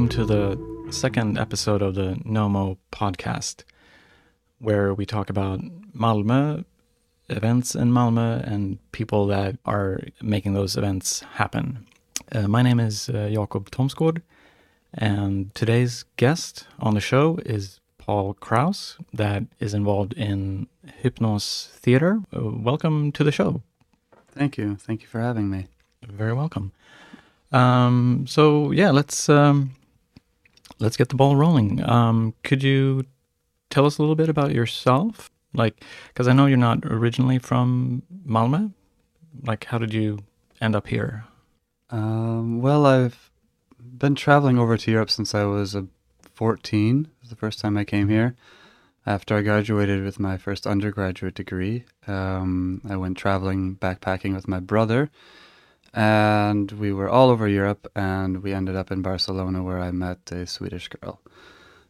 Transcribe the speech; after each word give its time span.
welcome 0.00 0.16
to 0.16 0.24
the 0.24 0.90
second 0.90 1.36
episode 1.36 1.82
of 1.82 1.94
the 1.94 2.14
Nomo 2.24 2.78
podcast, 2.90 3.64
where 4.58 4.94
we 4.94 5.04
talk 5.04 5.28
about 5.28 5.60
Malmö, 5.94 6.64
events 7.28 7.74
in 7.74 7.92
Malmö, 7.92 8.42
and 8.50 8.78
people 8.92 9.26
that 9.26 9.58
are 9.66 10.00
making 10.22 10.54
those 10.54 10.74
events 10.74 11.20
happen. 11.34 11.86
Uh, 12.32 12.48
my 12.48 12.62
name 12.62 12.80
is 12.80 13.10
uh, 13.10 13.28
Jakob 13.30 13.70
Tomsgård, 13.70 14.22
and 14.94 15.54
today's 15.54 16.06
guest 16.16 16.66
on 16.78 16.94
the 16.94 17.00
show 17.02 17.38
is 17.44 17.78
Paul 17.98 18.32
Kraus, 18.32 18.96
that 19.12 19.42
is 19.58 19.74
involved 19.74 20.14
in 20.14 20.66
Hypnos 21.02 21.68
Theater. 21.72 22.20
Uh, 22.34 22.44
welcome 22.44 23.12
to 23.12 23.22
the 23.22 23.32
show. 23.32 23.60
Thank 24.28 24.56
you. 24.56 24.76
Thank 24.76 25.02
you 25.02 25.08
for 25.08 25.20
having 25.20 25.50
me. 25.50 25.66
Very 26.02 26.32
welcome. 26.32 26.72
Um, 27.52 28.24
so 28.26 28.70
yeah, 28.70 28.92
let's 28.92 29.28
um, 29.28 29.72
let's 30.80 30.96
get 30.96 31.10
the 31.10 31.14
ball 31.14 31.36
rolling. 31.36 31.82
Um, 31.88 32.34
could 32.42 32.62
you 32.62 33.04
tell 33.68 33.86
us 33.86 33.98
a 33.98 34.02
little 34.02 34.16
bit 34.16 34.28
about 34.28 34.52
yourself? 34.52 35.30
Like, 35.52 35.84
because 36.08 36.26
I 36.28 36.32
know 36.32 36.46
you're 36.46 36.58
not 36.58 36.84
originally 36.84 37.38
from 37.38 38.02
Malmö. 38.26 38.72
Like, 39.44 39.64
how 39.66 39.78
did 39.78 39.94
you 39.94 40.20
end 40.60 40.74
up 40.74 40.88
here? 40.88 41.24
Um, 41.90 42.60
well, 42.60 42.86
I've 42.86 43.30
been 43.78 44.14
traveling 44.14 44.58
over 44.58 44.76
to 44.76 44.90
Europe 44.90 45.10
since 45.10 45.34
I 45.34 45.44
was 45.44 45.74
uh, 45.74 45.82
14. 46.34 47.00
It 47.04 47.10
was 47.20 47.30
the 47.30 47.36
first 47.36 47.60
time 47.60 47.76
I 47.76 47.84
came 47.84 48.08
here. 48.08 48.36
After 49.06 49.36
I 49.36 49.42
graduated 49.42 50.04
with 50.04 50.20
my 50.20 50.36
first 50.36 50.66
undergraduate 50.66 51.34
degree, 51.34 51.84
um, 52.06 52.82
I 52.88 52.96
went 52.96 53.16
traveling 53.16 53.76
backpacking 53.76 54.34
with 54.34 54.46
my 54.46 54.60
brother 54.60 55.10
and 55.92 56.70
we 56.72 56.92
were 56.92 57.08
all 57.08 57.30
over 57.30 57.48
Europe, 57.48 57.90
and 57.94 58.42
we 58.42 58.52
ended 58.52 58.76
up 58.76 58.90
in 58.90 59.02
Barcelona 59.02 59.62
where 59.62 59.80
I 59.80 59.90
met 59.90 60.30
a 60.32 60.46
Swedish 60.46 60.88
girl. 60.88 61.20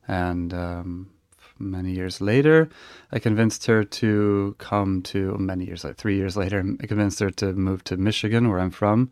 And 0.08 0.52
um, 0.54 1.10
many 1.58 1.92
years 1.92 2.20
later, 2.20 2.68
I 3.12 3.18
convinced 3.18 3.66
her 3.66 3.84
to 3.84 4.56
come 4.58 5.02
to 5.02 5.36
many 5.38 5.66
years, 5.66 5.84
like 5.84 5.96
three 5.96 6.16
years 6.16 6.36
later, 6.36 6.64
I 6.80 6.86
convinced 6.86 7.20
her 7.20 7.30
to 7.30 7.52
move 7.52 7.84
to 7.84 7.96
Michigan, 7.96 8.48
where 8.48 8.60
I'm 8.60 8.70
from, 8.70 9.10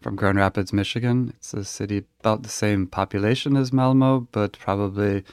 from 0.00 0.16
Grand 0.16 0.38
Rapids, 0.38 0.72
Michigan. 0.72 1.32
It's 1.36 1.54
a 1.54 1.64
city 1.64 2.04
about 2.20 2.42
the 2.42 2.48
same 2.48 2.86
population 2.86 3.56
as 3.56 3.72
Malmo, 3.72 4.26
but 4.32 4.58
probably 4.58 5.24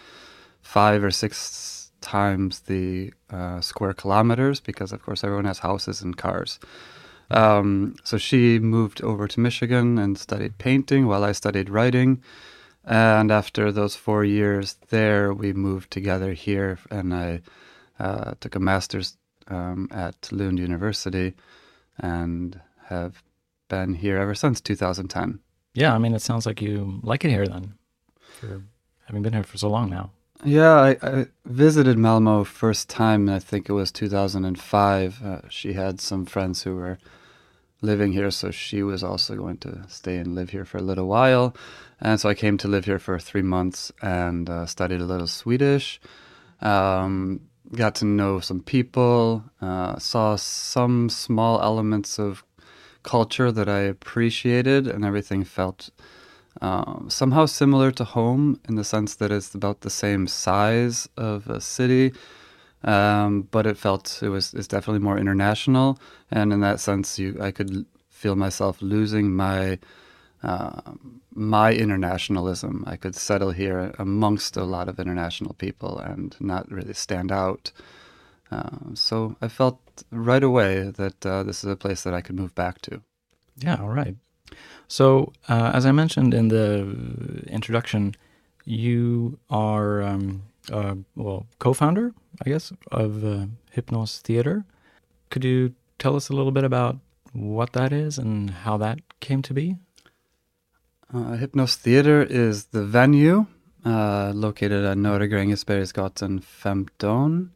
five 0.61 1.03
or 1.03 1.11
six 1.11 1.91
times 2.01 2.61
the 2.61 3.13
uh, 3.31 3.61
square 3.61 3.93
kilometers 3.93 4.59
because, 4.59 4.91
of 4.91 5.01
course, 5.03 5.23
everyone 5.23 5.45
has 5.45 5.59
houses 5.59 6.01
and 6.01 6.17
cars. 6.17 6.59
Um, 7.31 7.95
so 8.03 8.17
she 8.17 8.59
moved 8.59 9.01
over 9.01 9.27
to 9.27 9.39
Michigan 9.39 9.97
and 9.97 10.17
studied 10.17 10.57
painting 10.57 11.07
while 11.07 11.23
I 11.23 11.31
studied 11.31 11.69
writing. 11.69 12.21
And 12.83 13.31
after 13.31 13.71
those 13.71 13.95
four 13.95 14.25
years 14.25 14.77
there, 14.89 15.33
we 15.33 15.53
moved 15.53 15.91
together 15.91 16.33
here, 16.33 16.79
and 16.89 17.13
I 17.13 17.41
uh, 17.99 18.33
took 18.39 18.55
a 18.55 18.59
master's 18.59 19.17
um, 19.47 19.87
at 19.91 20.29
Lund 20.31 20.59
University 20.59 21.33
and 21.99 22.59
have 22.85 23.23
been 23.69 23.93
here 23.93 24.17
ever 24.17 24.35
since 24.35 24.59
2010. 24.59 25.39
Yeah, 25.73 25.93
I 25.93 25.99
mean, 25.99 26.13
it 26.13 26.21
sounds 26.21 26.45
like 26.45 26.61
you 26.61 26.99
like 27.03 27.23
it 27.23 27.29
here 27.29 27.47
then, 27.47 27.75
for 28.19 28.63
having 29.05 29.21
been 29.21 29.33
here 29.33 29.43
for 29.43 29.57
so 29.57 29.69
long 29.69 29.89
now. 29.89 30.11
Yeah, 30.43 30.73
I, 30.73 30.97
I 31.03 31.27
visited 31.45 31.97
Malmo 31.97 32.43
first 32.43 32.89
time. 32.89 33.29
I 33.29 33.39
think 33.39 33.69
it 33.69 33.73
was 33.73 33.91
2005. 33.91 35.23
Uh, 35.23 35.41
she 35.49 35.73
had 35.73 36.01
some 36.01 36.25
friends 36.25 36.63
who 36.63 36.75
were 36.75 36.97
living 37.81 38.13
here, 38.13 38.31
so 38.31 38.51
she 38.51 38.83
was 38.83 39.03
also 39.03 39.35
going 39.35 39.57
to 39.57 39.83
stay 39.87 40.17
and 40.17 40.35
live 40.35 40.51
here 40.51 40.65
for 40.65 40.77
a 40.77 40.81
little 40.81 41.07
while. 41.07 41.55
And 41.99 42.19
so 42.19 42.29
I 42.29 42.33
came 42.33 42.57
to 42.59 42.67
live 42.67 42.85
here 42.85 42.99
for 42.99 43.19
three 43.19 43.41
months 43.41 43.91
and 44.01 44.49
uh, 44.49 44.65
studied 44.65 45.01
a 45.01 45.05
little 45.05 45.27
Swedish. 45.27 45.99
Um, 46.61 47.41
got 47.75 47.95
to 47.95 48.05
know 48.05 48.39
some 48.39 48.61
people, 48.61 49.43
uh, 49.61 49.97
saw 49.97 50.35
some 50.35 51.09
small 51.09 51.61
elements 51.61 52.19
of 52.19 52.43
culture 53.03 53.51
that 53.51 53.67
I 53.67 53.79
appreciated, 53.79 54.87
and 54.87 55.03
everything 55.03 55.43
felt 55.43 55.89
uh, 56.61 57.07
somehow 57.07 57.45
similar 57.45 57.91
to 57.91 58.03
home 58.03 58.59
in 58.67 58.75
the 58.75 58.83
sense 58.83 59.15
that 59.15 59.31
it's 59.31 59.55
about 59.55 59.81
the 59.81 59.89
same 59.89 60.27
size 60.27 61.09
of 61.17 61.47
a 61.47 61.61
city 61.61 62.13
um, 62.83 63.47
but 63.51 63.65
it 63.65 63.77
felt 63.77 64.19
it 64.21 64.29
was 64.29 64.53
it's 64.53 64.67
definitely 64.67 64.99
more 64.99 65.17
international, 65.17 65.99
and 66.29 66.51
in 66.53 66.61
that 66.61 66.79
sense, 66.79 67.19
you 67.19 67.37
I 67.41 67.51
could 67.51 67.85
feel 68.09 68.35
myself 68.35 68.81
losing 68.81 69.35
my 69.35 69.79
uh, 70.43 70.81
my 71.33 71.73
internationalism. 71.73 72.83
I 72.87 72.95
could 72.95 73.15
settle 73.15 73.51
here 73.51 73.93
amongst 73.99 74.57
a 74.57 74.63
lot 74.63 74.89
of 74.89 74.99
international 74.99 75.53
people 75.53 75.99
and 75.99 76.35
not 76.39 76.71
really 76.71 76.93
stand 76.93 77.31
out. 77.31 77.71
Uh, 78.51 78.95
so 78.95 79.35
I 79.41 79.47
felt 79.47 79.79
right 80.11 80.43
away 80.43 80.91
that 80.97 81.25
uh, 81.25 81.43
this 81.43 81.63
is 81.63 81.69
a 81.69 81.75
place 81.75 82.03
that 82.03 82.13
I 82.13 82.21
could 82.21 82.35
move 82.35 82.53
back 82.55 82.81
to. 82.81 83.01
Yeah, 83.57 83.77
all 83.79 83.89
right. 83.89 84.15
So, 84.87 85.31
uh, 85.47 85.71
as 85.73 85.85
I 85.85 85.91
mentioned 85.91 86.33
in 86.33 86.49
the 86.49 87.43
introduction, 87.47 88.15
you 88.65 89.39
are 89.49 90.01
um, 90.01 90.43
uh, 90.71 90.95
well, 91.15 91.45
co-founder, 91.59 92.13
I 92.45 92.49
guess, 92.49 92.71
of 92.91 93.23
uh, 93.23 93.45
Hypnos 93.75 94.21
Theater. 94.21 94.65
Could 95.29 95.43
you 95.43 95.73
tell 95.97 96.15
us 96.15 96.29
a 96.29 96.33
little 96.33 96.51
bit 96.51 96.63
about 96.63 96.97
what 97.33 97.73
that 97.73 97.93
is 97.93 98.17
and 98.17 98.49
how 98.49 98.77
that 98.77 98.99
came 99.19 99.41
to 99.43 99.53
be? 99.53 99.77
Uh, 101.13 101.35
Hypnos 101.37 101.75
Theater 101.75 102.23
is 102.23 102.65
the 102.65 102.83
venue 102.83 103.45
uh, 103.85 104.31
located 104.33 104.85
at 104.85 104.97
Norra 104.97 105.29
Grängesbergsgatan 105.29 106.43
15, 106.43 107.51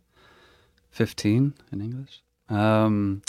15 0.89 1.53
in 1.71 1.81
English. 1.81 2.21
Um, 2.49 3.21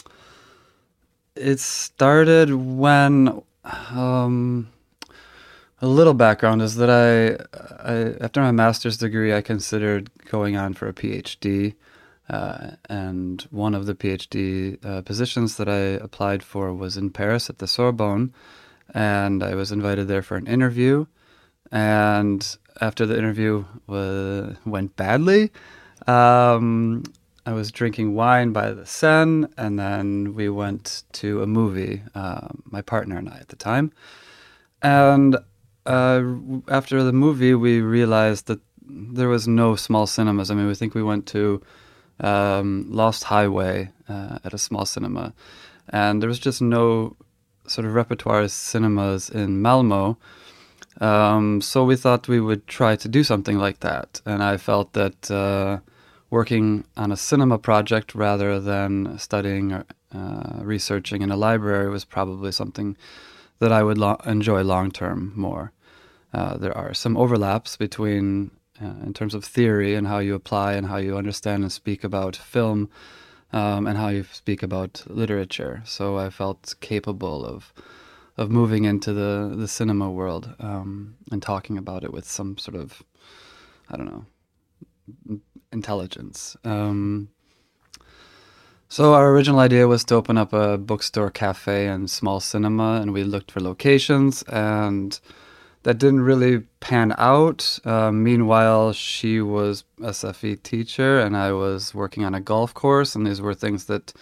it 1.35 1.61
started 1.61 2.55
when 2.55 3.43
um, 3.65 4.69
a 5.81 5.87
little 5.87 6.15
background 6.15 6.63
is 6.63 6.77
that 6.77 6.89
I, 6.91 7.37
I, 7.91 8.17
after 8.21 8.41
my 8.41 8.51
master's 8.51 8.97
degree, 8.97 9.35
I 9.35 9.43
considered 9.43 10.11
going 10.25 10.57
on 10.57 10.75
for 10.75 10.89
a 10.89 10.95
PhD. 10.95 11.75
Uh, 12.29 12.73
and 12.89 13.47
one 13.51 13.75
of 13.75 13.87
the 13.87 13.95
PhD 13.95 14.85
uh, 14.85 15.03
positions 15.03 15.57
that 15.59 15.69
I 15.69 16.03
applied 16.03 16.43
for 16.43 16.73
was 16.73 16.97
in 16.97 17.11
Paris 17.11 17.51
at 17.51 17.59
the 17.59 17.67
Sorbonne. 17.67 18.33
And 18.95 19.43
I 19.43 19.55
was 19.55 19.71
invited 19.71 20.09
there 20.09 20.23
for 20.23 20.37
an 20.37 20.47
interview. 20.47 21.07
And 21.71 22.57
after 22.81 23.05
the 23.05 23.19
interview 23.19 23.65
went 23.87 24.97
badly, 24.97 25.53
um, 26.07 27.05
I 27.45 27.53
was 27.53 27.71
drinking 27.71 28.15
wine 28.15 28.53
by 28.53 28.73
the 28.73 28.87
Seine. 28.87 29.47
And 29.59 29.79
then 29.79 30.35
we 30.35 30.49
went 30.49 31.03
to 31.13 31.43
a 31.43 31.47
movie, 31.47 32.03
uh, 32.15 32.49
my 32.65 32.81
partner 32.81 33.19
and 33.19 33.29
I 33.29 33.37
at 33.37 33.49
the 33.49 33.57
time. 33.57 33.93
And 34.83 35.37
uh, 35.87 36.23
after 36.69 37.03
the 37.03 37.13
movie, 37.13 37.55
we 37.55 37.81
realized 37.81 38.47
that 38.47 38.61
there 38.89 39.29
was 39.29 39.49
no 39.49 39.77
small 39.77 40.07
cinemas. 40.07 40.51
I 40.51 40.55
mean, 40.55 40.67
we 40.67 40.75
think 40.75 40.95
we 40.95 41.03
went 41.03 41.27
to 41.29 41.63
um, 42.21 42.87
Lost 42.91 43.25
Highway 43.25 43.91
uh, 44.09 44.39
at 44.45 44.55
a 44.55 44.59
small 44.59 44.87
cinema, 44.87 45.35
and 45.89 46.23
there 46.23 46.29
was 46.29 46.39
just 46.39 46.63
no 46.63 47.17
sort 47.67 47.87
of 47.87 47.95
repertoire 47.95 48.47
cinemas 48.49 49.29
in 49.29 49.61
Malmo. 49.61 50.19
Um, 51.01 51.61
so 51.61 51.85
we 51.85 51.97
thought 51.97 52.29
we 52.29 52.41
would 52.41 52.67
try 52.67 52.97
to 52.97 53.09
do 53.09 53.23
something 53.23 53.59
like 53.59 53.81
that, 53.81 54.21
and 54.25 54.43
I 54.43 54.57
felt 54.57 54.93
that 54.95 55.31
uh, 55.31 55.79
working 56.31 56.85
on 56.97 57.13
a 57.13 57.17
cinema 57.17 57.59
project 57.59 58.15
rather 58.15 58.59
than 58.61 59.19
studying 59.19 59.73
or 59.73 59.85
uh, 60.15 60.61
researching 60.63 61.23
in 61.23 61.31
a 61.31 61.37
library 61.37 61.91
was 61.91 62.05
probably 62.05 62.53
something 62.53 62.97
that 63.59 63.73
I 63.73 63.83
would 63.83 63.99
lo- 63.99 64.21
enjoy 64.25 64.63
long 64.63 64.91
term 64.91 65.33
more. 65.37 65.73
Uh, 66.37 66.59
there 66.59 66.77
are 66.77 66.95
some 66.95 67.17
overlaps 67.17 67.77
between, 67.77 68.51
uh, 68.83 69.07
in 69.07 69.13
terms 69.15 69.35
of 69.35 69.45
theory 69.45 69.97
and 69.97 70.07
how 70.07 70.21
you 70.21 70.35
apply 70.35 70.77
and 70.77 70.87
how 70.87 70.99
you 70.99 71.19
understand 71.19 71.63
and 71.63 71.73
speak 71.73 72.05
about 72.05 72.37
film 72.37 72.89
um, 73.53 73.87
and 73.87 73.97
how 73.97 74.09
you 74.09 74.25
speak 74.33 74.63
about 74.63 75.03
literature. 75.07 75.83
So 75.85 76.19
I 76.27 76.31
felt 76.31 76.75
capable 76.81 77.45
of 77.45 77.73
of 78.39 78.51
moving 78.51 78.85
into 78.85 79.15
the, 79.15 79.55
the 79.57 79.69
cinema 79.69 80.11
world 80.11 80.55
um, 80.61 81.17
and 81.33 81.43
talking 81.43 81.79
about 81.79 82.05
it 82.05 82.13
with 82.13 82.27
some 82.27 82.59
sort 82.59 82.77
of, 82.77 83.03
I 83.89 83.97
don't 83.97 84.11
know, 84.13 85.41
intelligence. 85.73 86.57
Um, 86.63 87.29
so 88.89 89.15
our 89.15 89.33
original 89.33 89.61
idea 89.61 89.89
was 89.89 90.05
to 90.05 90.15
open 90.17 90.37
up 90.37 90.53
a 90.53 90.77
bookstore, 90.77 91.31
cafe, 91.31 91.89
and 91.89 92.11
small 92.11 92.41
cinema, 92.41 93.01
and 93.01 93.15
we 93.15 93.25
looked 93.25 93.51
for 93.51 93.61
locations 93.61 94.43
and 94.43 95.19
that 95.87 95.99
didn't 95.99 96.23
really 96.23 96.59
pan 96.81 97.15
out. 97.17 97.79
Uh, 97.85 98.11
meanwhile, 98.11 98.93
she 98.93 99.41
was 99.41 99.85
a 100.03 100.11
SFI 100.11 100.61
teacher, 100.65 101.21
and 101.21 101.37
I 101.37 101.53
was 101.53 101.95
working 101.95 102.25
on 102.25 102.35
a 102.35 102.41
golf 102.41 102.75
course, 102.75 103.15
and 103.15 103.25
these 103.25 103.41
were 103.41 103.55
things 103.55 103.85
that 103.85 104.13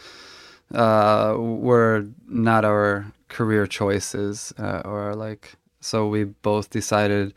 uh, 0.74 1.34
were 1.38 2.04
not 2.28 2.66
our 2.66 3.06
career 3.28 3.66
choices, 3.66 4.52
uh, 4.58 4.82
or 4.84 5.14
like 5.14 5.54
so. 5.80 6.06
We 6.06 6.24
both 6.24 6.68
decided 6.68 7.32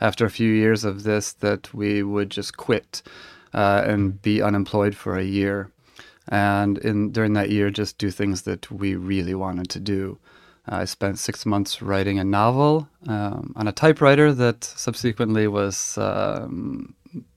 after 0.00 0.24
a 0.24 0.30
few 0.30 0.52
years 0.52 0.84
of 0.84 1.02
this 1.02 1.32
that 1.32 1.74
we 1.74 2.04
would 2.04 2.30
just 2.30 2.56
quit 2.56 3.02
uh, 3.52 3.82
and 3.84 4.22
be 4.22 4.40
unemployed 4.40 4.94
for 4.94 5.18
a 5.18 5.24
year, 5.24 5.68
and 6.28 6.78
in 6.78 7.10
during 7.10 7.32
that 7.32 7.50
year 7.50 7.70
just 7.70 7.98
do 7.98 8.12
things 8.12 8.42
that 8.42 8.70
we 8.70 8.94
really 8.94 9.34
wanted 9.34 9.68
to 9.70 9.80
do. 9.80 10.16
I 10.66 10.86
spent 10.86 11.18
six 11.18 11.44
months 11.44 11.82
writing 11.82 12.18
a 12.18 12.24
novel 12.24 12.88
um, 13.06 13.52
on 13.56 13.68
a 13.68 13.72
typewriter 13.72 14.32
that 14.32 14.64
subsequently 14.64 15.46
was 15.46 15.98
um, 15.98 16.94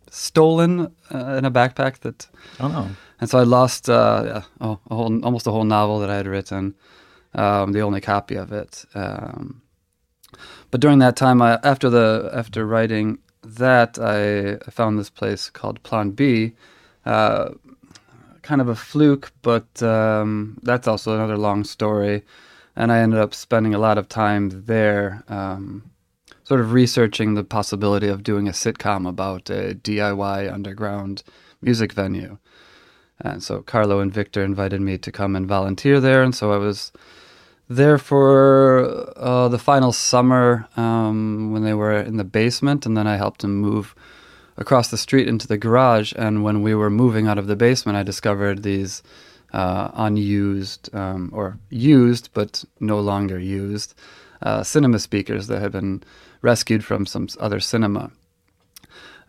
stolen 0.09 0.91
uh, 1.13 1.35
in 1.37 1.45
a 1.45 1.51
backpack 1.51 1.99
that 1.99 2.27
Oh 2.59 2.67
no. 2.69 2.87
and 3.19 3.29
so 3.29 3.39
I 3.39 3.43
lost 3.43 3.89
uh, 3.89 4.23
yeah, 4.25 4.43
a 4.61 4.95
whole, 4.95 5.23
almost 5.25 5.47
a 5.47 5.51
whole 5.51 5.65
novel 5.65 5.99
that 5.99 6.09
I 6.09 6.15
had 6.15 6.27
written, 6.27 6.75
um, 7.35 7.73
the 7.73 7.81
only 7.81 7.99
copy 8.01 8.35
of 8.35 8.51
it. 8.53 8.85
Um, 8.95 9.61
but 10.71 10.81
during 10.81 10.99
that 10.99 11.15
time, 11.15 11.41
I, 11.41 11.59
after 11.63 11.89
the 11.89 12.29
after 12.33 12.65
writing 12.65 13.19
that, 13.43 13.97
I, 13.99 14.53
I 14.55 14.71
found 14.71 14.99
this 14.99 15.09
place 15.09 15.49
called 15.49 15.81
Plan 15.83 16.11
B, 16.11 16.53
uh, 17.05 17.49
kind 18.41 18.61
of 18.61 18.69
a 18.69 18.75
fluke, 18.75 19.31
but 19.41 19.81
um, 19.83 20.57
that's 20.63 20.87
also 20.87 21.13
another 21.15 21.37
long 21.37 21.63
story. 21.63 22.23
And 22.77 22.91
I 22.91 22.99
ended 22.99 23.19
up 23.19 23.33
spending 23.33 23.73
a 23.73 23.79
lot 23.79 23.97
of 23.97 24.07
time 24.07 24.65
there, 24.67 25.23
um, 25.27 25.89
sort 26.43 26.59
of 26.59 26.73
researching 26.73 27.33
the 27.33 27.43
possibility 27.43 28.07
of 28.07 28.21
doing 28.21 28.47
a 28.47 28.51
sitcom 28.51 29.09
about 29.09 29.49
a 29.49 29.73
DIY 29.73 30.53
underground 30.53 31.23
music 31.59 31.91
venue. 31.91 32.37
And 33.19 33.41
so 33.41 33.63
Carlo 33.63 33.99
and 33.99 34.13
Victor 34.13 34.43
invited 34.43 34.79
me 34.79 34.99
to 34.99 35.11
come 35.11 35.35
and 35.35 35.47
volunteer 35.47 35.99
there. 35.99 36.21
And 36.21 36.35
so 36.35 36.53
I 36.53 36.57
was 36.57 36.91
there 37.67 37.97
for 37.97 39.11
uh, 39.17 39.47
the 39.47 39.57
final 39.57 39.91
summer 39.91 40.67
um, 40.77 41.51
when 41.51 41.63
they 41.63 41.73
were 41.73 41.97
in 41.99 42.17
the 42.17 42.23
basement. 42.23 42.85
And 42.85 42.95
then 42.95 43.07
I 43.07 43.17
helped 43.17 43.41
them 43.41 43.57
move 43.57 43.95
across 44.55 44.91
the 44.91 44.99
street 44.99 45.27
into 45.27 45.47
the 45.47 45.57
garage. 45.57 46.13
And 46.15 46.43
when 46.43 46.61
we 46.61 46.75
were 46.75 46.91
moving 46.91 47.27
out 47.27 47.39
of 47.39 47.47
the 47.47 47.55
basement, 47.55 47.97
I 47.97 48.03
discovered 48.03 48.61
these 48.61 49.01
uh, 49.53 49.89
unused 49.93 50.93
um, 50.93 51.29
or 51.33 51.57
used, 51.69 52.29
but 52.33 52.63
no 52.79 52.99
longer 52.99 53.39
used 53.39 53.93
uh, 54.41 54.63
cinema 54.63 54.99
speakers 54.99 55.47
that 55.47 55.61
had 55.61 55.71
been 55.71 56.03
rescued 56.41 56.83
from 56.83 57.05
some 57.05 57.27
other 57.39 57.59
cinema. 57.59 58.11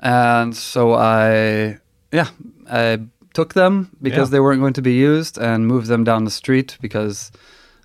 And 0.00 0.56
so 0.56 0.94
I, 0.94 1.78
yeah, 2.12 2.28
I 2.70 3.00
took 3.34 3.54
them 3.54 3.90
because 4.02 4.28
Yeah. 4.28 4.32
they 4.32 4.40
weren't 4.40 4.60
going 4.60 4.74
to 4.74 4.82
be 4.82 4.94
used 4.94 5.38
and 5.38 5.66
moved 5.66 5.86
them 5.88 6.04
down 6.04 6.24
the 6.24 6.30
street 6.30 6.76
because 6.80 7.32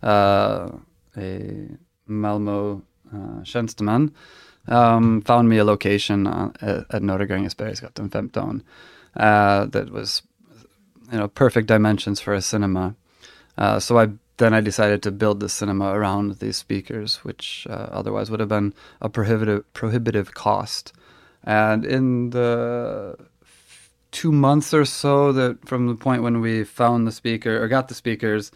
uh, 0.03 0.69
a 1.17 1.67
Malmo 2.07 2.81
uh, 3.13 3.41
tjänsteman 3.43 4.11
um, 4.67 5.21
found 5.21 5.49
me 5.49 5.57
a 5.57 5.63
location 5.63 6.27
on, 6.27 6.53
at, 6.61 6.85
at 6.89 7.01
Norra 7.01 7.27
Grängesbergsgatan 7.27 8.11
15 8.11 8.63
uh, 9.15 9.65
that 9.65 9.91
was 9.91 10.23
you 11.13 11.19
know 11.19 11.27
perfect 11.27 11.67
dimensions 11.67 12.19
for 12.19 12.33
a 12.33 12.41
cinema. 12.41 12.95
Uh, 13.57 13.79
so 13.79 13.99
I 13.99 14.09
then 14.37 14.53
I 14.53 14.61
decided 14.61 15.03
to 15.03 15.11
build 15.11 15.39
the 15.39 15.47
cinema 15.47 15.93
around 15.93 16.39
these 16.39 16.57
speakers, 16.57 17.17
which 17.17 17.67
uh, 17.69 17.87
otherwise 17.91 18.31
would 18.31 18.39
have 18.39 18.49
been 18.49 18.73
a 18.99 19.09
prohibitive 19.09 19.71
prohibitive 19.73 20.33
cost. 20.33 20.91
And 21.43 21.85
in 21.85 22.31
the 22.31 23.15
two 24.11 24.31
months 24.31 24.73
or 24.73 24.85
so 24.85 25.31
that 25.33 25.67
from 25.67 25.87
the 25.87 25.95
point 25.95 26.23
when 26.23 26.41
we 26.41 26.63
found 26.63 27.07
the 27.07 27.11
speaker 27.11 27.61
or 27.61 27.67
got 27.67 27.89
the 27.89 27.93
speakers 27.93 28.51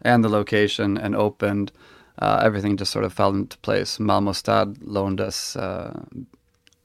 and 0.00 0.24
the 0.24 0.28
location 0.28 0.96
and 0.96 1.14
opened, 1.14 1.72
uh, 2.18 2.40
everything 2.42 2.76
just 2.76 2.92
sort 2.92 3.04
of 3.04 3.12
fell 3.12 3.30
into 3.30 3.58
place. 3.58 4.00
Malmo 4.00 4.32
Stad 4.32 4.78
loaned 4.82 5.20
us 5.20 5.56
uh, 5.56 6.04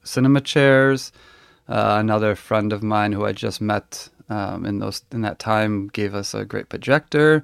cinema 0.02 0.40
chairs. 0.40 1.12
Uh, 1.66 1.96
another 1.98 2.34
friend 2.34 2.72
of 2.74 2.82
mine 2.82 3.12
who 3.12 3.24
I 3.24 3.32
just 3.32 3.60
met 3.60 4.10
um, 4.28 4.64
in 4.64 4.78
those 4.78 5.02
in 5.12 5.22
that 5.22 5.38
time 5.38 5.88
gave 5.88 6.14
us 6.14 6.34
a 6.34 6.44
great 6.44 6.68
projector, 6.68 7.42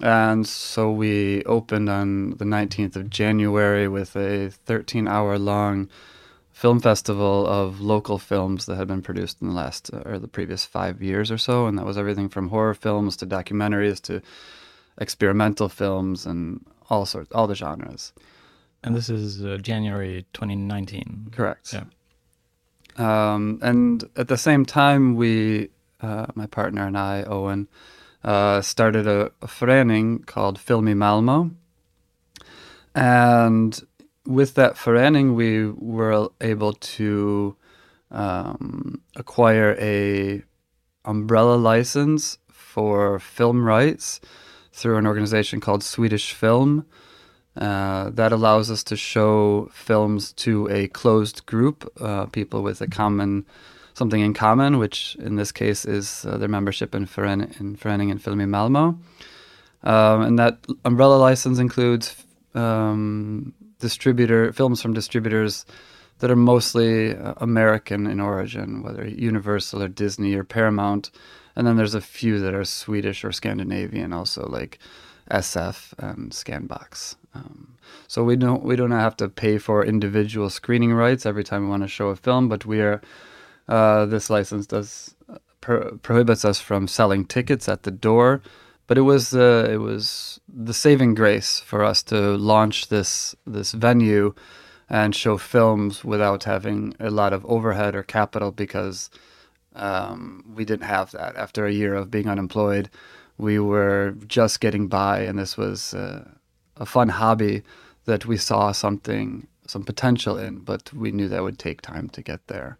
and 0.00 0.46
so 0.46 0.90
we 0.90 1.42
opened 1.44 1.88
on 1.88 2.30
the 2.30 2.44
19th 2.44 2.96
of 2.96 3.10
January 3.10 3.88
with 3.88 4.16
a 4.16 4.50
13-hour 4.66 5.38
long 5.38 5.88
film 6.52 6.80
festival 6.80 7.46
of 7.46 7.80
local 7.80 8.18
films 8.18 8.66
that 8.66 8.76
had 8.76 8.86
been 8.88 9.02
produced 9.02 9.42
in 9.42 9.48
the 9.48 9.54
last 9.54 9.90
uh, 9.92 10.02
or 10.04 10.18
the 10.18 10.28
previous 10.28 10.64
five 10.64 11.02
years 11.02 11.30
or 11.30 11.38
so, 11.38 11.66
and 11.66 11.76
that 11.78 11.84
was 11.84 11.98
everything 11.98 12.28
from 12.28 12.48
horror 12.48 12.74
films 12.74 13.16
to 13.16 13.26
documentaries 13.26 14.00
to 14.00 14.22
experimental 14.98 15.68
films 15.68 16.26
and 16.26 16.64
all 16.88 17.04
sorts, 17.06 17.32
all 17.32 17.46
the 17.46 17.54
genres. 17.54 18.12
And 18.82 18.94
this 18.94 19.08
is 19.08 19.44
uh, 19.44 19.58
January 19.60 20.26
2019. 20.34 21.28
Correct. 21.32 21.72
Yeah. 21.72 21.84
Um, 22.96 23.58
and 23.62 24.04
at 24.16 24.28
the 24.28 24.36
same 24.36 24.64
time, 24.64 25.16
we, 25.16 25.70
uh, 26.04 26.26
my 26.34 26.46
partner 26.46 26.86
and 26.86 26.96
I, 26.98 27.22
Owen, 27.22 27.68
uh, 28.22 28.60
started 28.60 29.06
a, 29.06 29.30
a 29.42 30.20
called 30.26 30.58
Film 30.58 30.88
i 30.88 30.92
Malmö. 30.92 31.50
And 32.94 33.80
with 34.26 34.54
that 34.54 34.74
förening, 34.76 35.34
we 35.34 35.70
were 35.70 36.28
able 36.40 36.72
to 36.72 37.56
um, 38.10 39.00
acquire 39.16 39.76
a 39.80 40.42
umbrella 41.04 41.56
license 41.56 42.38
for 42.50 43.18
film 43.18 43.64
rights 43.64 44.20
through 44.72 44.96
an 44.96 45.06
organization 45.06 45.60
called 45.60 45.82
Swedish 45.82 46.32
Film. 46.32 46.86
Uh, 47.56 48.10
that 48.10 48.32
allows 48.32 48.68
us 48.70 48.82
to 48.82 48.96
show 48.96 49.68
films 49.72 50.32
to 50.32 50.68
a 50.70 50.88
closed 50.88 51.46
group, 51.46 51.88
uh, 52.00 52.26
people 52.26 52.62
with 52.62 52.80
a 52.80 52.88
common, 52.88 53.46
something 53.94 54.20
in 54.20 54.34
common, 54.34 54.78
which 54.78 55.16
in 55.20 55.36
this 55.36 55.52
case 55.52 55.84
is 55.84 56.26
uh, 56.26 56.36
their 56.36 56.48
membership 56.48 56.94
in, 56.94 57.06
Fören- 57.06 57.58
in 57.60 57.76
Föreningen 57.76 58.20
Film 58.20 58.40
i 58.40 58.44
Malmö. 58.44 58.96
Um, 59.84 60.22
and 60.22 60.38
that 60.38 60.58
umbrella 60.84 61.16
license 61.16 61.58
includes 61.58 62.16
um, 62.54 63.52
distributor 63.78 64.52
films 64.52 64.80
from 64.80 64.94
distributors 64.94 65.66
that 66.18 66.30
are 66.30 66.36
mostly 66.36 67.14
uh, 67.14 67.34
American 67.38 68.06
in 68.06 68.20
origin, 68.20 68.82
whether 68.82 69.06
Universal 69.06 69.82
or 69.82 69.88
Disney 69.88 70.34
or 70.34 70.44
Paramount. 70.44 71.10
And 71.56 71.66
then 71.66 71.76
there's 71.76 71.94
a 71.94 72.00
few 72.00 72.38
that 72.40 72.54
are 72.54 72.64
Swedish 72.64 73.24
or 73.24 73.32
Scandinavian, 73.32 74.12
also 74.12 74.46
like 74.48 74.78
SF 75.30 75.92
and 75.98 76.32
Scanbox. 76.32 77.16
Um, 77.34 77.76
so 78.08 78.24
we 78.24 78.36
don't 78.36 78.62
we 78.62 78.76
don't 78.76 78.90
have 78.90 79.16
to 79.18 79.28
pay 79.28 79.58
for 79.58 79.84
individual 79.84 80.50
screening 80.50 80.92
rights 80.92 81.26
every 81.26 81.44
time 81.44 81.64
we 81.64 81.70
want 81.70 81.82
to 81.82 81.88
show 81.88 82.08
a 82.08 82.16
film, 82.16 82.48
but 82.48 82.64
we 82.64 82.80
are 82.80 83.00
uh, 83.68 84.06
this 84.06 84.30
license 84.30 84.66
does 84.66 85.14
pro- 85.60 85.96
prohibits 85.98 86.44
us 86.44 86.60
from 86.60 86.86
selling 86.88 87.24
tickets 87.24 87.68
at 87.68 87.82
the 87.82 87.90
door. 87.90 88.42
But 88.86 88.98
it 88.98 89.02
was 89.02 89.34
uh, 89.34 89.68
it 89.70 89.78
was 89.78 90.40
the 90.48 90.74
saving 90.74 91.14
grace 91.14 91.60
for 91.60 91.82
us 91.82 92.02
to 92.04 92.36
launch 92.36 92.88
this 92.88 93.34
this 93.46 93.72
venue 93.72 94.34
and 94.90 95.14
show 95.14 95.38
films 95.38 96.04
without 96.04 96.44
having 96.44 96.94
a 97.00 97.10
lot 97.10 97.32
of 97.32 97.44
overhead 97.46 97.94
or 97.94 98.02
capital 98.02 98.52
because 98.52 99.08
um, 99.74 100.44
we 100.54 100.64
didn't 100.64 100.86
have 100.86 101.10
that 101.12 101.36
after 101.36 101.66
a 101.66 101.72
year 101.72 101.94
of 101.94 102.10
being 102.10 102.28
unemployed. 102.28 102.90
We 103.38 103.58
were 103.58 104.14
just 104.26 104.60
getting 104.60 104.86
by, 104.88 105.20
and 105.20 105.38
this 105.38 105.56
was 105.56 105.94
uh, 105.94 106.28
a 106.76 106.86
fun 106.86 107.08
hobby 107.08 107.62
that 108.04 108.26
we 108.26 108.36
saw 108.36 108.72
something, 108.72 109.48
some 109.66 109.82
potential 109.82 110.36
in, 110.38 110.58
but 110.58 110.92
we 110.92 111.10
knew 111.10 111.28
that 111.28 111.42
would 111.42 111.58
take 111.58 111.80
time 111.80 112.08
to 112.10 112.22
get 112.22 112.46
there. 112.46 112.78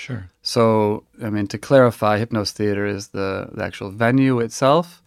Sure. 0.00 0.30
So, 0.40 1.04
I 1.22 1.28
mean, 1.28 1.46
to 1.48 1.58
clarify, 1.58 2.18
Hypnos 2.18 2.52
Theater 2.52 2.86
is 2.86 3.08
the, 3.08 3.50
the 3.52 3.62
actual 3.62 3.90
venue 3.90 4.40
itself, 4.40 5.02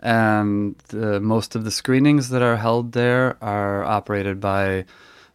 and 0.00 0.74
the, 0.88 1.20
most 1.20 1.54
of 1.54 1.62
the 1.62 1.70
screenings 1.70 2.28
that 2.30 2.42
are 2.42 2.56
held 2.56 2.90
there 2.90 3.36
are 3.40 3.84
operated 3.84 4.40
by 4.40 4.84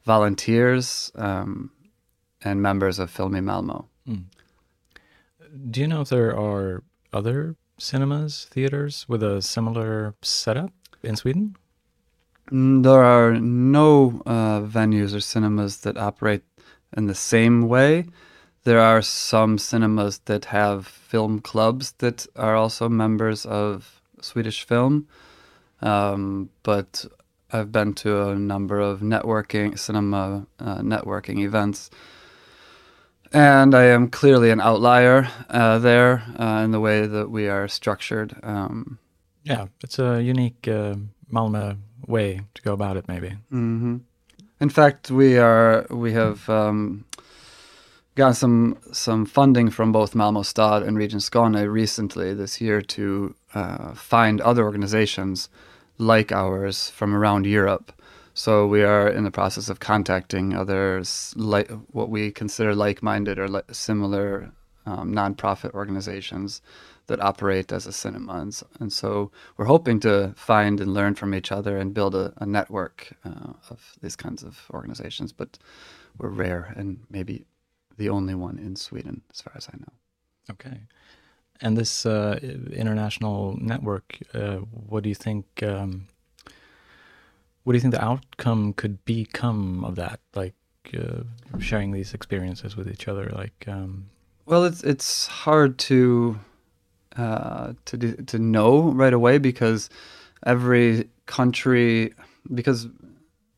volunteers 0.03 1.09
um, 1.15 1.71
and 2.43 2.61
members 2.61 2.99
of 2.99 3.09
Film 3.09 3.35
i 3.35 3.39
Malmö. 3.39 3.85
Do 5.71 5.79
you 5.81 5.87
know 5.87 6.01
if 6.01 6.09
there 6.09 6.37
are 6.37 6.83
other 7.13 7.55
cinemas, 7.77 8.47
theaters 8.51 9.05
with 9.07 9.23
a 9.23 9.41
similar 9.41 10.15
setup 10.21 10.71
in 11.01 11.15
Sweden? 11.15 11.55
Mm, 12.51 12.83
There 12.83 13.03
are 13.03 13.33
no 13.39 14.21
uh, 14.25 14.61
venues 14.61 15.15
or 15.15 15.21
cinemas 15.21 15.77
that 15.81 15.97
operate 15.97 16.43
in 16.97 17.07
the 17.07 17.15
same 17.15 17.67
way. 17.69 18.05
There 18.67 18.81
are 18.81 19.01
some 19.01 19.57
cinemas 19.57 20.19
that 20.25 20.45
have 20.45 20.85
film 20.85 21.39
clubs 21.39 21.93
that 21.99 22.27
are 22.35 22.53
also 22.53 22.89
members 22.89 23.45
of 23.45 24.01
Swedish 24.19 24.65
Film. 24.65 25.07
Um, 25.81 26.49
but 26.63 27.05
I've 27.53 27.71
been 27.71 27.93
to 27.93 28.27
a 28.27 28.35
number 28.35 28.81
of 28.81 28.99
networking, 28.99 29.79
cinema 29.79 30.47
uh, 30.59 30.79
networking 30.79 31.39
events. 31.45 31.89
And 33.31 33.73
I 33.73 33.85
am 33.85 34.09
clearly 34.09 34.51
an 34.51 34.59
outlier 34.59 35.29
uh, 35.49 35.79
there 35.79 36.23
uh, 36.37 36.61
in 36.65 36.71
the 36.71 36.81
way 36.81 37.07
that 37.07 37.31
we 37.31 37.47
are 37.47 37.69
structured. 37.69 38.35
Um, 38.43 38.99
Yeah, 39.43 39.67
it's 39.81 39.97
a 39.97 40.21
unique 40.21 40.67
uh, 40.67 40.95
Malmö 41.31 41.77
way 42.05 42.41
to 42.53 42.61
go 42.61 42.73
about 42.73 42.97
it, 42.97 43.07
maybe. 43.07 43.37
hmm 43.49 43.99
In 44.59 44.69
fact, 44.69 45.09
we 45.09 45.37
are 45.37 45.85
we 45.89 46.11
have 46.11 46.49
um, 46.49 47.05
gotten 48.17 48.33
some 48.33 48.77
some 48.91 49.25
funding 49.25 49.69
from 49.69 49.91
both 49.91 50.15
Malmo 50.15 50.41
Stad 50.41 50.83
and 50.83 50.97
Region 50.97 51.19
Skåne 51.19 51.71
recently 51.71 52.33
this 52.33 52.59
year 52.59 52.81
to 52.81 53.35
uh, 53.53 53.93
find 53.93 54.41
other 54.41 54.63
organizations 54.63 55.49
like 55.99 56.31
ours 56.31 56.89
from 56.89 57.15
around 57.15 57.45
Europe. 57.45 57.93
So 58.33 58.67
we 58.67 58.83
are 58.83 59.07
in 59.07 59.23
the 59.23 59.31
process 59.31 59.69
of 59.69 59.79
contacting 59.79 60.55
others 60.55 61.33
like 61.37 61.69
what 61.91 62.09
we 62.09 62.31
consider 62.31 62.75
like-minded 62.75 63.39
or 63.39 63.47
li- 63.47 63.61
similar 63.71 64.51
um, 64.85 65.13
nonprofit 65.13 65.73
organizations 65.73 66.61
that 67.07 67.21
operate 67.21 67.71
as 67.71 67.87
a 67.87 67.93
cinema. 67.93 68.33
And 68.39 68.53
so, 68.53 68.67
and 68.79 68.93
so, 68.93 69.31
we're 69.57 69.65
hoping 69.65 69.99
to 70.01 70.33
find 70.35 70.79
and 70.79 70.93
learn 70.93 71.15
from 71.15 71.33
each 71.33 71.51
other 71.51 71.77
and 71.77 71.93
build 71.93 72.15
a, 72.15 72.33
a 72.37 72.45
network 72.45 73.13
uh, 73.25 73.53
of 73.69 73.95
these 74.01 74.15
kinds 74.15 74.43
of 74.43 74.65
organizations. 74.71 75.33
But 75.33 75.57
we're 76.17 76.29
rare 76.29 76.73
and 76.75 76.99
maybe 77.09 77.45
the 77.97 78.09
only 78.09 78.35
one 78.35 78.57
in 78.57 78.75
Sweden, 78.75 79.21
as 79.31 79.41
far 79.41 79.53
as 79.55 79.67
I 79.73 79.77
know. 79.77 79.93
Okay. 80.51 80.81
And 81.59 81.77
this 81.77 82.05
uh, 82.05 82.39
international 82.71 83.57
network, 83.59 84.19
uh, 84.33 84.57
what 84.57 85.03
do 85.03 85.09
you 85.09 85.15
think? 85.15 85.45
Um, 85.63 86.07
what 87.63 87.73
do 87.73 87.77
you 87.77 87.81
think 87.81 87.93
the 87.93 88.03
outcome 88.03 88.73
could 88.73 89.03
become 89.05 89.83
of 89.83 89.95
that? 89.95 90.19
Like 90.35 90.55
uh, 90.97 91.23
sharing 91.59 91.91
these 91.91 92.13
experiences 92.13 92.77
with 92.77 92.89
each 92.89 93.07
other, 93.07 93.29
like. 93.35 93.65
Um... 93.67 94.09
Well, 94.45 94.63
it's 94.63 94.83
it's 94.83 95.27
hard 95.27 95.77
to 95.79 96.39
uh, 97.17 97.73
to 97.85 97.97
do, 97.97 98.13
to 98.13 98.39
know 98.39 98.91
right 98.91 99.13
away 99.13 99.39
because 99.39 99.89
every 100.45 101.09
country 101.25 102.13
because 102.53 102.87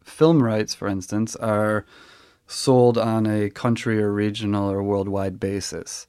film 0.03 0.41
rights, 0.41 0.74
for 0.74 0.88
instance, 0.88 1.36
are 1.36 1.86
sold 2.50 2.98
on 2.98 3.27
a 3.27 3.50
country 3.50 4.01
or 4.01 4.12
regional 4.12 4.70
or 4.72 4.82
worldwide 4.82 5.39
basis. 5.39 6.08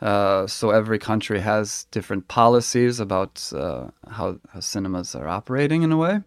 Uh, 0.00 0.46
so 0.46 0.70
every 0.70 0.98
country 0.98 1.40
has 1.40 1.86
different 1.90 2.28
policies 2.28 3.00
about 3.00 3.50
uh, 3.54 3.86
how, 4.10 4.38
how, 4.52 4.60
cinemas 4.60 5.14
are 5.14 5.28
operating 5.28 5.82
in 5.82 5.92
a 5.92 5.96
way. 5.96 6.20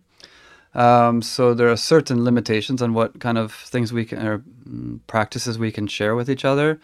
Um, 0.74 1.22
so 1.22 1.54
there 1.54 1.70
are 1.70 1.78
certain 1.78 2.24
limitations 2.24 2.82
on 2.82 2.94
what 2.94 3.20
kind 3.20 3.38
of 3.38 3.54
things 3.54 3.92
we 3.92 4.06
can 4.06 4.26
or 4.26 4.40
mm, 4.40 5.00
practices 5.08 5.60
we 5.60 5.72
can 5.72 5.88
share 5.88 6.16
with 6.16 6.30
each 6.30 6.46
other 6.46 6.80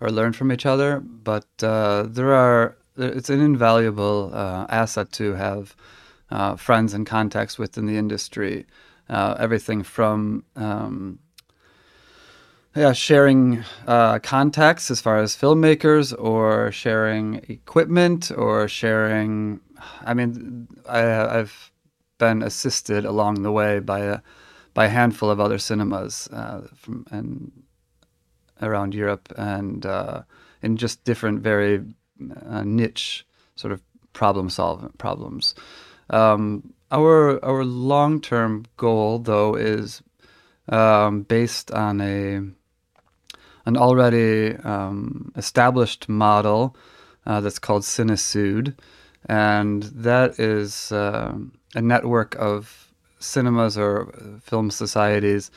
or 0.00 0.10
learn 0.10 0.32
from 0.32 0.50
each 0.50 0.66
other. 0.66 1.00
But 1.00 1.46
uh, 1.62 2.06
there 2.08 2.34
are 2.34 2.76
it's 2.98 3.30
an 3.30 3.40
invaluable 3.40 4.30
uh, 4.34 4.66
asset 4.68 5.12
to 5.12 5.34
have 5.34 5.76
uh, 6.30 6.56
friends 6.56 6.92
and 6.92 7.06
contacts 7.06 7.58
within 7.58 7.86
the 7.86 7.96
industry. 7.96 8.66
Uh, 9.08 9.36
everything 9.38 9.82
from 9.82 10.44
um, 10.56 11.18
yeah, 12.76 12.92
sharing 12.92 13.64
uh, 13.86 14.18
contacts 14.18 14.90
as 14.90 15.00
far 15.00 15.18
as 15.18 15.34
filmmakers, 15.34 16.14
or 16.18 16.70
sharing 16.72 17.36
equipment, 17.48 18.30
or 18.30 18.68
sharing. 18.68 19.60
I 20.04 20.12
mean, 20.12 20.68
I, 20.88 20.98
have 20.98 21.72
been 22.18 22.42
assisted 22.42 23.04
along 23.04 23.42
the 23.42 23.52
way 23.52 23.78
by 23.78 24.00
a 24.00 24.20
by 24.74 24.86
a 24.86 24.90
handful 24.90 25.30
of 25.30 25.40
other 25.40 25.58
cinemas 25.58 26.28
uh, 26.32 26.66
from 26.74 27.06
and 27.10 27.50
around 28.60 28.94
Europe 28.94 29.32
and 29.36 29.86
uh, 29.86 30.22
in 30.62 30.76
just 30.76 31.04
different, 31.04 31.40
very 31.40 31.82
uh, 32.46 32.62
niche 32.62 33.26
sort 33.54 33.72
of 33.72 33.80
problem 34.12 34.50
solving 34.50 34.90
problems. 34.98 35.54
Um, 36.10 36.74
our 36.90 37.42
our 37.42 37.64
long 37.64 38.20
term 38.20 38.66
goal 38.76 39.18
though 39.18 39.54
is 39.54 40.02
um, 40.68 41.22
based 41.22 41.70
on 41.70 42.00
a 42.00 42.42
an 43.66 43.76
already 43.76 44.56
um, 44.64 45.32
established 45.36 46.08
model 46.08 46.76
uh, 47.26 47.40
that's 47.40 47.58
called 47.58 47.82
Cinesud, 47.82 48.74
and 49.28 49.82
that 49.82 50.38
is 50.38 50.92
uh, 50.92 51.34
a 51.74 51.82
network 51.82 52.36
of 52.36 52.92
cinemas 53.18 53.76
or 53.76 54.12
film 54.42 54.70
societies 54.70 55.50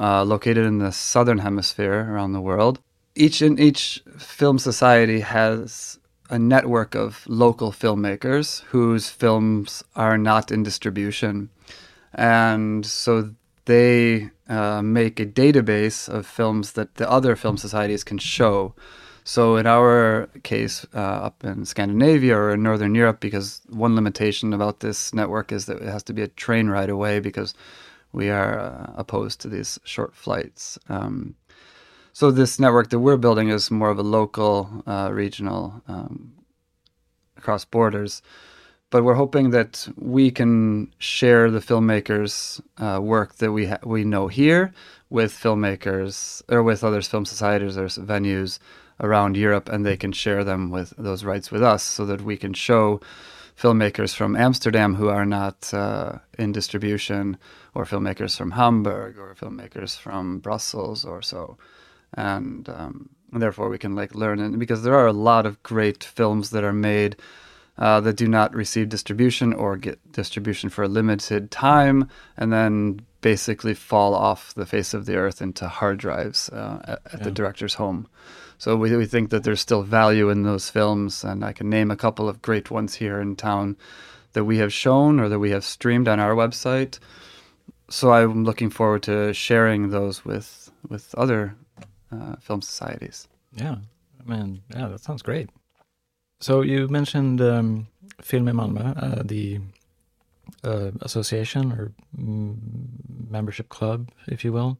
uh, 0.00 0.24
located 0.24 0.66
in 0.66 0.78
the 0.78 0.92
southern 0.92 1.38
hemisphere 1.38 2.08
around 2.10 2.32
the 2.32 2.40
world. 2.40 2.80
Each 3.14 3.42
in 3.42 3.58
each 3.58 4.02
film 4.18 4.58
society 4.58 5.20
has 5.20 5.98
a 6.30 6.38
network 6.38 6.94
of 6.94 7.24
local 7.28 7.70
filmmakers 7.72 8.62
whose 8.62 9.10
films 9.10 9.84
are 9.94 10.16
not 10.16 10.50
in 10.50 10.62
distribution. 10.62 11.50
And 12.14 12.86
so 12.86 13.34
they 13.64 14.30
uh, 14.48 14.82
make 14.82 15.20
a 15.20 15.26
database 15.26 16.08
of 16.08 16.26
films 16.26 16.72
that 16.72 16.96
the 16.96 17.10
other 17.10 17.36
film 17.36 17.56
societies 17.56 18.04
can 18.04 18.18
show. 18.18 18.74
So 19.24 19.56
in 19.56 19.66
our 19.66 20.28
case, 20.42 20.84
uh, 20.94 20.98
up 20.98 21.44
in 21.44 21.64
Scandinavia 21.64 22.36
or 22.36 22.50
in 22.52 22.62
Northern 22.62 22.94
Europe, 22.94 23.20
because 23.20 23.62
one 23.68 23.94
limitation 23.94 24.52
about 24.52 24.80
this 24.80 25.14
network 25.14 25.52
is 25.52 25.66
that 25.66 25.80
it 25.80 25.88
has 25.88 26.02
to 26.04 26.12
be 26.12 26.22
a 26.22 26.28
train 26.28 26.68
ride 26.68 26.90
away 26.90 27.20
because 27.20 27.54
we 28.12 28.30
are 28.30 28.58
uh, 28.58 28.92
opposed 28.96 29.40
to 29.40 29.48
these 29.48 29.78
short 29.84 30.14
flights. 30.14 30.78
Um, 30.88 31.36
so 32.12 32.30
this 32.30 32.58
network 32.58 32.90
that 32.90 32.98
we're 32.98 33.16
building 33.16 33.48
is 33.48 33.70
more 33.70 33.90
of 33.90 33.98
a 33.98 34.02
local, 34.02 34.82
uh, 34.86 35.10
regional, 35.12 35.82
um, 35.88 36.32
across 37.36 37.64
borders. 37.64 38.22
But 38.92 39.04
we're 39.04 39.14
hoping 39.24 39.50
that 39.50 39.88
we 39.96 40.30
can 40.30 40.92
share 40.98 41.50
the 41.50 41.60
filmmakers' 41.60 42.60
uh, 42.76 43.00
work 43.00 43.36
that 43.36 43.50
we 43.50 43.64
ha- 43.66 43.84
we 43.94 44.04
know 44.04 44.28
here 44.28 44.74
with 45.08 45.32
filmmakers 45.32 46.42
or 46.50 46.62
with 46.62 46.84
other 46.84 47.00
film 47.00 47.24
societies 47.24 47.78
or 47.78 47.86
venues 47.86 48.58
around 49.00 49.34
Europe, 49.34 49.70
and 49.72 49.86
they 49.86 49.96
can 49.96 50.12
share 50.12 50.44
them 50.44 50.70
with 50.70 50.92
those 50.98 51.24
rights 51.24 51.50
with 51.50 51.62
us, 51.62 51.82
so 51.82 52.04
that 52.04 52.20
we 52.20 52.36
can 52.36 52.52
show 52.52 53.00
filmmakers 53.56 54.14
from 54.14 54.36
Amsterdam 54.36 54.94
who 54.96 55.08
are 55.08 55.24
not 55.24 55.72
uh, 55.72 56.18
in 56.38 56.52
distribution, 56.52 57.38
or 57.74 57.86
filmmakers 57.86 58.36
from 58.36 58.50
Hamburg, 58.50 59.16
or 59.18 59.34
filmmakers 59.34 59.98
from 59.98 60.38
Brussels, 60.38 61.06
or 61.06 61.22
so. 61.22 61.56
And, 62.12 62.68
um, 62.68 63.08
and 63.32 63.40
therefore 63.40 63.70
we 63.70 63.78
can 63.78 63.94
like 63.94 64.14
learn 64.14 64.38
it 64.38 64.58
because 64.58 64.82
there 64.82 64.98
are 65.00 65.06
a 65.06 65.14
lot 65.30 65.46
of 65.46 65.62
great 65.62 66.04
films 66.04 66.50
that 66.50 66.62
are 66.62 66.74
made 66.74 67.16
uh, 67.82 68.00
that 68.00 68.16
do 68.16 68.28
not 68.28 68.54
receive 68.54 68.88
distribution 68.88 69.52
or 69.52 69.76
get 69.76 69.98
distribution 70.12 70.70
for 70.70 70.84
a 70.84 70.88
limited 70.88 71.50
time 71.50 72.08
and 72.36 72.52
then 72.52 73.00
basically 73.22 73.74
fall 73.74 74.14
off 74.14 74.54
the 74.54 74.64
face 74.64 74.94
of 74.94 75.04
the 75.04 75.16
earth 75.16 75.42
into 75.42 75.66
hard 75.66 75.98
drives 75.98 76.48
uh, 76.50 76.78
at, 76.84 77.00
at 77.06 77.18
yeah. 77.18 77.24
the 77.24 77.30
director's 77.32 77.74
home. 77.74 78.06
So 78.56 78.76
we, 78.76 78.96
we 78.96 79.06
think 79.06 79.30
that 79.30 79.42
there's 79.42 79.60
still 79.60 79.82
value 79.82 80.30
in 80.30 80.44
those 80.44 80.70
films, 80.70 81.24
and 81.24 81.44
I 81.44 81.52
can 81.52 81.68
name 81.68 81.90
a 81.90 81.96
couple 81.96 82.28
of 82.28 82.40
great 82.40 82.70
ones 82.70 82.94
here 82.94 83.20
in 83.20 83.34
town 83.34 83.76
that 84.34 84.44
we 84.44 84.58
have 84.58 84.72
shown 84.72 85.18
or 85.18 85.28
that 85.28 85.40
we 85.40 85.50
have 85.50 85.64
streamed 85.64 86.06
on 86.06 86.20
our 86.20 86.36
website. 86.36 87.00
So 87.90 88.12
I'm 88.12 88.44
looking 88.44 88.70
forward 88.70 89.02
to 89.04 89.34
sharing 89.34 89.90
those 89.90 90.24
with 90.24 90.70
with 90.88 91.12
other 91.16 91.56
uh, 92.12 92.36
film 92.36 92.62
societies. 92.62 93.26
Yeah, 93.56 93.76
I 94.20 94.30
mean, 94.30 94.62
yeah, 94.70 94.86
that 94.86 95.00
sounds 95.00 95.22
great. 95.22 95.50
So 96.42 96.62
you 96.62 96.88
mentioned 96.88 97.40
um, 97.40 97.86
Film 98.20 98.46
Malmö, 98.46 99.00
uh, 99.00 99.22
the 99.24 99.60
uh, 100.64 100.90
association 101.02 101.70
or 101.70 101.92
mm, 102.18 102.56
membership 103.30 103.68
club, 103.68 104.10
if 104.26 104.44
you 104.44 104.52
will. 104.52 104.76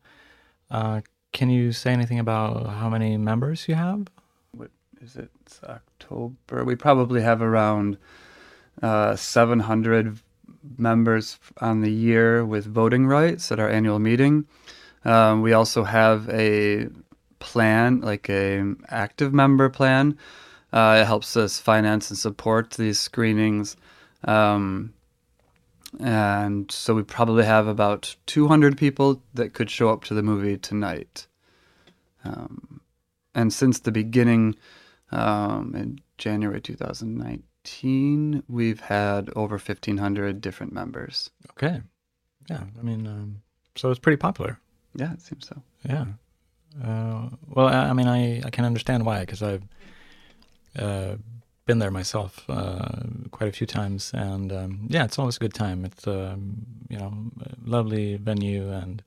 Uh, 0.73 1.03
can 1.33 1.51
you 1.51 1.71
say 1.71 1.93
anything 1.93 2.19
about 2.19 2.67
how 2.67 2.91
many 2.91 3.17
members 3.17 3.69
you 3.69 3.77
have? 3.77 4.09
What 4.51 4.73
is 5.01 5.15
it? 5.15 5.31
It's 5.47 5.61
October. 5.63 6.65
We 6.65 6.75
probably 6.75 7.23
have 7.23 7.41
around 7.41 7.97
uh, 8.83 9.15
700 9.15 10.19
members 10.77 11.39
on 11.61 11.81
the 11.81 11.93
year 11.93 12.45
with 12.45 12.67
voting 12.67 13.07
rights 13.07 13.53
at 13.53 13.61
our 13.61 13.69
annual 13.69 14.01
meeting. 14.01 14.47
Um, 15.05 15.43
we 15.43 15.53
also 15.53 15.85
have 15.85 16.29
a 16.29 16.89
plan, 17.39 18.01
like 18.01 18.29
a 18.29 18.75
active 18.89 19.33
member 19.33 19.69
plan. 19.69 20.19
Uh, 20.73 21.01
it 21.03 21.07
helps 21.07 21.37
us 21.37 21.59
finance 21.59 22.11
and 22.11 22.19
support 22.19 22.71
these 22.73 22.99
screenings. 22.99 23.77
Um, 24.25 24.95
and 26.01 26.71
so 26.71 26.95
we 26.95 27.03
probably 27.03 27.45
have 27.45 27.67
about 27.67 28.17
200 28.27 28.79
people 28.79 29.23
that 29.35 29.53
could 29.53 29.69
show 29.69 29.91
up 29.91 30.05
to 30.05 30.15
the 30.15 30.23
movie 30.23 30.57
tonight. 30.57 31.27
Um, 32.25 32.81
and 33.35 33.53
since 33.53 33.81
the 33.81 33.93
beginning 33.93 34.55
um, 35.11 35.75
in 35.75 36.01
January 36.17 36.61
2019, 36.61 38.43
we've 38.49 38.81
had 38.81 39.31
over 39.37 39.57
1,500 39.57 40.41
different 40.41 40.73
members. 40.73 41.31
Okay. 41.51 41.83
Yeah. 42.49 42.65
I 42.79 42.83
mean, 42.83 43.07
um, 43.07 43.43
so 43.77 43.91
it's 43.91 44.01
pretty 44.01 44.17
popular. 44.17 44.59
Yeah, 44.95 45.13
it 45.13 45.21
seems 45.21 45.47
so. 45.47 45.63
Yeah. 45.87 46.07
Uh, 46.83 47.29
well, 47.49 47.67
I, 47.67 47.89
I, 47.89 47.93
mean, 47.93 48.09
I, 48.09 48.41
I 48.45 48.51
can 48.51 48.65
understand 48.65 49.05
why 49.05 49.21
because 49.21 49.43
I've 49.43 49.63
uh, 50.79 51.17
been 51.67 51.79
there 51.79 51.91
myself 51.91 52.45
uh, 52.49 53.03
quite 53.31 53.49
a 53.49 53.53
few 53.53 53.67
times, 53.67 54.11
and 54.15 54.53
um, 54.53 54.87
yeah, 54.89 55.05
it's 55.05 55.19
always 55.19 55.37
a 55.37 55.41
good 55.41 55.55
time. 55.55 55.85
It's 55.85 56.07
um, 56.07 56.67
you 56.89 56.99
know 56.99 57.15
lovely 57.65 58.17
venue, 58.17 58.71
and 58.71 59.03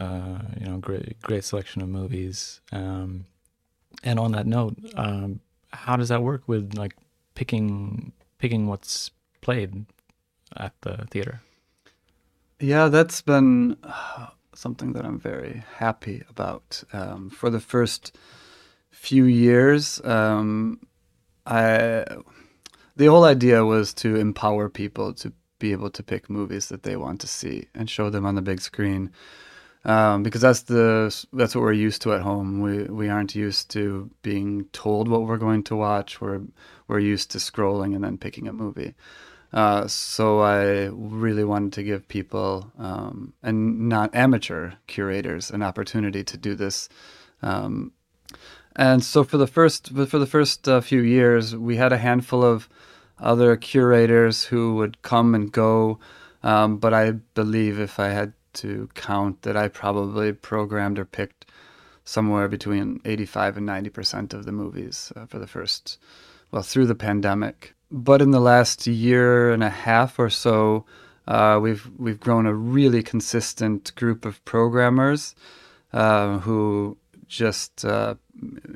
uh, 0.00 0.38
you 0.58 0.66
know, 0.66 0.78
great 0.78 1.20
great 1.22 1.44
selection 1.44 1.82
of 1.82 1.88
movies. 1.88 2.60
Um, 2.72 3.26
and 4.04 4.18
on 4.18 4.32
that 4.32 4.46
note, 4.46 4.76
um, 4.94 5.40
how 5.72 5.96
does 5.96 6.08
that 6.08 6.22
work 6.22 6.42
with 6.46 6.74
like 6.74 6.94
picking 7.34 8.12
picking 8.38 8.66
what's 8.66 9.10
played 9.40 9.86
at 10.56 10.72
the 10.82 11.06
theater? 11.10 11.40
Yeah, 12.60 12.88
that's 12.88 13.22
been 13.22 13.76
uh, 13.84 14.28
something 14.54 14.92
that 14.92 15.04
I'm 15.04 15.18
very 15.18 15.64
happy 15.76 16.22
about. 16.28 16.82
Um, 16.92 17.30
for 17.30 17.50
the 17.50 17.60
first 17.60 18.16
few 18.98 19.24
years, 19.24 20.00
um, 20.04 20.80
I 21.46 22.04
the 22.96 23.06
whole 23.06 23.24
idea 23.24 23.64
was 23.64 23.94
to 23.94 24.16
empower 24.16 24.68
people 24.68 25.14
to 25.14 25.32
be 25.60 25.72
able 25.72 25.90
to 25.90 26.02
pick 26.02 26.28
movies 26.28 26.68
that 26.68 26.82
they 26.82 26.96
want 26.96 27.20
to 27.20 27.26
see 27.26 27.68
and 27.74 27.88
show 27.88 28.10
them 28.10 28.26
on 28.26 28.34
the 28.34 28.42
big 28.42 28.60
screen. 28.60 29.10
Um, 29.84 30.24
because 30.24 30.40
that's 30.40 30.62
the 30.62 31.14
that's 31.32 31.54
what 31.54 31.62
we're 31.62 31.72
used 31.72 32.02
to 32.02 32.12
at 32.12 32.22
home. 32.22 32.60
We 32.60 32.82
we 32.84 33.08
aren't 33.08 33.36
used 33.36 33.70
to 33.70 34.10
being 34.22 34.64
told 34.72 35.08
what 35.08 35.22
we're 35.22 35.38
going 35.38 35.62
to 35.64 35.76
watch. 35.76 36.20
We're 36.20 36.42
we're 36.88 36.98
used 36.98 37.30
to 37.30 37.38
scrolling 37.38 37.94
and 37.94 38.02
then 38.02 38.18
picking 38.18 38.48
a 38.48 38.52
movie. 38.52 38.94
Uh, 39.52 39.86
so 39.86 40.40
I 40.40 40.90
really 40.92 41.44
wanted 41.44 41.72
to 41.74 41.82
give 41.82 42.08
people 42.08 42.70
um, 42.78 43.32
and 43.42 43.88
not 43.88 44.14
amateur 44.14 44.72
curators 44.88 45.50
an 45.50 45.62
opportunity 45.62 46.22
to 46.24 46.36
do 46.36 46.54
this. 46.54 46.88
Um, 47.40 47.92
and 48.76 49.02
so 49.02 49.24
for 49.24 49.38
the 49.38 49.46
first 49.46 49.88
for 49.88 50.18
the 50.18 50.26
first 50.26 50.68
uh, 50.68 50.80
few 50.80 51.00
years, 51.00 51.56
we 51.56 51.76
had 51.76 51.92
a 51.92 51.98
handful 51.98 52.44
of 52.44 52.68
other 53.20 53.56
curators 53.56 54.44
who 54.44 54.76
would 54.76 55.02
come 55.02 55.34
and 55.34 55.50
go. 55.52 55.98
Um, 56.42 56.78
but 56.78 56.94
I 56.94 57.12
believe 57.34 57.80
if 57.80 57.98
I 57.98 58.08
had 58.08 58.32
to 58.54 58.88
count 58.94 59.42
that 59.42 59.56
I 59.56 59.68
probably 59.68 60.32
programmed 60.32 60.98
or 60.98 61.04
picked 61.04 61.46
somewhere 62.04 62.48
between 62.48 63.00
85 63.04 63.58
and 63.58 63.68
90% 63.68 64.32
of 64.32 64.46
the 64.46 64.52
movies 64.52 65.12
uh, 65.14 65.26
for 65.26 65.38
the 65.38 65.46
first, 65.46 65.98
well, 66.50 66.62
through 66.62 66.86
the 66.86 66.94
pandemic. 66.94 67.74
But 67.90 68.22
in 68.22 68.30
the 68.30 68.40
last 68.40 68.86
year 68.86 69.50
and 69.52 69.62
a 69.62 69.70
half 69.70 70.18
or 70.18 70.30
so, 70.30 70.86
uh, 71.26 71.58
we've 71.60 71.90
we've 71.98 72.20
grown 72.20 72.46
a 72.46 72.54
really 72.54 73.02
consistent 73.02 73.94
group 73.96 74.24
of 74.24 74.42
programmers 74.46 75.34
uh, 75.92 76.38
who 76.38 76.96
just 77.26 77.84
uh, 77.84 78.14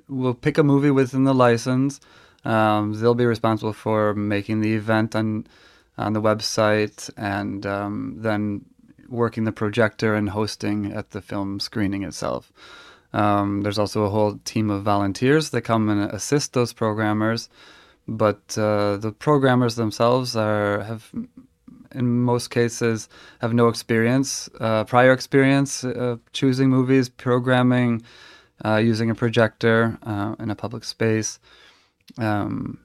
will 0.09 0.35
pick 0.35 0.59
a 0.59 0.63
movie 0.63 0.91
within 0.91 1.25
the 1.25 1.35
license. 1.35 2.01
Um, 2.45 2.95
they'll 2.95 3.15
be 3.15 3.27
responsible 3.27 3.73
for 3.73 4.15
making 4.15 4.61
the 4.61 4.75
event 4.75 5.15
on 5.15 5.47
on 5.99 6.15
the 6.15 6.23
website 6.23 7.11
and 7.17 7.67
um, 7.67 8.17
then 8.19 8.65
working 9.09 9.45
the 9.45 9.53
projector 9.53 10.15
and 10.15 10.31
hosting 10.31 10.91
at 10.93 11.11
the 11.11 11.21
film 11.21 11.61
screening 11.61 12.03
itself. 12.03 12.51
Um, 13.13 13.61
there's 13.61 13.79
also 13.79 14.05
a 14.05 14.09
whole 14.09 14.39
team 14.45 14.71
of 14.71 14.83
volunteers 14.83 15.51
that 15.51 15.63
come 15.63 15.91
and 15.91 16.11
assist 16.11 16.55
those 16.55 16.73
programmers, 16.73 17.51
but 18.09 18.57
uh, 18.57 18.97
the 18.97 19.13
programmers 19.13 19.77
themselves 19.77 20.35
are 20.35 20.81
have, 20.81 21.13
in 21.95 22.23
most 22.23 22.49
cases, 22.49 23.11
have 23.43 23.53
no 23.53 23.69
experience, 23.69 24.49
uh, 24.61 24.85
prior 24.85 25.13
experience 25.13 25.85
uh, 25.85 26.17
choosing 26.33 26.71
movies, 26.71 27.11
programming, 27.11 28.03
uh, 28.65 28.77
using 28.77 29.11
a 29.11 29.15
projector 29.15 29.99
uh, 30.03 30.35
in 30.39 30.51
a 30.51 30.55
public 30.55 30.85
space. 30.85 31.39
Um, 32.19 32.79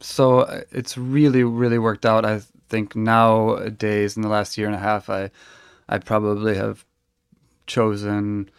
so 0.00 0.40
uh, 0.40 0.62
it's 0.70 0.96
really, 0.96 1.44
really 1.44 1.78
worked 1.78 2.06
out. 2.06 2.24
I 2.24 2.40
think 2.68 2.96
nowadays, 2.96 4.16
in 4.16 4.22
the 4.22 4.28
last 4.28 4.56
year 4.56 4.66
and 4.66 4.76
a 4.76 4.78
half, 4.78 5.10
I 5.10 5.30
I 5.88 5.98
probably 5.98 6.56
have 6.56 6.84
chosen 7.66 8.50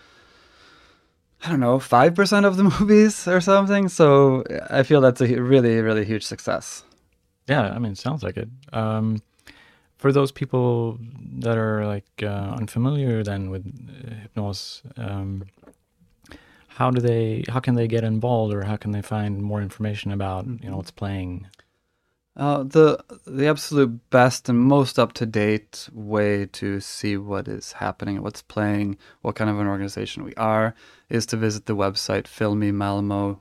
I 1.43 1.49
don't 1.49 1.59
know 1.59 1.79
five 1.79 2.13
percent 2.13 2.45
of 2.45 2.57
the 2.57 2.63
movies 2.79 3.27
or 3.27 3.41
something. 3.41 3.87
So 3.89 4.43
I 4.69 4.83
feel 4.83 5.01
that's 5.01 5.21
a 5.21 5.41
really 5.41 5.81
really 5.81 6.05
huge 6.05 6.23
success. 6.23 6.83
Yeah, 7.47 7.71
I 7.71 7.79
mean, 7.79 7.95
sounds 7.95 8.23
like 8.23 8.37
it. 8.37 8.49
Um, 8.71 9.21
for 9.97 10.11
those 10.11 10.31
people 10.31 10.99
that 11.39 11.57
are 11.57 11.85
like 11.85 12.05
uh, 12.23 12.55
unfamiliar 12.57 13.23
then 13.23 13.49
with 13.49 13.65
uh, 13.67 14.13
Hypnos, 14.23 14.81
um, 14.97 15.43
how 16.75 16.89
do 16.89 17.01
they? 17.01 17.43
How 17.49 17.59
can 17.59 17.75
they 17.75 17.87
get 17.87 18.03
involved, 18.03 18.53
or 18.53 18.63
how 18.63 18.77
can 18.77 18.91
they 18.91 19.01
find 19.01 19.41
more 19.41 19.61
information 19.61 20.11
about 20.11 20.45
you 20.45 20.69
know 20.69 20.77
what's 20.77 20.91
playing? 20.91 21.47
Uh, 22.35 22.63
the 22.63 23.03
the 23.27 23.47
absolute 23.47 24.09
best 24.09 24.47
and 24.47 24.57
most 24.57 24.97
up 24.97 25.11
to 25.13 25.25
date 25.25 25.89
way 25.91 26.45
to 26.45 26.79
see 26.79 27.17
what 27.17 27.47
is 27.47 27.73
happening, 27.73 28.21
what's 28.21 28.41
playing, 28.41 28.97
what 29.21 29.35
kind 29.35 29.49
of 29.49 29.59
an 29.59 29.67
organization 29.67 30.23
we 30.23 30.33
are, 30.35 30.73
is 31.09 31.25
to 31.25 31.35
visit 31.35 31.65
the 31.65 31.75
website 31.75 32.23
filmimalmo.se. 32.23 33.37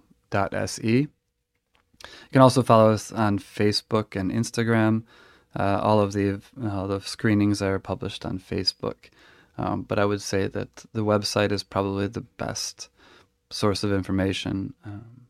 You 0.83 1.09
can 2.33 2.43
also 2.43 2.63
follow 2.63 2.91
us 2.91 3.13
on 3.13 3.39
Facebook 3.39 4.19
and 4.19 4.33
Instagram. 4.33 5.05
Uh, 5.57 5.79
all 5.81 6.01
of 6.01 6.13
the 6.13 6.41
uh, 6.61 6.87
the 6.89 7.01
screenings 7.01 7.63
are 7.63 7.79
published 7.79 8.27
on 8.27 8.41
Facebook, 8.41 9.11
um, 9.57 9.83
but 9.83 10.01
I 10.01 10.05
would 10.05 10.23
say 10.23 10.49
that 10.49 10.85
the 10.93 11.05
website 11.05 11.53
is 11.53 11.63
probably 11.63 12.09
the 12.09 12.23
best 12.23 12.89
source 13.51 13.85
of 13.85 13.93
information. 13.93 14.75
Um, 14.85 15.27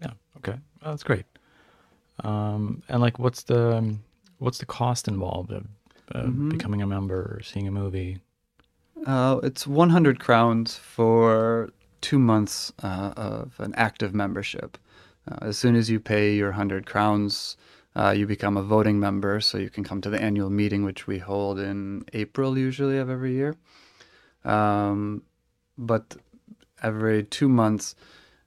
yeah. 0.00 0.12
Okay. 0.38 0.58
Well, 0.82 0.92
that's 0.92 1.02
great. 1.02 1.24
Um, 2.24 2.82
and 2.88 3.00
like, 3.00 3.18
what's 3.18 3.42
the 3.44 3.76
um, 3.76 4.02
what's 4.38 4.58
the 4.58 4.66
cost 4.66 5.08
involved 5.08 5.52
of 5.52 5.66
uh, 6.14 6.22
mm-hmm. 6.22 6.48
becoming 6.50 6.82
a 6.82 6.86
member 6.86 7.36
or 7.36 7.40
seeing 7.42 7.68
a 7.68 7.72
movie? 7.72 8.18
Uh, 9.06 9.40
it's 9.42 9.66
100 9.66 10.20
crowns 10.20 10.76
for 10.76 11.70
two 12.00 12.18
months 12.18 12.72
uh, 12.82 13.12
of 13.16 13.52
an 13.58 13.74
active 13.76 14.14
membership. 14.14 14.78
Uh, 15.30 15.46
as 15.46 15.58
soon 15.58 15.74
as 15.74 15.90
you 15.90 15.98
pay 15.98 16.34
your 16.34 16.50
100 16.50 16.86
crowns, 16.86 17.56
uh, 17.96 18.14
you 18.16 18.26
become 18.26 18.56
a 18.56 18.62
voting 18.62 18.98
member, 18.98 19.40
so 19.40 19.58
you 19.58 19.70
can 19.70 19.84
come 19.84 20.00
to 20.00 20.10
the 20.10 20.20
annual 20.20 20.50
meeting, 20.50 20.84
which 20.84 21.06
we 21.06 21.18
hold 21.18 21.58
in 21.58 22.04
April 22.12 22.56
usually 22.56 22.98
of 22.98 23.10
every 23.10 23.32
year. 23.32 23.54
Um, 24.44 25.22
but 25.76 26.16
every 26.82 27.24
two 27.24 27.48
months, 27.48 27.94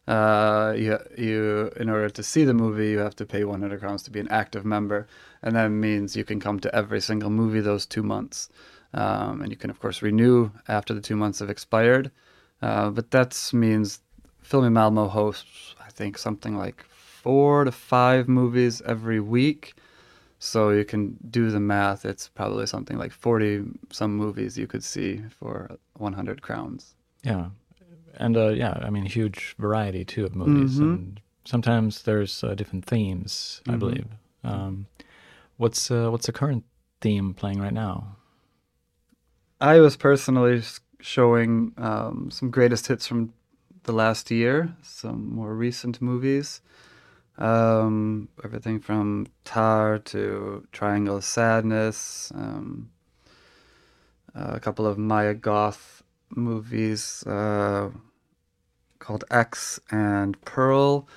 uh, 0.08 0.74
you 0.78 1.00
you 1.18 1.72
in 1.78 1.90
order 1.90 2.10
to 2.10 2.22
see 2.22 2.44
the 2.44 2.54
movie 2.54 2.90
you 2.90 3.00
have 3.00 3.16
to 3.16 3.26
pay 3.26 3.44
100 3.44 3.80
crowns 3.80 4.04
to 4.04 4.12
be 4.12 4.20
an 4.20 4.28
active 4.30 4.66
member. 4.66 5.08
And 5.42 5.56
that 5.56 5.70
means 5.70 6.16
you 6.16 6.24
can 6.24 6.40
come 6.40 6.60
to 6.60 6.76
every 6.76 7.02
single 7.02 7.30
movie 7.30 7.62
those 7.62 7.86
two 7.86 8.04
months. 8.04 8.50
Um, 8.94 9.42
and 9.42 9.52
you 9.52 9.58
can 9.58 9.70
of 9.70 9.80
course 9.80 10.02
renew 10.02 10.52
after 10.68 10.94
the 10.94 11.02
two 11.02 11.16
months 11.16 11.40
have 11.40 11.50
expired. 11.50 12.12
Uh, 12.62 12.90
but 12.92 13.12
that 13.12 13.50
means 13.52 14.02
Film 14.42 14.66
i 14.66 14.70
Malmo 14.70 15.08
hosts 15.08 15.76
I 15.84 15.90
think 15.90 16.18
something 16.18 16.56
like 16.56 16.84
four 16.84 17.64
to 17.64 17.72
five 17.72 18.28
movies 18.28 18.82
every 18.86 19.20
week. 19.20 19.74
So 20.38 20.70
you 20.70 20.86
can 20.86 21.18
do 21.32 21.50
the 21.50 21.60
math. 21.60 22.06
It's 22.06 22.28
probably 22.28 22.68
something 22.68 22.98
like 23.00 23.12
40 23.12 23.64
some 23.92 24.16
movies 24.16 24.56
you 24.56 24.68
could 24.68 24.84
see 24.84 25.24
for 25.30 25.80
100 25.98 26.44
crowns. 26.44 26.94
Yeah 27.24 27.50
and 28.18 28.38
uh, 28.38 28.50
yeah, 28.50 28.80
I 28.82 28.90
mean, 28.90 29.06
huge 29.06 29.56
variety 29.58 30.06
too 30.06 30.26
of 30.26 30.36
movies, 30.36 30.76
mm-hmm. 30.76 30.84
and 30.84 31.22
sometimes 31.46 32.04
there's 32.04 32.44
uh, 32.44 32.56
different 32.56 32.86
themes. 32.86 33.62
I 33.68 33.72
mm-hmm. 33.72 33.80
believe. 33.80 34.08
Um, 34.44 34.88
what's 35.58 35.90
uh, 35.90 36.10
what's 36.10 36.26
the 36.26 36.32
current 36.32 36.64
theme 37.02 37.34
playing 37.34 37.60
right 37.60 37.74
now? 37.74 38.18
I 39.62 39.80
was 39.80 39.96
personally 39.96 40.62
showing 41.00 41.74
um, 41.78 42.30
some 42.32 42.50
greatest 42.52 42.88
hits 42.88 43.08
from 43.08 43.34
the 43.84 43.94
last 43.94 44.32
year, 44.32 44.76
some 44.82 45.34
more 45.34 45.56
recent 45.56 46.02
movies. 46.02 46.62
Um, 47.38 48.30
everything 48.44 48.80
from 48.80 49.28
Tar 49.44 50.00
to 50.00 50.66
Triangle 50.72 51.18
of 51.18 51.24
Sadness, 51.26 52.32
um, 52.34 52.90
a 54.34 54.60
couple 54.60 54.86
of 54.88 54.98
Mia 54.98 55.34
Goth 55.34 56.04
movies 56.36 57.24
uh, 57.26 57.90
called 59.00 59.24
X 59.32 59.80
and 59.92 60.40
Pearl. 60.46 61.08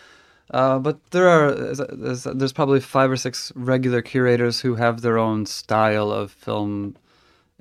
Uh, 0.50 0.78
but 0.78 1.10
there 1.10 1.28
are 1.28 1.52
there's, 1.52 2.24
there's, 2.24 2.52
probably 2.54 2.80
five 2.80 3.10
or 3.10 3.16
six 3.16 3.52
regular 3.54 4.00
curators 4.00 4.60
who 4.60 4.76
have 4.76 5.02
their 5.02 5.18
own 5.18 5.44
style 5.44 6.10
of 6.10 6.30
film 6.30 6.96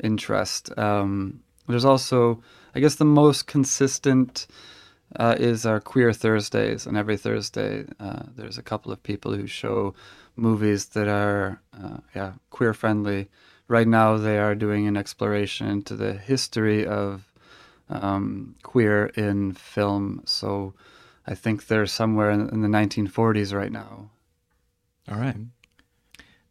interest. 0.02 0.78
Um, 0.78 1.41
there's 1.67 1.84
also, 1.84 2.41
I 2.76 2.80
guess, 2.80 2.96
the 2.96 3.06
most 3.06 3.46
consistent 3.46 4.48
uh, 5.17 5.36
is 5.38 5.65
our 5.65 5.82
Queer 5.82 6.13
Thursdays, 6.13 6.86
and 6.86 6.98
every 6.98 7.17
Thursday 7.17 7.86
uh, 8.00 8.24
there's 8.36 8.58
a 8.58 8.63
couple 8.63 8.91
of 8.91 9.04
people 9.04 9.34
who 9.34 9.48
show 9.48 9.93
movies 10.38 10.86
that 10.88 11.08
are, 11.08 11.62
uh, 11.74 11.98
yeah, 12.15 12.34
queer 12.52 12.74
friendly. 12.74 13.28
Right 13.67 13.88
now, 13.88 14.17
they 14.17 14.38
are 14.38 14.56
doing 14.56 14.88
an 14.88 14.96
exploration 14.96 15.67
into 15.67 15.96
the 15.96 16.13
history 16.13 16.86
of 16.86 17.26
um, 17.89 18.56
queer 18.63 19.08
in 19.08 19.54
film. 19.54 20.21
So 20.26 20.73
I 21.26 21.36
think 21.36 21.67
they're 21.67 21.86
somewhere 21.86 22.32
in, 22.32 22.50
in 22.50 22.62
the 22.62 22.67
1940s 22.67 23.54
right 23.54 23.71
now. 23.71 24.10
All 25.10 25.17
right. 25.17 25.38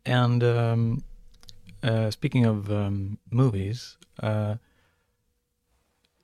And 0.05 0.43
um, 0.45 1.05
uh, 1.83 2.11
speaking 2.11 2.45
of 2.47 2.71
um, 2.71 3.19
movies, 3.31 3.97
uh, 4.23 4.57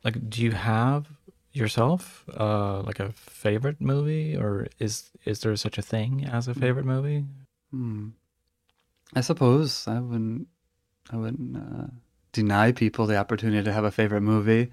like, 0.05 0.29
do 0.29 0.42
you 0.42 0.53
have 0.53 1.07
yourself 1.53 2.25
uh, 2.38 2.81
like 2.81 3.01
a 3.01 3.12
favorite 3.12 3.81
movie, 3.81 4.37
or 4.37 4.68
is 4.79 5.11
is 5.25 5.40
there 5.40 5.55
such 5.57 5.79
a 5.79 5.83
thing 5.83 6.25
as 6.25 6.48
a 6.48 6.55
favorite 6.55 6.87
movie? 6.87 7.25
Hmm. 7.70 8.11
I 9.14 9.20
suppose 9.20 9.87
I 9.87 10.01
wouldn't. 10.01 10.48
I 11.11 11.16
wouldn't 11.16 11.57
uh, 11.57 11.87
deny 12.33 12.73
people 12.73 13.07
the 13.07 13.16
opportunity 13.16 13.62
to 13.62 13.73
have 13.73 13.85
a 13.85 13.90
favorite 13.90 14.23
movie. 14.23 14.71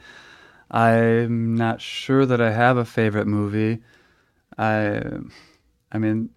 I'm 0.72 1.56
not 1.56 1.82
sure 1.82 2.26
that 2.26 2.42
I 2.42 2.52
have 2.52 2.78
a 2.78 2.86
favorite 2.86 3.28
movie. 3.28 3.80
I, 4.58 5.02
I 5.92 5.98
mean, 5.98 6.30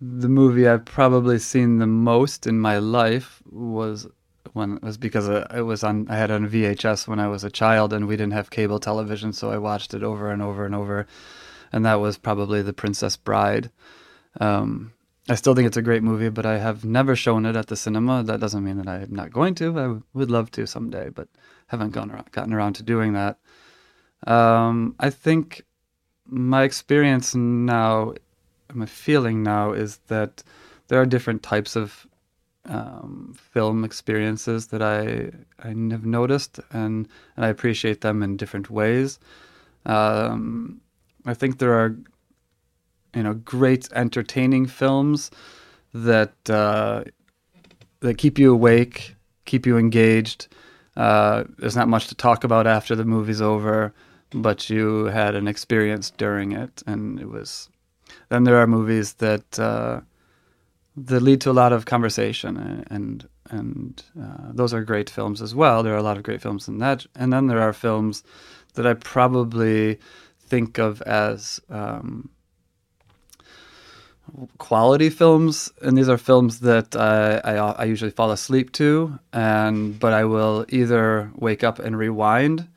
the 0.00 0.28
movie 0.28 0.68
I've 0.68 0.84
probably 0.84 1.38
seen 1.38 1.78
the 1.78 1.86
most 1.86 2.46
in 2.46 2.60
my 2.60 2.78
life 2.78 3.42
was 3.50 4.06
when 4.52 4.76
it 4.76 4.82
was 4.82 4.96
because 4.96 5.28
it 5.28 5.64
was 5.64 5.84
on 5.84 6.06
I 6.08 6.16
had 6.16 6.30
on 6.30 6.48
VHS 6.48 7.06
when 7.06 7.20
I 7.20 7.28
was 7.28 7.44
a 7.44 7.50
child 7.50 7.92
and 7.92 8.06
we 8.06 8.16
didn't 8.16 8.32
have 8.32 8.50
cable 8.50 8.80
television, 8.80 9.32
so 9.32 9.50
I 9.50 9.58
watched 9.58 9.94
it 9.94 10.02
over 10.02 10.30
and 10.30 10.42
over 10.42 10.64
and 10.64 10.74
over, 10.74 11.06
and 11.72 11.84
that 11.84 12.00
was 12.00 12.18
probably 12.18 12.62
The 12.62 12.72
Princess 12.72 13.16
Bride. 13.16 13.70
Um, 14.40 14.92
I 15.30 15.36
still 15.36 15.54
think 15.54 15.68
it's 15.68 15.76
a 15.76 15.82
great 15.82 16.02
movie, 16.02 16.28
but 16.28 16.44
I 16.44 16.58
have 16.58 16.84
never 16.84 17.14
shown 17.14 17.46
it 17.46 17.54
at 17.54 17.68
the 17.68 17.76
cinema. 17.76 18.24
That 18.24 18.40
doesn't 18.40 18.64
mean 18.64 18.78
that 18.78 18.88
I'm 18.88 19.14
not 19.14 19.32
going 19.32 19.54
to. 19.56 19.78
I 19.78 20.16
would 20.18 20.30
love 20.30 20.50
to 20.52 20.66
someday, 20.66 21.08
but 21.08 21.28
haven't 21.68 21.92
gone 21.92 22.10
around, 22.10 22.32
gotten 22.32 22.52
around 22.52 22.72
to 22.74 22.82
doing 22.82 23.12
that. 23.12 23.38
Um, 24.26 24.96
I 24.98 25.08
think 25.08 25.62
my 26.26 26.64
experience 26.64 27.36
now, 27.36 28.14
my 28.74 28.86
feeling 28.86 29.44
now 29.44 29.72
is 29.72 29.98
that 30.08 30.42
there 30.88 31.00
are 31.00 31.06
different 31.06 31.44
types 31.44 31.76
of 31.76 32.08
um, 32.64 33.34
film 33.52 33.84
experiences 33.84 34.66
that 34.68 34.82
I 34.82 35.30
I 35.62 35.68
have 35.68 36.04
noticed, 36.04 36.58
and 36.72 37.08
and 37.36 37.44
I 37.44 37.48
appreciate 37.48 38.00
them 38.00 38.22
in 38.24 38.36
different 38.36 38.68
ways. 38.68 39.20
Um, 39.86 40.80
I 41.24 41.34
think 41.34 41.58
there 41.58 41.72
are, 41.72 41.96
you 43.14 43.22
know, 43.22 43.34
great 43.34 43.88
entertaining 43.92 44.66
films 44.66 45.30
that 45.92 46.32
uh, 46.48 47.04
that 48.00 48.18
keep 48.18 48.38
you 48.38 48.52
awake, 48.52 49.16
keep 49.44 49.66
you 49.66 49.76
engaged. 49.76 50.48
Uh, 50.96 51.44
there's 51.58 51.76
not 51.76 51.88
much 51.88 52.08
to 52.08 52.14
talk 52.14 52.44
about 52.44 52.66
after 52.66 52.94
the 52.94 53.04
movie's 53.04 53.40
over, 53.40 53.92
but 54.32 54.68
you 54.70 55.06
had 55.06 55.34
an 55.34 55.48
experience 55.48 56.10
during 56.10 56.52
it, 56.52 56.82
and 56.86 57.20
it 57.20 57.28
was. 57.28 57.68
Then 58.28 58.44
there 58.44 58.58
are 58.58 58.66
movies 58.66 59.14
that. 59.14 59.58
Uh, 59.58 60.00
that 60.96 61.22
lead 61.22 61.40
to 61.40 61.50
a 61.50 61.52
lot 61.52 61.72
of 61.72 61.86
conversation 61.86 62.84
and 62.90 63.28
and 63.50 64.02
uh, 64.20 64.52
those 64.52 64.72
are 64.72 64.84
great 64.84 65.10
films 65.10 65.42
as 65.42 65.54
well. 65.54 65.82
There 65.82 65.94
are 65.94 65.98
a 65.98 66.02
lot 66.02 66.16
of 66.16 66.22
great 66.22 66.40
films 66.40 66.68
in 66.68 66.78
that, 66.78 67.06
and 67.16 67.32
then 67.32 67.48
there 67.48 67.60
are 67.60 67.72
films 67.72 68.22
that 68.74 68.86
I 68.86 68.94
probably 68.94 69.98
think 70.40 70.78
of 70.78 71.02
as 71.02 71.60
um, 71.68 72.28
quality 74.58 75.10
films, 75.10 75.72
and 75.82 75.96
these 75.96 76.08
are 76.08 76.18
films 76.18 76.60
that 76.60 76.96
I, 76.96 77.38
I, 77.38 77.54
I 77.56 77.84
usually 77.84 78.10
fall 78.10 78.30
asleep 78.30 78.72
to, 78.72 79.18
and 79.32 79.98
but 79.98 80.12
I 80.12 80.24
will 80.24 80.64
either 80.68 81.30
wake 81.34 81.64
up 81.64 81.78
and 81.78 81.96
rewind, 81.96 82.68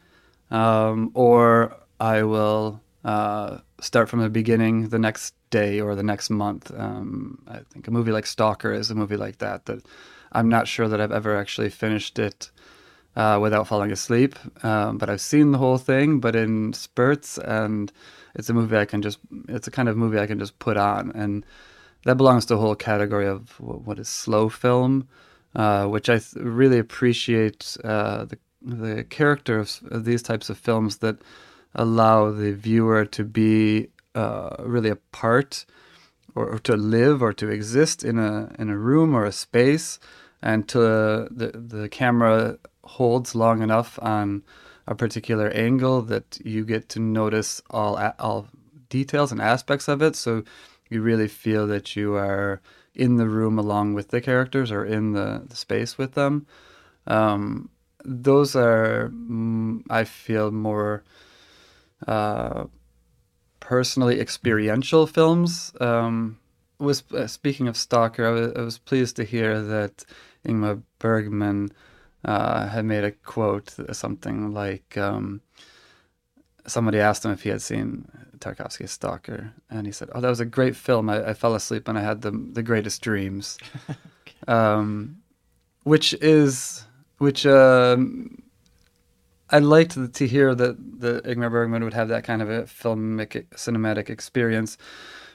um, 0.52 1.12
or 1.14 1.76
I 2.00 2.24
will 2.24 2.82
uh, 3.04 3.60
start 3.80 4.10
from 4.10 4.20
the 4.20 4.30
beginning 4.30 4.90
the 4.90 5.00
next 5.00 5.34
day 5.50 5.80
or 5.80 5.96
the 5.96 6.04
next 6.04 6.30
month. 6.30 6.72
Um, 6.78 7.40
I 7.48 7.60
think 7.72 7.88
a 7.88 7.92
movie 7.92 8.12
like 8.12 8.26
Stalker 8.26 8.74
is 8.74 8.92
a 8.92 8.96
movie 8.96 9.18
like 9.18 9.38
that. 9.40 9.66
That 9.66 9.86
I'm 10.32 10.50
not 10.50 10.68
sure 10.68 10.88
that 10.88 11.00
I've 11.00 11.12
ever 11.12 11.38
actually 11.38 11.70
finished 11.70 12.20
it 12.20 12.52
uh, 13.16 13.40
without 13.42 13.68
falling 13.68 13.92
asleep. 13.92 14.36
Um, 14.64 14.98
but 14.98 15.10
I've 15.10 15.22
seen 15.22 15.52
the 15.52 15.58
whole 15.58 15.78
thing, 15.78 16.20
but 16.20 16.36
in 16.36 16.74
spurts, 16.74 17.38
and 17.38 17.92
it's 18.36 18.50
a 18.50 18.54
movie 18.54 18.78
I 18.78 18.86
can 18.86 19.02
just. 19.02 19.20
It's 19.48 19.68
a 19.68 19.72
kind 19.72 19.90
of 19.90 19.98
movie 19.98 20.20
I 20.20 20.28
can 20.28 20.40
just 20.40 20.58
put 20.60 20.78
on, 20.78 21.12
and 21.14 21.46
that 22.06 22.18
belongs 22.18 22.46
to 22.48 22.56
a 22.56 22.58
whole 22.58 22.76
category 22.76 23.28
of 23.28 23.60
what 23.60 24.00
is 24.00 24.10
slow 24.10 24.50
film, 24.50 25.08
uh, 25.56 25.86
which 25.86 26.10
I 26.10 26.20
th- 26.20 26.34
really 26.36 26.80
appreciate 26.80 27.78
uh, 27.84 28.26
the 28.26 28.38
the 28.62 29.04
character 29.04 29.60
of, 29.60 29.80
of 29.92 30.06
these 30.06 30.24
types 30.24 30.50
of 30.50 30.58
films 30.58 30.98
that 30.98 31.18
allow 31.76 32.32
the 32.32 32.54
viewer 32.54 33.06
to 33.06 33.24
be 33.24 33.90
uh, 34.16 34.56
really 34.60 34.90
a 34.90 34.96
part 34.96 35.66
or, 36.36 36.54
or, 36.54 36.60
to 36.60 36.78
live 36.78 37.22
or 37.22 37.34
to 37.34 37.50
exist 37.50 38.04
in 38.04 38.18
a 38.18 38.54
in 38.58 38.70
a 38.70 38.78
room 38.78 39.16
or 39.16 39.26
a 39.26 39.32
space 39.32 40.00
and 40.42 40.68
to 40.70 40.80
the 40.80 41.52
the 41.54 41.90
camera 41.90 42.58
holds 42.84 43.34
long 43.36 43.62
enough 43.62 43.98
on 44.02 44.44
a 44.88 44.96
particular 44.96 45.50
angle 45.50 46.02
that 46.02 46.40
you 46.44 46.66
get 46.66 46.90
to 46.90 47.00
notice 47.00 47.62
all 47.70 47.98
all 48.20 48.48
details 48.90 49.32
and 49.32 49.42
aspects 49.42 49.88
of 49.88 50.02
it 50.02 50.16
so 50.16 50.44
you 50.90 51.02
really 51.02 51.28
feel 51.28 51.66
that 51.68 51.96
you 51.96 52.16
are 52.16 52.62
in 52.94 53.18
the 53.18 53.28
room 53.28 53.58
along 53.58 53.94
with 53.94 54.10
the 54.10 54.22
characters 54.22 54.72
or 54.72 54.86
in 54.86 55.14
the, 55.14 55.44
the 55.48 55.56
space 55.56 55.98
with 55.98 56.14
them 56.14 56.46
um, 57.08 57.70
those 58.06 58.56
are 58.56 59.10
mm, 59.10 59.82
i 59.90 60.04
feel 60.04 60.52
more 60.52 61.04
uh, 62.08 62.66
personally 63.64 64.20
experiential 64.20 65.08
films. 65.08 65.74
Um, 65.80 66.38
was 66.80 67.04
uh, 67.14 67.28
speaking 67.28 67.70
of 67.70 67.78
Stalker, 67.78 68.28
I 68.28 68.32
was, 68.32 68.52
I 68.58 68.62
was, 68.62 68.78
pleased 68.78 69.16
to 69.16 69.24
hear 69.24 69.62
that 69.62 70.04
Ingmar 70.46 70.82
Bergman 71.00 71.72
uh, 72.26 72.68
had 72.68 72.86
made 72.86 73.04
a 73.04 73.12
quote, 73.12 73.76
something 73.92 74.54
like 74.54 74.98
um, 74.98 75.42
somebody 76.66 77.00
asked 77.00 77.26
him 77.26 77.32
if 77.32 77.44
he 77.44 77.50
had 77.50 77.62
seen 77.62 78.08
Tarkovsky's 78.40 78.92
Stalker, 78.92 79.54
and 79.70 79.86
he 79.86 79.92
said, 79.92 80.10
"Oh, 80.14 80.22
that 80.22 80.30
was 80.30 80.40
a 80.40 80.46
great 80.46 80.76
film. 80.76 81.10
I, 81.10 81.30
I 81.30 81.34
fell 81.34 81.56
asleep 81.56 81.88
and 81.88 81.98
I 81.98 82.02
had 82.02 82.22
the 82.22 82.32
the 82.32 82.64
greatest 82.64 83.02
dreams," 83.02 83.58
um, 84.48 85.18
which 85.84 86.14
is 86.16 86.86
which. 87.18 87.46
Um, 87.46 88.40
I 89.50 89.60
liked 89.60 90.14
to 90.16 90.28
hear 90.28 90.56
that 90.56 91.00
the 91.00 91.22
Ingmar 91.22 91.52
Bergman 91.52 91.84
would 91.84 91.94
have 91.94 92.08
that 92.08 92.24
kind 92.24 92.42
of 92.42 92.50
a 92.50 92.64
filmic 92.64 93.46
cinematic 93.54 94.10
experience 94.10 94.80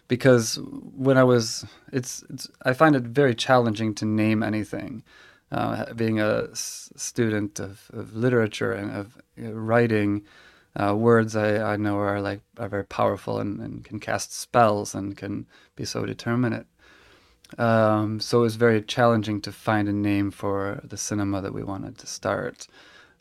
because 0.08 0.58
when 0.96 1.16
I 1.16 1.22
was, 1.22 1.64
it's, 1.92 2.24
it's 2.28 2.48
I 2.62 2.72
find 2.72 2.96
it 2.96 3.04
very 3.04 3.34
challenging 3.34 3.94
to 3.96 4.04
name 4.04 4.42
anything. 4.42 5.04
Uh, 5.50 5.94
being 5.94 6.20
a 6.20 6.54
student 6.54 7.58
of, 7.58 7.90
of 7.94 8.14
literature 8.14 8.72
and 8.72 8.90
of 8.90 9.16
uh, 9.42 9.52
writing, 9.52 10.22
uh, 10.76 10.94
words 10.94 11.34
I, 11.34 11.72
I 11.72 11.76
know 11.76 11.96
are 11.98 12.20
like 12.20 12.40
are 12.58 12.68
very 12.68 12.84
powerful 12.84 13.38
and, 13.38 13.58
and 13.58 13.84
can 13.84 13.98
cast 13.98 14.38
spells 14.38 14.94
and 14.94 15.16
can 15.16 15.46
be 15.74 15.84
so 15.86 16.04
determinate. 16.04 16.66
Um, 17.56 18.20
so 18.20 18.40
it 18.40 18.42
was 18.42 18.56
very 18.56 18.82
challenging 18.82 19.40
to 19.40 19.52
find 19.52 19.88
a 19.88 19.92
name 19.92 20.30
for 20.30 20.82
the 20.84 20.98
cinema 20.98 21.40
that 21.40 21.54
we 21.54 21.62
wanted 21.62 21.96
to 21.98 22.06
start. 22.06 22.66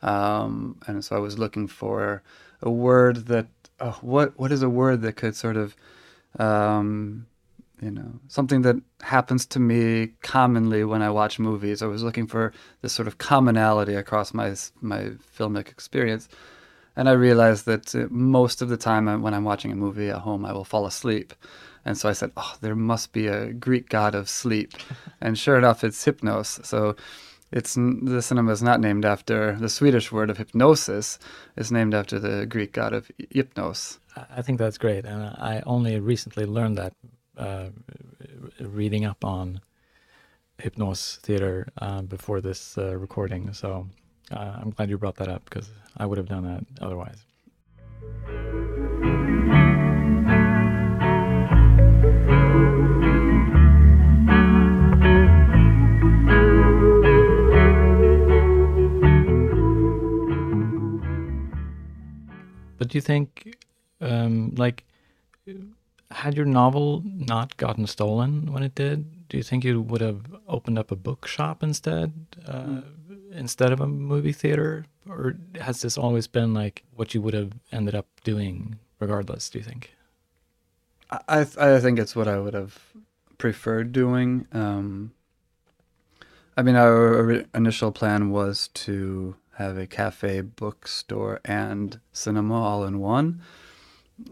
Um, 0.01 0.77
and 0.85 1.03
so 1.03 1.15
I 1.15 1.19
was 1.19 1.39
looking 1.39 1.67
for 1.67 2.23
a 2.61 2.69
word 2.69 3.27
that 3.27 3.47
uh, 3.79 3.93
what 4.01 4.37
what 4.37 4.51
is 4.51 4.61
a 4.63 4.69
word 4.69 5.01
that 5.03 5.13
could 5.13 5.35
sort 5.35 5.55
of 5.55 5.75
um, 6.39 7.27
you 7.81 7.91
know 7.91 8.19
something 8.27 8.61
that 8.63 8.77
happens 9.01 9.45
to 9.45 9.59
me 9.59 10.13
commonly 10.21 10.83
when 10.83 11.01
I 11.01 11.09
watch 11.09 11.39
movies. 11.39 11.81
I 11.81 11.87
was 11.87 12.03
looking 12.03 12.27
for 12.27 12.53
this 12.81 12.93
sort 12.93 13.07
of 13.07 13.17
commonality 13.17 13.95
across 13.95 14.33
my 14.33 14.55
my 14.81 15.11
filmic 15.37 15.69
experience, 15.69 16.27
and 16.95 17.07
I 17.07 17.13
realized 17.13 17.65
that 17.65 17.93
uh, 17.95 18.07
most 18.09 18.61
of 18.61 18.69
the 18.69 18.77
time 18.77 19.21
when 19.21 19.33
I'm 19.33 19.43
watching 19.43 19.71
a 19.71 19.75
movie 19.75 20.09
at 20.09 20.19
home, 20.19 20.45
I 20.45 20.53
will 20.53 20.65
fall 20.65 20.85
asleep. 20.85 21.33
And 21.85 21.97
so 21.97 22.09
I 22.09 22.13
said, 22.13 22.31
"Oh, 22.35 22.55
there 22.61 22.75
must 22.75 23.13
be 23.13 23.27
a 23.27 23.53
Greek 23.53 23.89
god 23.89 24.15
of 24.15 24.27
sleep," 24.27 24.73
and 25.21 25.37
sure 25.37 25.57
enough, 25.57 25.83
it's 25.83 26.03
Hypnos. 26.03 26.65
So 26.65 26.95
it's 27.51 27.75
the 27.75 28.21
cinema 28.21 28.51
is 28.51 28.61
not 28.61 28.81
named 28.81 29.05
after 29.05 29.55
the 29.55 29.69
Swedish 29.69 30.11
word 30.11 30.29
of 30.29 30.37
hypnosis. 30.37 31.17
It's 31.55 31.71
named 31.71 31.93
after 31.93 32.19
the 32.19 32.45
Greek 32.45 32.73
god 32.73 32.93
of 32.93 33.09
Hypnos. 33.33 33.99
I 34.35 34.41
think 34.41 34.57
that's 34.57 34.77
great, 34.77 35.05
and 35.05 35.23
I 35.23 35.61
only 35.65 35.99
recently 35.99 36.45
learned 36.45 36.77
that 36.77 36.93
uh, 37.37 37.69
reading 38.59 39.05
up 39.05 39.23
on 39.23 39.61
Hypnos 40.59 41.19
theater 41.19 41.67
uh, 41.77 42.01
before 42.01 42.41
this 42.41 42.77
uh, 42.77 42.95
recording. 42.97 43.53
So 43.53 43.87
uh, 44.31 44.57
I'm 44.61 44.71
glad 44.71 44.89
you 44.89 44.97
brought 44.97 45.15
that 45.17 45.27
up 45.27 45.45
because 45.45 45.69
I 45.97 46.05
would 46.05 46.17
have 46.17 46.27
done 46.27 46.43
that 46.45 46.65
otherwise. 46.81 47.23
But 62.77 62.89
do 62.89 62.97
you 62.97 63.01
think, 63.01 63.57
um, 64.01 64.53
like, 64.55 64.85
had 66.11 66.35
your 66.35 66.45
novel 66.45 67.03
not 67.05 67.57
gotten 67.57 67.87
stolen 67.87 68.51
when 68.51 68.63
it 68.63 68.75
did, 68.75 69.27
do 69.29 69.37
you 69.37 69.43
think 69.43 69.63
you 69.63 69.81
would 69.81 70.01
have 70.01 70.21
opened 70.47 70.79
up 70.79 70.91
a 70.91 70.95
bookshop 70.95 71.61
instead 71.61 72.13
uh, 72.47 72.81
instead 73.31 73.71
of 73.71 73.81
a 73.81 73.87
movie 73.87 74.31
theater, 74.31 74.85
or 75.07 75.35
has 75.59 75.81
this 75.81 75.97
always 75.97 76.27
been 76.27 76.53
like 76.53 76.83
what 76.95 77.13
you 77.13 77.21
would 77.21 77.33
have 77.33 77.51
ended 77.71 77.93
up 77.93 78.07
doing 78.23 78.79
regardless? 78.99 79.49
Do 79.49 79.59
you 79.59 79.65
think? 79.65 79.93
I 81.11 81.45
I 81.59 81.79
think 81.79 81.99
it's 81.99 82.15
what 82.15 82.27
I 82.27 82.39
would 82.39 82.53
have 82.53 82.79
preferred 83.37 83.91
doing. 83.91 84.47
Um, 84.53 85.11
I 86.55 86.63
mean, 86.63 86.75
our 86.75 87.43
initial 87.53 87.91
plan 87.91 88.31
was 88.31 88.69
to 88.69 89.35
have 89.55 89.77
a 89.77 89.87
cafe, 89.87 90.41
bookstore, 90.41 91.39
and 91.45 91.99
cinema 92.13 92.61
all 92.61 92.85
in 92.85 92.99
one. 92.99 93.41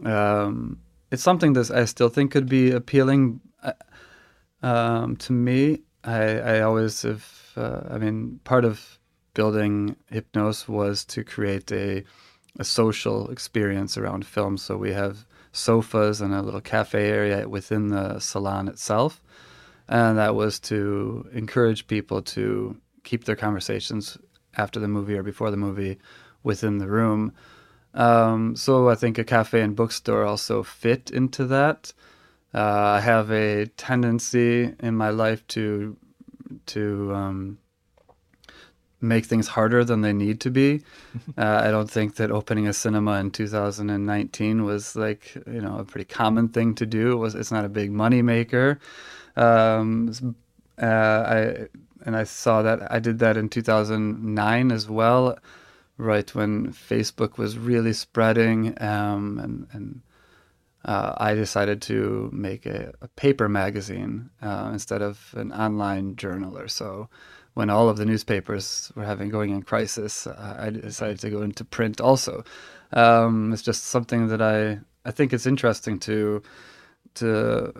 Um, 0.04 0.80
it's 1.10 1.22
something 1.22 1.52
that 1.54 1.70
I 1.70 1.84
still 1.84 2.08
think 2.08 2.32
could 2.32 2.48
be 2.48 2.70
appealing 2.70 3.40
uh, 3.62 3.72
um, 4.62 5.16
to 5.16 5.32
me. 5.32 5.80
I, 6.04 6.38
I 6.38 6.60
always 6.60 7.02
have, 7.02 7.52
uh, 7.56 7.80
I 7.90 7.98
mean, 7.98 8.40
part 8.44 8.64
of 8.64 8.98
building 9.34 9.96
Hypnos 10.10 10.68
was 10.68 11.04
to 11.04 11.22
create 11.22 11.70
a, 11.72 12.04
a 12.58 12.64
social 12.64 13.30
experience 13.30 13.98
around 13.98 14.26
film. 14.26 14.56
So 14.56 14.76
we 14.76 14.92
have 14.92 15.26
sofas 15.52 16.20
and 16.20 16.34
a 16.34 16.42
little 16.42 16.60
cafe 16.60 17.08
area 17.08 17.48
within 17.48 17.88
the 17.88 18.18
salon 18.18 18.68
itself. 18.68 19.22
And 19.88 20.18
that 20.18 20.34
was 20.34 20.58
to 20.60 21.28
encourage 21.32 21.86
people 21.86 22.22
to 22.22 22.76
keep 23.04 23.24
their 23.24 23.36
conversations 23.36 24.18
after 24.56 24.80
the 24.80 24.88
movie 24.88 25.16
or 25.16 25.22
before 25.22 25.50
the 25.50 25.56
movie 25.56 25.98
within 26.42 26.78
the 26.78 26.88
room. 26.88 27.32
Um, 27.96 28.54
so 28.56 28.88
I 28.88 28.94
think 28.94 29.18
a 29.18 29.24
cafe 29.24 29.62
and 29.62 29.74
bookstore 29.74 30.24
also 30.24 30.62
fit 30.62 31.10
into 31.10 31.46
that. 31.46 31.92
Uh, 32.54 32.60
I 32.96 33.00
have 33.00 33.30
a 33.30 33.66
tendency 33.66 34.72
in 34.80 34.94
my 34.94 35.10
life 35.10 35.46
to 35.48 35.96
to 36.66 37.12
um, 37.14 37.58
make 39.00 39.24
things 39.24 39.48
harder 39.48 39.84
than 39.84 40.02
they 40.02 40.12
need 40.12 40.40
to 40.40 40.50
be. 40.50 40.82
uh, 41.38 41.62
I 41.64 41.70
don't 41.70 41.90
think 41.90 42.16
that 42.16 42.30
opening 42.30 42.68
a 42.68 42.72
cinema 42.72 43.18
in 43.18 43.30
2019 43.30 44.64
was 44.64 44.94
like 44.94 45.34
you 45.46 45.60
know 45.60 45.78
a 45.78 45.84
pretty 45.84 46.04
common 46.04 46.48
thing 46.48 46.74
to 46.76 46.86
do. 46.86 47.12
It 47.12 47.16
was 47.16 47.34
it's 47.34 47.50
not 47.52 47.64
a 47.64 47.70
big 47.70 47.90
money 47.90 48.22
maker. 48.22 48.78
Um, 49.36 50.12
uh, 50.80 50.86
I 50.86 51.66
and 52.04 52.16
I 52.16 52.24
saw 52.24 52.62
that 52.62 52.90
I 52.92 52.98
did 52.98 53.18
that 53.20 53.36
in 53.36 53.48
2009 53.48 54.72
as 54.72 54.88
well, 54.88 55.38
right 55.98 56.34
when 56.34 56.72
Facebook 56.72 57.38
was 57.38 57.58
really 57.58 57.92
spreading, 57.92 58.80
um, 58.82 59.38
and 59.38 59.66
and 59.72 60.00
uh, 60.84 61.14
I 61.16 61.34
decided 61.34 61.82
to 61.82 62.30
make 62.32 62.66
a, 62.66 62.92
a 63.00 63.08
paper 63.08 63.48
magazine 63.48 64.30
uh, 64.40 64.70
instead 64.72 65.02
of 65.02 65.34
an 65.36 65.52
online 65.52 66.16
journal 66.16 66.56
or 66.56 66.68
so. 66.68 67.08
When 67.54 67.70
all 67.70 67.88
of 67.88 67.96
the 67.96 68.04
newspapers 68.04 68.92
were 68.94 69.04
having 69.04 69.30
going 69.30 69.50
in 69.50 69.62
crisis, 69.62 70.26
uh, 70.26 70.56
I 70.58 70.68
decided 70.68 71.20
to 71.20 71.30
go 71.30 71.40
into 71.40 71.64
print 71.64 72.02
also. 72.02 72.44
Um, 72.92 73.50
it's 73.52 73.62
just 73.62 73.84
something 73.84 74.28
that 74.28 74.42
I 74.42 74.80
I 75.06 75.10
think 75.10 75.32
it's 75.32 75.46
interesting 75.46 75.98
to 76.00 76.42
to 77.14 77.72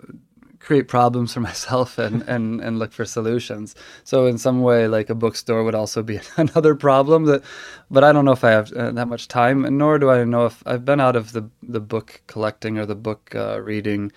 create 0.59 0.87
problems 0.87 1.33
for 1.33 1.39
myself 1.51 1.97
and, 1.97 2.21
and, 2.23 2.61
and 2.61 2.79
look 2.79 2.91
for 2.91 3.05
solutions. 3.05 3.75
So 4.03 4.25
in 4.25 4.37
some 4.37 4.61
way, 4.61 4.87
like 4.87 5.09
a 5.09 5.15
bookstore 5.15 5.63
would 5.63 5.75
also 5.75 6.03
be 6.03 6.19
another 6.37 6.75
problem 6.75 7.25
that, 7.25 7.43
but 7.89 8.03
I 8.03 8.11
don't 8.11 8.25
know 8.25 8.31
if 8.31 8.43
I 8.43 8.51
have 8.51 8.71
uh, 8.73 8.91
that 8.91 9.07
much 9.07 9.27
time, 9.27 9.65
and 9.65 9.77
nor 9.77 9.99
do 9.99 10.09
I 10.09 10.23
know 10.23 10.45
if 10.45 10.63
I've 10.65 10.85
been 10.85 10.99
out 10.99 11.15
of 11.15 11.31
the 11.31 11.49
the 11.61 11.79
book 11.79 12.21
collecting 12.27 12.77
or 12.77 12.85
the 12.85 12.95
book 12.95 13.33
uh, 13.35 13.61
reading 13.61 14.11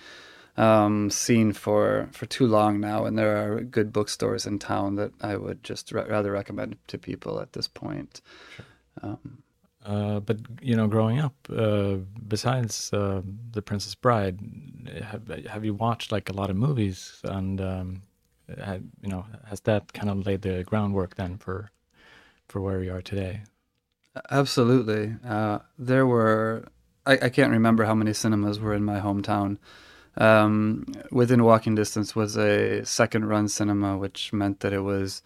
um, 0.57 1.09
scene 1.09 1.53
for 1.53 2.09
for 2.11 2.25
too 2.25 2.47
long 2.47 2.79
now, 2.79 3.05
and 3.05 3.17
there 3.17 3.37
are 3.37 3.61
good 3.61 3.93
bookstores 3.93 4.45
in 4.45 4.59
town 4.59 4.95
that 4.95 5.11
I 5.21 5.35
would 5.37 5.63
just 5.63 5.91
ra- 5.91 6.05
rather 6.07 6.31
recommend 6.31 6.77
to 6.87 6.97
people 6.97 7.39
at 7.39 7.53
this 7.53 7.67
point. 7.67 8.21
Sure. 8.55 8.65
Um, 9.01 9.40
uh, 9.85 10.19
but 10.19 10.37
you 10.61 10.75
know, 10.75 10.87
growing 10.87 11.19
up, 11.19 11.33
uh, 11.55 11.95
besides 12.27 12.91
uh, 12.93 13.21
The 13.51 13.61
Princess 13.61 13.95
Bride, 13.95 14.39
have 15.03 15.27
have 15.47 15.65
you 15.65 15.73
watched 15.73 16.11
like 16.11 16.29
a 16.29 16.33
lot 16.33 16.49
of 16.49 16.55
movies? 16.55 17.19
And 17.23 17.59
um, 17.61 18.01
you 18.47 19.09
know, 19.09 19.25
has 19.45 19.61
that 19.61 19.93
kind 19.93 20.09
of 20.09 20.25
laid 20.25 20.41
the 20.43 20.63
groundwork 20.63 21.15
then 21.15 21.37
for 21.37 21.71
for 22.47 22.61
where 22.61 22.79
we 22.79 22.89
are 22.89 23.01
today? 23.01 23.41
Absolutely. 24.29 25.15
Uh, 25.25 25.59
there 25.79 26.05
were 26.05 26.67
I, 27.05 27.13
I, 27.13 27.29
can't 27.29 27.51
remember 27.51 27.85
how 27.85 27.95
many 27.95 28.13
cinemas 28.13 28.59
were 28.59 28.73
in 28.73 28.83
my 28.83 28.99
hometown. 28.99 29.57
Um, 30.17 30.85
within 31.11 31.43
walking 31.43 31.73
distance 31.75 32.15
was 32.15 32.37
a 32.37 32.85
second 32.85 33.25
run 33.25 33.47
cinema, 33.47 33.97
which 33.97 34.33
meant 34.33 34.59
that 34.59 34.73
it 34.73 34.81
was 34.81 35.23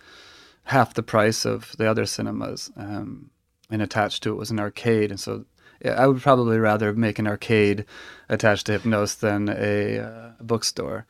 half 0.65 0.93
the 0.93 1.03
price 1.03 1.45
of 1.45 1.75
the 1.77 1.89
other 1.89 2.05
cinemas. 2.05 2.71
Um, 2.77 3.31
and 3.69 3.81
attached 3.81 4.23
to 4.23 4.31
it 4.31 4.37
was 4.37 4.51
an 4.51 4.59
arcade. 4.59 5.09
And 5.11 5.19
so 5.19 5.45
yeah, 5.83 5.93
I 6.01 6.07
would 6.07 6.21
probably 6.21 6.57
rather 6.57 6.93
make 6.93 7.19
an 7.19 7.27
arcade 7.27 7.85
attached 8.29 8.67
to 8.67 8.79
Hypnos 8.79 9.19
than 9.19 9.49
a, 9.49 9.99
uh, 9.99 10.31
bookstore. 10.41 11.05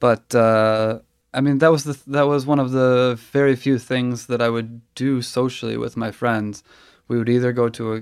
But 0.00 0.34
uh, 0.34 1.00
I 1.34 1.40
mean, 1.40 1.58
that 1.58 1.70
was 1.70 1.84
the 1.84 1.98
that 2.08 2.26
was 2.26 2.44
one 2.44 2.58
of 2.58 2.72
the 2.72 3.18
very 3.30 3.56
few 3.56 3.78
things 3.78 4.26
that 4.26 4.42
I 4.42 4.48
would 4.48 4.80
do 4.94 5.22
socially 5.22 5.76
with 5.76 5.96
my 5.96 6.10
friends. 6.10 6.62
We 7.08 7.18
would 7.18 7.28
either 7.28 7.52
go 7.52 7.68
to 7.68 7.94
a, 7.94 8.00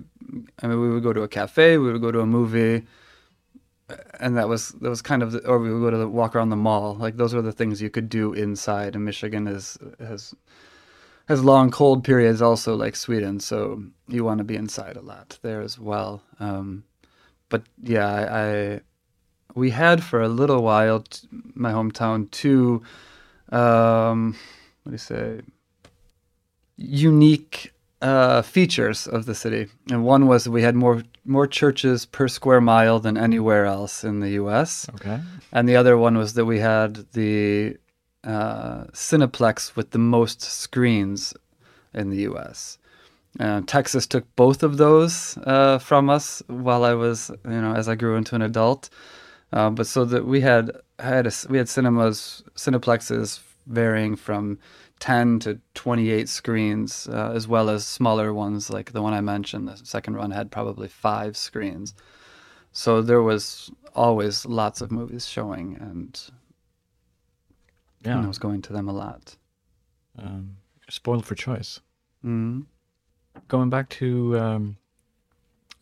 I 0.62 0.66
mean, 0.66 0.80
we 0.80 0.90
would 0.90 1.02
go 1.02 1.12
to 1.12 1.22
a 1.22 1.28
cafe, 1.28 1.78
we 1.78 1.92
would 1.92 2.02
go 2.02 2.12
to 2.12 2.20
a 2.20 2.26
movie, 2.26 2.86
and 4.18 4.36
that 4.36 4.48
was 4.48 4.70
that 4.80 4.88
was 4.88 5.02
kind 5.02 5.22
of, 5.22 5.32
the, 5.32 5.46
or 5.46 5.58
we 5.58 5.72
would 5.72 5.80
go 5.80 5.90
to 5.90 5.96
the, 5.96 6.08
walk 6.08 6.34
around 6.34 6.50
the 6.50 6.56
mall. 6.56 6.94
Like 6.94 7.16
those 7.16 7.34
were 7.34 7.42
the 7.42 7.52
things 7.52 7.80
you 7.80 7.90
could 7.90 8.08
do 8.08 8.32
inside. 8.32 8.94
And 8.94 9.04
Michigan 9.04 9.46
is 9.46 9.78
has 9.98 10.34
has 11.30 11.44
long 11.44 11.70
cold 11.70 12.02
periods 12.02 12.42
also 12.42 12.74
like 12.74 12.96
Sweden, 12.96 13.38
so 13.38 13.84
you 14.08 14.24
want 14.24 14.38
to 14.38 14.44
be 14.44 14.56
inside 14.56 14.96
a 14.96 15.00
lot 15.00 15.38
there 15.42 15.60
as 15.60 15.78
well. 15.78 16.22
Um, 16.40 16.82
but 17.48 17.62
yeah, 17.80 18.08
I, 18.08 18.40
I, 18.40 18.80
we 19.54 19.70
had 19.70 20.02
for 20.02 20.20
a 20.20 20.28
little 20.28 20.60
while 20.62 21.02
t- 21.02 21.28
my 21.54 21.72
hometown 21.72 22.28
two 22.32 22.82
um, 23.52 24.36
what 24.82 24.90
do 24.90 24.94
you 24.94 24.98
say 24.98 25.40
unique 26.76 27.72
uh, 28.02 28.42
features 28.42 29.06
of 29.06 29.26
the 29.26 29.34
city, 29.34 29.68
and 29.88 30.04
one 30.04 30.26
was 30.26 30.48
we 30.48 30.62
had 30.62 30.74
more 30.74 31.04
more 31.24 31.46
churches 31.46 32.06
per 32.06 32.26
square 32.26 32.60
mile 32.60 32.98
than 32.98 33.16
anywhere 33.16 33.66
else 33.66 34.02
in 34.02 34.18
the 34.18 34.30
U.S. 34.30 34.88
Okay, 34.96 35.20
and 35.52 35.68
the 35.68 35.76
other 35.76 35.96
one 35.96 36.18
was 36.18 36.34
that 36.34 36.44
we 36.44 36.58
had 36.58 37.12
the 37.12 37.76
uh, 38.24 38.84
Cineplex 38.92 39.76
with 39.76 39.90
the 39.90 39.98
most 39.98 40.42
screens 40.42 41.34
in 41.94 42.10
the 42.10 42.18
U.S. 42.22 42.78
Uh, 43.38 43.62
Texas 43.66 44.06
took 44.06 44.24
both 44.36 44.62
of 44.62 44.76
those 44.76 45.38
uh, 45.44 45.78
from 45.78 46.10
us 46.10 46.42
while 46.48 46.84
I 46.84 46.94
was, 46.94 47.30
you 47.44 47.60
know, 47.60 47.74
as 47.74 47.88
I 47.88 47.94
grew 47.94 48.16
into 48.16 48.34
an 48.34 48.42
adult. 48.42 48.90
Uh, 49.52 49.70
but 49.70 49.86
so 49.86 50.04
that 50.04 50.26
we 50.26 50.40
had 50.40 50.70
had 50.98 51.26
a, 51.26 51.32
we 51.48 51.58
had 51.58 51.68
cinemas, 51.68 52.42
cineplexes 52.54 53.40
varying 53.66 54.16
from 54.16 54.58
10 55.00 55.38
to 55.40 55.60
28 55.74 56.28
screens, 56.28 57.08
uh, 57.08 57.32
as 57.34 57.48
well 57.48 57.70
as 57.70 57.86
smaller 57.86 58.32
ones 58.34 58.70
like 58.70 58.92
the 58.92 59.02
one 59.02 59.14
I 59.14 59.20
mentioned. 59.20 59.68
The 59.68 59.76
second 59.84 60.14
run 60.14 60.30
had 60.30 60.50
probably 60.50 60.88
five 60.88 61.36
screens. 61.36 61.94
So 62.72 63.02
there 63.02 63.22
was 63.22 63.70
always 63.94 64.46
lots 64.46 64.80
of 64.80 64.92
movies 64.92 65.26
showing, 65.26 65.76
and 65.80 66.20
yeah. 68.04 68.16
And 68.16 68.24
I 68.24 68.28
was 68.28 68.38
going 68.38 68.62
to 68.62 68.72
them 68.72 68.88
a 68.88 68.92
lot. 68.92 69.36
Um, 70.18 70.56
spoiled 70.88 71.24
for 71.24 71.34
choice. 71.34 71.80
Mm-hmm. 72.24 72.62
Going 73.48 73.70
back 73.70 73.88
to 73.90 74.38
um, 74.38 74.76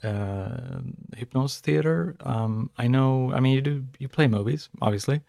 uh, 0.03 0.81
Hypnos 1.17 1.61
Theater, 1.61 2.17
um, 2.21 2.71
I 2.77 2.87
know. 2.87 3.33
I 3.33 3.41
mean, 3.41 3.55
you 3.55 3.61
do 3.61 3.85
you 3.99 4.09
play 4.09 4.29
movies, 4.29 4.69
obviously, 4.81 5.23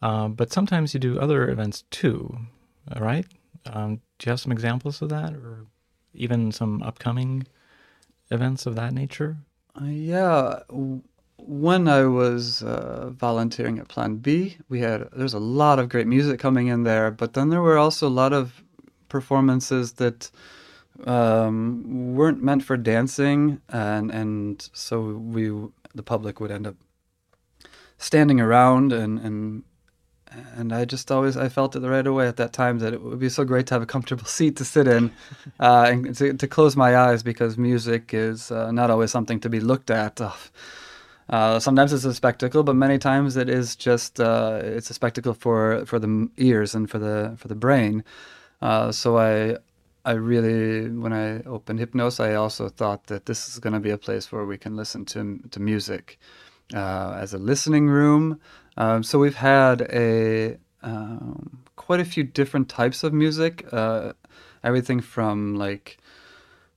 um, 0.00 0.34
but 0.34 0.52
sometimes 0.52 0.94
you 0.94 1.00
do 1.00 1.18
other 1.18 1.50
events 1.50 1.84
too, 1.90 2.38
right? 2.98 3.26
Um, 3.66 3.96
do 4.18 4.26
you 4.26 4.30
have 4.30 4.40
some 4.40 4.52
examples 4.52 5.02
of 5.02 5.08
that, 5.08 5.34
or 5.34 5.66
even 6.14 6.52
some 6.52 6.82
upcoming 6.82 7.46
events 8.30 8.64
of 8.64 8.76
that 8.76 8.92
nature? 8.92 9.38
Uh, 9.78 9.86
yeah 9.86 10.60
when 11.38 11.88
I 11.88 12.04
was 12.04 12.62
uh, 12.62 13.10
volunteering 13.10 13.78
at 13.78 13.88
Plan 13.88 14.16
B, 14.16 14.56
we 14.68 14.80
had 14.80 15.08
there's 15.12 15.34
a 15.34 15.38
lot 15.38 15.78
of 15.78 15.88
great 15.88 16.06
music 16.06 16.40
coming 16.40 16.68
in 16.68 16.84
there, 16.84 17.10
but 17.10 17.34
then 17.34 17.50
there 17.50 17.62
were 17.62 17.78
also 17.78 18.08
a 18.08 18.10
lot 18.10 18.32
of 18.32 18.62
performances 19.08 19.92
that 19.94 20.30
um, 21.04 22.14
weren't 22.14 22.42
meant 22.42 22.64
for 22.64 22.76
dancing, 22.76 23.60
and 23.68 24.10
and 24.10 24.68
so 24.72 25.00
we 25.00 25.50
the 25.94 26.02
public 26.02 26.40
would 26.40 26.50
end 26.50 26.66
up 26.66 26.76
standing 27.98 28.40
around 28.40 28.92
and 28.92 29.18
and 29.18 29.62
and 30.54 30.72
I 30.72 30.84
just 30.84 31.10
always 31.10 31.36
I 31.36 31.48
felt 31.48 31.76
it 31.76 31.80
right 31.80 32.06
away 32.06 32.26
at 32.28 32.36
that 32.36 32.52
time 32.52 32.78
that 32.80 32.92
it 32.92 33.02
would 33.02 33.18
be 33.18 33.28
so 33.28 33.44
great 33.44 33.66
to 33.68 33.74
have 33.74 33.82
a 33.82 33.86
comfortable 33.86 34.24
seat 34.36 34.56
to 34.56 34.64
sit 34.64 34.86
in 34.86 35.12
uh, 35.60 35.86
and 35.88 36.14
to, 36.16 36.34
to 36.34 36.48
close 36.48 36.76
my 36.76 36.96
eyes 36.96 37.22
because 37.22 37.56
music 37.56 38.12
is 38.12 38.50
uh, 38.50 38.70
not 38.72 38.90
always 38.90 39.10
something 39.10 39.40
to 39.40 39.48
be 39.48 39.60
looked 39.60 39.90
at. 39.90 40.20
Oh, 40.20 40.36
uh, 41.28 41.58
sometimes 41.58 41.92
it's 41.92 42.04
a 42.04 42.14
spectacle, 42.14 42.62
but 42.62 42.76
many 42.76 42.98
times 42.98 43.36
it 43.36 43.48
is 43.48 43.76
just 43.76 44.20
uh, 44.20 44.60
it's 44.62 44.90
a 44.90 44.94
spectacle 44.94 45.34
for 45.34 45.84
for 45.86 45.98
the 45.98 46.28
ears 46.36 46.74
and 46.74 46.88
for 46.88 46.98
the 46.98 47.34
for 47.36 47.48
the 47.48 47.54
brain. 47.56 48.04
Uh, 48.62 48.92
so 48.92 49.18
I 49.18 49.56
I 50.04 50.12
really, 50.12 50.88
when 50.88 51.12
I 51.12 51.42
opened 51.42 51.80
Hypnos, 51.80 52.20
I 52.20 52.34
also 52.36 52.68
thought 52.68 53.08
that 53.08 53.26
this 53.26 53.48
is 53.48 53.58
going 53.58 53.72
to 53.72 53.80
be 53.80 53.90
a 53.90 53.98
place 53.98 54.30
where 54.30 54.44
we 54.44 54.56
can 54.56 54.76
listen 54.76 55.04
to 55.06 55.40
to 55.50 55.60
music 55.60 56.18
uh, 56.74 57.18
as 57.20 57.34
a 57.34 57.38
listening 57.38 57.88
room. 57.88 58.40
Um, 58.76 59.02
so 59.02 59.18
we've 59.18 59.34
had 59.34 59.82
a 59.92 60.58
um, 60.82 61.64
quite 61.74 61.98
a 61.98 62.04
few 62.04 62.22
different 62.22 62.68
types 62.68 63.02
of 63.02 63.12
music, 63.12 63.66
uh, 63.72 64.12
everything 64.62 65.00
from 65.00 65.56
like 65.56 65.98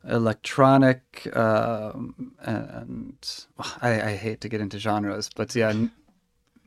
electronic 0.07 1.29
um, 1.35 2.33
and 2.41 3.45
I, 3.81 4.01
I, 4.01 4.15
hate 4.15 4.41
to 4.41 4.49
get 4.49 4.62
into 4.62 4.79
genres, 4.79 5.29
but 5.35 5.53
yeah, 5.55 5.69
n- 5.69 5.91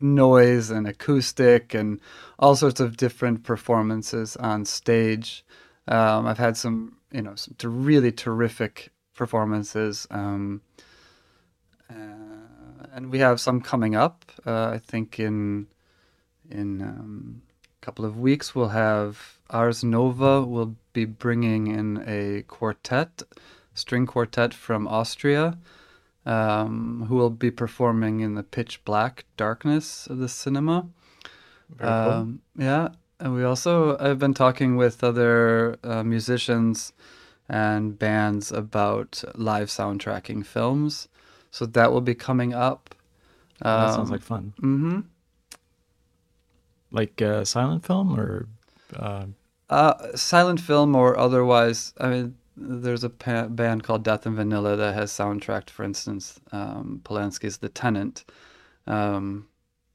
noise 0.00 0.70
and 0.70 0.86
acoustic 0.86 1.74
and 1.74 2.00
all 2.38 2.56
sorts 2.56 2.80
of 2.80 2.96
different 2.96 3.44
performances 3.44 4.36
on 4.36 4.64
stage. 4.64 5.44
Um, 5.88 6.26
I've 6.26 6.38
had 6.38 6.56
some, 6.56 6.96
you 7.10 7.22
know, 7.22 7.34
some 7.36 7.54
really 7.84 8.12
terrific 8.12 8.90
performances, 9.14 10.06
um, 10.10 10.60
uh, 11.90 12.86
and 12.92 13.10
we 13.10 13.18
have 13.18 13.40
some 13.40 13.60
coming 13.60 13.94
up. 13.94 14.30
Uh, 14.46 14.66
I 14.66 14.78
think 14.78 15.18
in 15.18 15.66
in 16.50 16.82
um, 16.82 17.42
a 17.80 17.84
couple 17.84 18.04
of 18.04 18.18
weeks 18.18 18.54
we'll 18.54 18.68
have 18.68 19.38
Ars 19.50 19.82
Nova 19.82 20.42
will 20.42 20.76
be 20.92 21.04
bringing 21.04 21.66
in 21.66 22.02
a 22.06 22.42
quartet, 22.42 23.22
string 23.74 24.06
quartet 24.06 24.54
from 24.54 24.86
Austria, 24.86 25.58
um, 26.24 27.06
who 27.08 27.16
will 27.16 27.30
be 27.30 27.50
performing 27.50 28.20
in 28.20 28.34
the 28.34 28.42
pitch 28.42 28.84
black 28.84 29.24
darkness 29.36 30.06
of 30.06 30.18
the 30.18 30.28
cinema. 30.28 30.88
Um, 31.80 32.42
yeah, 32.56 32.88
and 33.18 33.34
we 33.34 33.44
also 33.44 33.96
I've 33.98 34.18
been 34.18 34.34
talking 34.34 34.76
with 34.76 35.02
other 35.02 35.78
uh, 35.82 36.02
musicians 36.02 36.92
and 37.48 37.98
bands 37.98 38.52
about 38.52 39.24
live 39.34 39.68
soundtracking 39.68 40.44
films, 40.46 41.08
so 41.50 41.66
that 41.66 41.92
will 41.92 42.00
be 42.00 42.14
coming 42.14 42.52
up. 42.52 42.94
Um, 43.62 43.80
that 43.80 43.94
sounds 43.94 44.08
um, 44.08 44.12
like 44.12 44.22
fun. 44.22 44.54
Mm-hmm. 44.58 45.00
Like 46.90 47.20
a 47.20 47.46
silent 47.46 47.86
film 47.86 48.18
or. 48.18 48.48
Uh... 48.94 49.26
Uh, 49.72 50.14
silent 50.14 50.60
film 50.60 50.94
or 50.94 51.18
otherwise. 51.18 51.94
I 51.98 52.10
mean, 52.10 52.36
there's 52.58 53.04
a 53.04 53.08
pa- 53.08 53.46
band 53.46 53.84
called 53.84 54.04
Death 54.04 54.26
and 54.26 54.36
Vanilla 54.36 54.76
that 54.76 54.92
has 54.92 55.10
soundtracked, 55.10 55.70
for 55.70 55.82
instance, 55.82 56.38
um, 56.52 57.00
Polanski's 57.04 57.56
The 57.56 57.70
Tenant. 57.70 58.26
Um, 58.86 59.48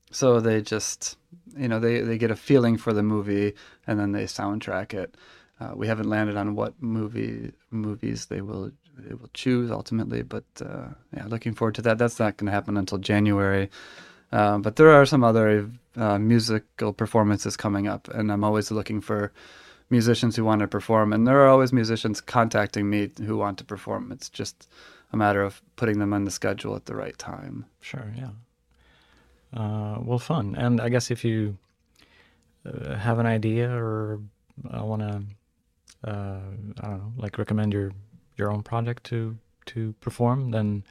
so 0.09 0.39
they 0.39 0.63
just, 0.63 1.15
you 1.55 1.67
know, 1.67 1.79
they, 1.79 2.01
they 2.01 2.17
get 2.17 2.31
a 2.31 2.35
feeling 2.35 2.75
for 2.75 2.91
the 2.91 3.03
movie 3.03 3.53
and 3.85 3.99
then 3.99 4.13
they 4.13 4.23
soundtrack 4.23 4.95
it. 4.95 5.13
Uh, 5.59 5.73
we 5.75 5.85
haven't 5.85 6.09
landed 6.09 6.37
on 6.37 6.55
what 6.55 6.73
movie 6.81 7.51
movies 7.69 8.25
they 8.25 8.41
will 8.41 8.71
they 8.97 9.13
will 9.13 9.29
choose 9.35 9.69
ultimately, 9.69 10.23
but 10.23 10.45
uh, 10.59 10.87
yeah, 11.15 11.27
looking 11.27 11.53
forward 11.53 11.75
to 11.75 11.83
that. 11.83 11.99
That's 11.99 12.17
not 12.17 12.37
going 12.37 12.47
to 12.47 12.51
happen 12.51 12.77
until 12.77 12.97
January. 12.97 13.69
Uh, 14.31 14.57
but 14.57 14.75
there 14.75 14.89
are 14.89 15.05
some 15.05 15.23
other 15.23 15.69
uh, 15.95 16.17
musical 16.17 16.93
performances 16.93 17.55
coming 17.55 17.87
up, 17.87 18.07
and 18.07 18.31
I'm 18.31 18.43
always 18.43 18.71
looking 18.71 19.01
for 19.01 19.31
musicians 19.89 20.35
who 20.35 20.43
want 20.43 20.61
to 20.61 20.67
perform, 20.67 21.13
and 21.13 21.27
there 21.27 21.41
are 21.41 21.47
always 21.47 21.71
musicians 21.71 22.21
contacting 22.21 22.89
me 22.89 23.09
who 23.25 23.37
want 23.37 23.57
to 23.59 23.63
perform. 23.63 24.11
It's 24.11 24.29
just 24.29 24.67
a 25.13 25.17
matter 25.17 25.41
of 25.41 25.61
putting 25.75 25.99
them 25.99 26.13
on 26.13 26.25
the 26.25 26.31
schedule 26.31 26.75
at 26.75 26.85
the 26.85 26.95
right 26.95 27.17
time. 27.17 27.65
Sure, 27.79 28.13
yeah. 28.15 28.29
Uh, 29.53 29.99
well, 30.01 30.19
fun. 30.19 30.55
And 30.55 30.81
I 30.81 30.89
guess 30.89 31.09
if 31.09 31.23
you 31.23 31.57
uh, 32.65 32.95
have 32.95 33.19
an 33.19 33.25
idea 33.25 33.69
or 33.69 34.19
I 34.69 34.81
want 34.81 35.01
to, 35.01 35.21
uh, 36.09 36.39
I 36.81 36.87
don't 36.87 36.97
know, 36.97 37.13
like 37.17 37.37
recommend 37.37 37.73
your 37.73 37.91
your 38.35 38.51
own 38.51 38.61
project 38.61 39.03
to 39.05 39.37
to 39.67 39.93
perform, 40.01 40.51
then 40.51 40.83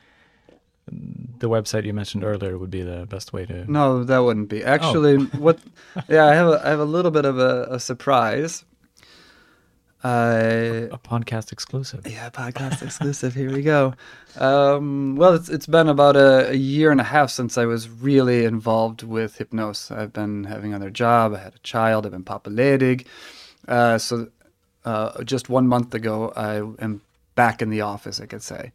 the 1.38 1.48
website 1.48 1.84
you 1.84 1.92
mentioned 1.92 2.24
earlier 2.24 2.58
would 2.58 2.70
be 2.70 2.82
the 2.82 3.06
best 3.06 3.32
way 3.32 3.44
to. 3.46 3.70
No, 3.70 4.04
that 4.04 4.18
wouldn't 4.18 4.48
be. 4.48 4.64
Actually, 4.64 5.16
oh. 5.16 5.24
what? 5.38 5.58
Yeah, 6.08 6.26
I 6.26 6.34
have 6.34 6.48
a, 6.48 6.60
I 6.64 6.70
have 6.70 6.80
a 6.80 6.84
little 6.84 7.10
bit 7.10 7.24
of 7.24 7.38
a, 7.38 7.66
a 7.70 7.80
surprise. 7.80 8.64
Uh, 10.04 10.88
a 10.92 10.98
podcast 10.98 11.52
exclusive. 11.52 12.06
Yeah, 12.06 12.30
podcast 12.30 12.82
exclusive. 12.82 13.34
Here 13.34 13.50
we 13.50 13.62
go. 13.62 13.94
Um, 14.38 15.16
well, 15.16 15.34
it's 15.34 15.48
it's 15.48 15.66
been 15.66 15.88
about 15.88 16.16
a, 16.16 16.50
a, 16.50 16.54
year 16.54 16.90
and 16.90 17.00
a 17.00 17.04
half 17.04 17.30
since 17.30 17.56
I 17.56 17.64
was 17.64 17.88
really 17.88 18.44
involved 18.44 19.02
with 19.02 19.38
Hypnos. 19.38 19.90
I've 19.90 20.12
been 20.12 20.44
having 20.44 20.74
another 20.74 20.90
job. 20.90 21.34
I 21.34 21.38
had 21.38 21.54
a 21.54 21.58
child. 21.60 22.04
I've 22.04 22.12
been 22.12 22.24
pappaledig. 22.24 23.06
Uh, 23.66 23.96
so 23.98 24.28
uh, 24.84 25.24
just 25.24 25.48
one 25.48 25.66
month 25.66 25.94
ago, 25.94 26.32
I 26.36 26.56
am 26.82 27.00
back 27.34 27.62
in 27.62 27.70
the 27.70 27.80
office, 27.80 28.20
I 28.20 28.26
could 28.26 28.42
say. 28.42 28.72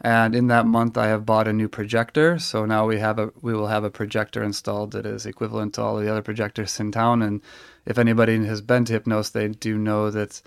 And 0.00 0.34
in 0.34 0.48
that 0.48 0.66
month, 0.66 0.98
I 0.98 1.06
have 1.06 1.24
bought 1.24 1.48
a 1.48 1.52
new 1.52 1.68
projector. 1.68 2.38
So 2.38 2.66
now 2.66 2.86
we 2.86 2.98
have 2.98 3.18
a 3.18 3.32
we 3.40 3.54
will 3.54 3.68
have 3.68 3.84
a 3.84 3.90
projector 3.90 4.42
installed 4.42 4.92
that 4.92 5.06
is 5.06 5.24
equivalent 5.24 5.74
to 5.74 5.82
all 5.82 5.96
the 5.96 6.10
other 6.10 6.22
projectors 6.22 6.78
in 6.80 6.92
town. 6.92 7.22
And 7.22 7.40
if 7.86 7.98
anybody 7.98 8.44
has 8.44 8.60
been 8.60 8.84
to 8.86 9.00
Hypnos, 9.00 9.32
they 9.32 9.48
do 9.48 9.78
know 9.78 10.10
that 10.10 10.42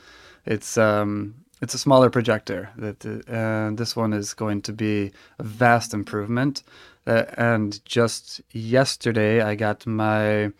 it's 0.45 0.77
um, 0.77 1.35
it's 1.61 1.73
a 1.73 1.79
smaller 1.79 2.09
projector. 2.09 2.69
That 2.77 3.05
uh, 3.05 3.75
this 3.75 3.95
one 3.95 4.13
is 4.13 4.33
going 4.33 4.61
to 4.63 4.73
be 4.73 5.11
a 5.39 5.43
vast 5.43 5.93
improvement. 5.93 6.63
Uh, 7.05 7.23
and 7.37 7.83
just 7.85 8.41
yesterday, 8.51 9.41
I 9.41 9.55
got 9.55 9.87
my 9.87 10.51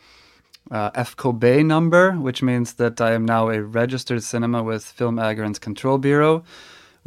uh, 0.72 0.92
FKB 0.92 1.66
number, 1.66 2.14
which 2.14 2.42
means 2.42 2.74
that 2.76 3.02
I 3.02 3.12
am 3.12 3.26
now 3.26 3.50
a 3.50 3.62
registered 3.62 4.24
cinema 4.24 4.64
with 4.64 4.86
Film 4.86 5.18
Filmägarnas 5.18 5.60
Control 5.60 5.98
Bureau 5.98 6.44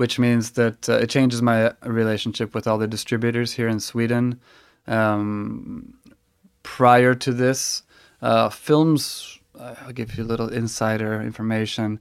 which 0.00 0.18
means 0.18 0.52
that 0.52 0.88
uh, 0.88 0.94
it 0.94 1.10
changes 1.10 1.42
my 1.42 1.74
relationship 1.82 2.54
with 2.54 2.66
all 2.66 2.78
the 2.78 2.86
distributors 2.86 3.52
here 3.52 3.68
in 3.68 3.78
Sweden. 3.78 4.40
Um, 4.86 5.92
prior 6.62 7.14
to 7.16 7.32
this, 7.34 7.82
uh, 8.22 8.48
films, 8.48 9.38
uh, 9.58 9.74
I'll 9.82 9.92
give 9.92 10.16
you 10.16 10.24
a 10.24 10.30
little 10.32 10.48
insider 10.48 11.20
information. 11.20 12.00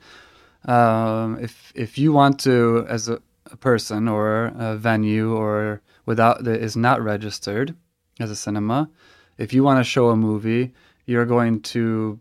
Um, 0.64 1.40
if 1.42 1.74
if 1.76 1.98
you 1.98 2.14
want 2.14 2.40
to, 2.48 2.86
as 2.88 3.10
a, 3.10 3.22
a, 3.52 3.58
person 3.58 4.08
or 4.08 4.54
a 4.58 4.78
venue 4.78 5.36
or 5.36 5.82
without 6.06 6.46
that 6.46 6.62
is 6.62 6.78
not 6.78 7.02
registered 7.02 7.76
as 8.18 8.32
a 8.32 8.36
cinema, 8.46 8.90
if 9.38 9.52
you 9.52 9.62
want 9.62 9.78
to 9.78 9.84
show 9.84 10.08
a 10.08 10.16
movie, 10.16 10.72
you're 11.06 11.26
going 11.26 11.60
to 11.76 12.18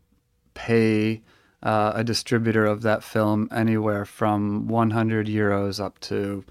pay 0.55 1.23
uh, 1.63 1.93
a 1.95 2.05
distributor 2.05 2.65
of 2.65 2.83
that 2.83 3.03
film 3.03 3.49
anywhere 3.53 4.05
from 4.05 4.69
100 4.69 5.27
euros 5.27 5.81
up 5.83 5.99
to, 6.01 6.45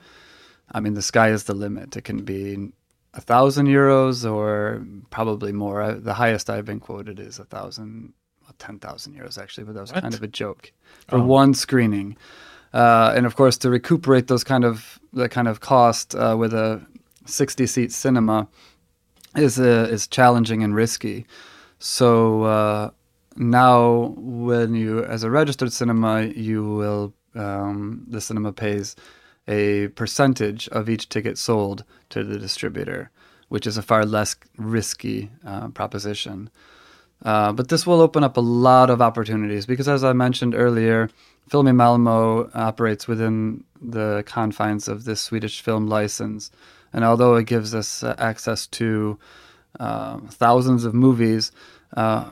I 0.71 0.79
mean, 0.79 0.93
the 0.93 1.01
sky 1.01 1.29
is 1.29 1.43
the 1.43 1.53
limit. 1.53 1.95
It 1.95 2.03
can 2.03 2.23
be 2.23 2.71
a 3.13 3.21
thousand 3.21 3.67
euros 3.67 4.29
or 4.29 4.85
probably 5.09 5.51
more. 5.51 5.93
the 5.93 6.13
highest 6.13 6.49
I've 6.49 6.65
been 6.65 6.79
quoted 6.79 7.19
is 7.19 7.39
a 7.39 7.45
thousand, 7.45 8.13
well, 8.43 8.53
10,000 8.59 9.13
euros 9.15 9.41
actually, 9.41 9.63
but 9.63 9.75
that 9.75 9.81
was 9.81 9.93
what? 9.93 10.01
kind 10.01 10.13
of 10.13 10.23
a 10.23 10.27
joke 10.27 10.71
for 11.07 11.17
oh. 11.17 11.25
one 11.25 11.53
screening. 11.53 12.17
Uh, 12.73 13.13
and 13.15 13.25
of 13.25 13.35
course, 13.35 13.57
to 13.57 13.69
recuperate 13.69 14.27
those 14.27 14.43
kind 14.43 14.65
of 14.65 14.99
the 15.13 15.29
kind 15.29 15.47
of 15.47 15.61
cost 15.61 16.13
uh, 16.15 16.35
with 16.37 16.53
a 16.53 16.85
60 17.25 17.65
seat 17.65 17.91
cinema 17.91 18.47
is 19.35 19.59
uh, 19.59 19.87
is 19.89 20.05
challenging 20.07 20.63
and 20.63 20.75
risky. 20.75 21.25
So 21.79 22.43
uh, 22.43 22.89
now 23.37 24.13
when 24.17 24.73
you 24.73 25.03
as 25.03 25.23
a 25.23 25.29
registered 25.29 25.71
cinema 25.71 26.23
you 26.23 26.63
will 26.63 27.13
um, 27.35 28.05
the 28.07 28.19
cinema 28.19 28.51
pays 28.51 28.95
a 29.47 29.87
percentage 29.89 30.67
of 30.69 30.89
each 30.89 31.07
ticket 31.09 31.37
sold 31.37 31.83
to 32.09 32.23
the 32.23 32.39
distributor 32.39 33.11
which 33.49 33.67
is 33.67 33.77
a 33.77 33.81
far 33.81 34.05
less 34.05 34.35
risky 34.57 35.31
uh, 35.45 35.69
proposition. 35.69 36.49
Uh, 37.23 37.51
but 37.51 37.69
this 37.69 37.87
will 37.87 38.01
open 38.01 38.23
up 38.23 38.37
a 38.37 38.41
lot 38.41 38.89
of 38.89 39.01
opportunities 39.01 39.65
because 39.65 39.87
as 39.87 40.03
i 40.03 40.13
mentioned 40.13 40.53
earlier 40.53 41.09
film 41.49 41.75
malmo 41.75 42.49
operates 42.53 43.07
within 43.07 43.63
the 43.81 44.23
confines 44.27 44.87
of 44.87 45.05
this 45.05 45.21
swedish 45.21 45.61
film 45.61 45.87
license. 45.87 46.51
And 46.93 47.03
although 47.03 47.35
it 47.35 47.45
gives 47.45 47.73
us 47.73 48.03
access 48.03 48.67
to 48.67 49.17
uh, 49.79 50.19
thousands 50.29 50.83
of 50.85 50.93
movies 50.93 51.51
uh, 51.95 52.29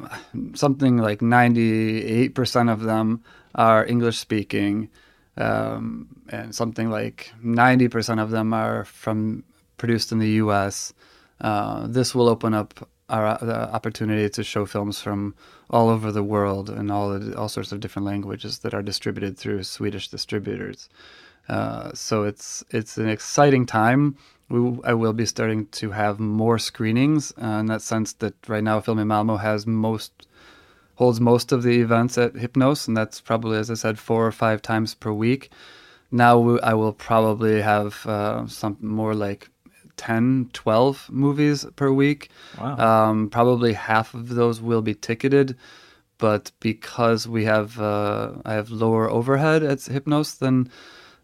something 0.53 0.97
like 0.97 1.20
98% 1.20 2.72
of 2.72 2.82
them 2.82 3.24
are 3.56 3.86
English 3.86 4.18
speaking, 4.18 4.89
um, 5.38 6.08
and 6.30 6.53
something 6.53 6.89
like 6.89 7.32
90% 7.43 8.22
of 8.22 8.32
them 8.32 8.53
are 8.53 8.86
from 8.86 9.43
produced 9.78 10.12
in 10.12 10.20
the 10.20 10.30
U.S. 10.43 10.93
Uh, 11.41 11.88
this 11.88 12.14
will 12.14 12.30
open 12.30 12.53
up 12.53 12.88
our 13.10 13.38
the 13.39 13.72
opportunity 13.72 14.28
to 14.30 14.43
show 14.43 14.66
films 14.66 14.99
from 14.99 15.36
all 15.70 15.89
over 15.89 16.12
the 16.12 16.24
world 16.24 16.70
and 16.70 16.91
all 16.91 17.36
all 17.36 17.49
sorts 17.49 17.72
of 17.72 17.80
different 17.80 18.06
languages 18.06 18.60
that 18.60 18.74
are 18.74 18.82
distributed 18.82 19.38
through 19.38 19.64
Swedish 19.64 20.08
distributors. 20.10 20.89
Uh, 21.47 21.93
so 21.93 22.24
it's 22.24 22.64
it's 22.72 22.97
an 22.97 23.08
exciting 23.08 23.66
time 23.66 24.18
we, 24.50 24.80
I 24.84 24.93
will 24.93 25.14
be 25.14 25.26
starting 25.26 25.68
to 25.68 25.91
have 25.91 26.20
more 26.20 26.60
screenings 26.60 27.34
uh, 27.41 27.46
in 27.62 27.66
that 27.68 27.82
sense 27.82 28.14
that 28.14 28.36
right 28.48 28.64
now 28.64 28.80
Film 28.80 29.00
i 29.00 29.04
Malmö 29.04 29.39
has 29.41 29.66
most 29.66 30.28
holds 30.96 31.20
most 31.20 31.52
of 31.52 31.64
the 31.64 31.82
events 31.82 32.18
at 32.18 32.34
Hypnos, 32.36 32.88
and 32.88 32.96
that's 32.96 33.20
probably, 33.20 33.58
as 33.58 33.70
I 33.70 33.74
said, 33.74 34.00
four 34.00 34.26
or 34.26 34.32
five 34.32 34.62
times 34.62 34.93
per 34.96 35.12
week. 35.12 35.50
Now 36.10 36.39
we- 36.39 36.62
I 36.62 36.74
will 36.74 36.93
probably 36.93 37.62
have 37.62 38.06
uh, 38.06 38.48
something 38.48 38.88
more 38.88 39.14
like 39.14 39.50
10, 39.98 40.50
12 40.54 41.10
movies 41.12 41.66
per 41.76 41.91
week. 41.91 42.30
Wow. 42.60 42.78
Um, 43.10 43.30
probably 43.30 43.74
half 43.74 44.14
of 44.14 44.30
those 44.30 44.62
will 44.62 44.82
be 44.82 44.93
ticketed, 44.93 45.58
but 46.18 46.52
because 46.62 47.28
we 47.28 47.43
have 47.46 47.80
uh, 47.80 48.34
I 48.46 48.54
have 48.54 48.70
lower 48.70 49.10
overhead 49.10 49.64
at 49.64 49.80
Hypnos 49.80 50.38
than 50.39 50.70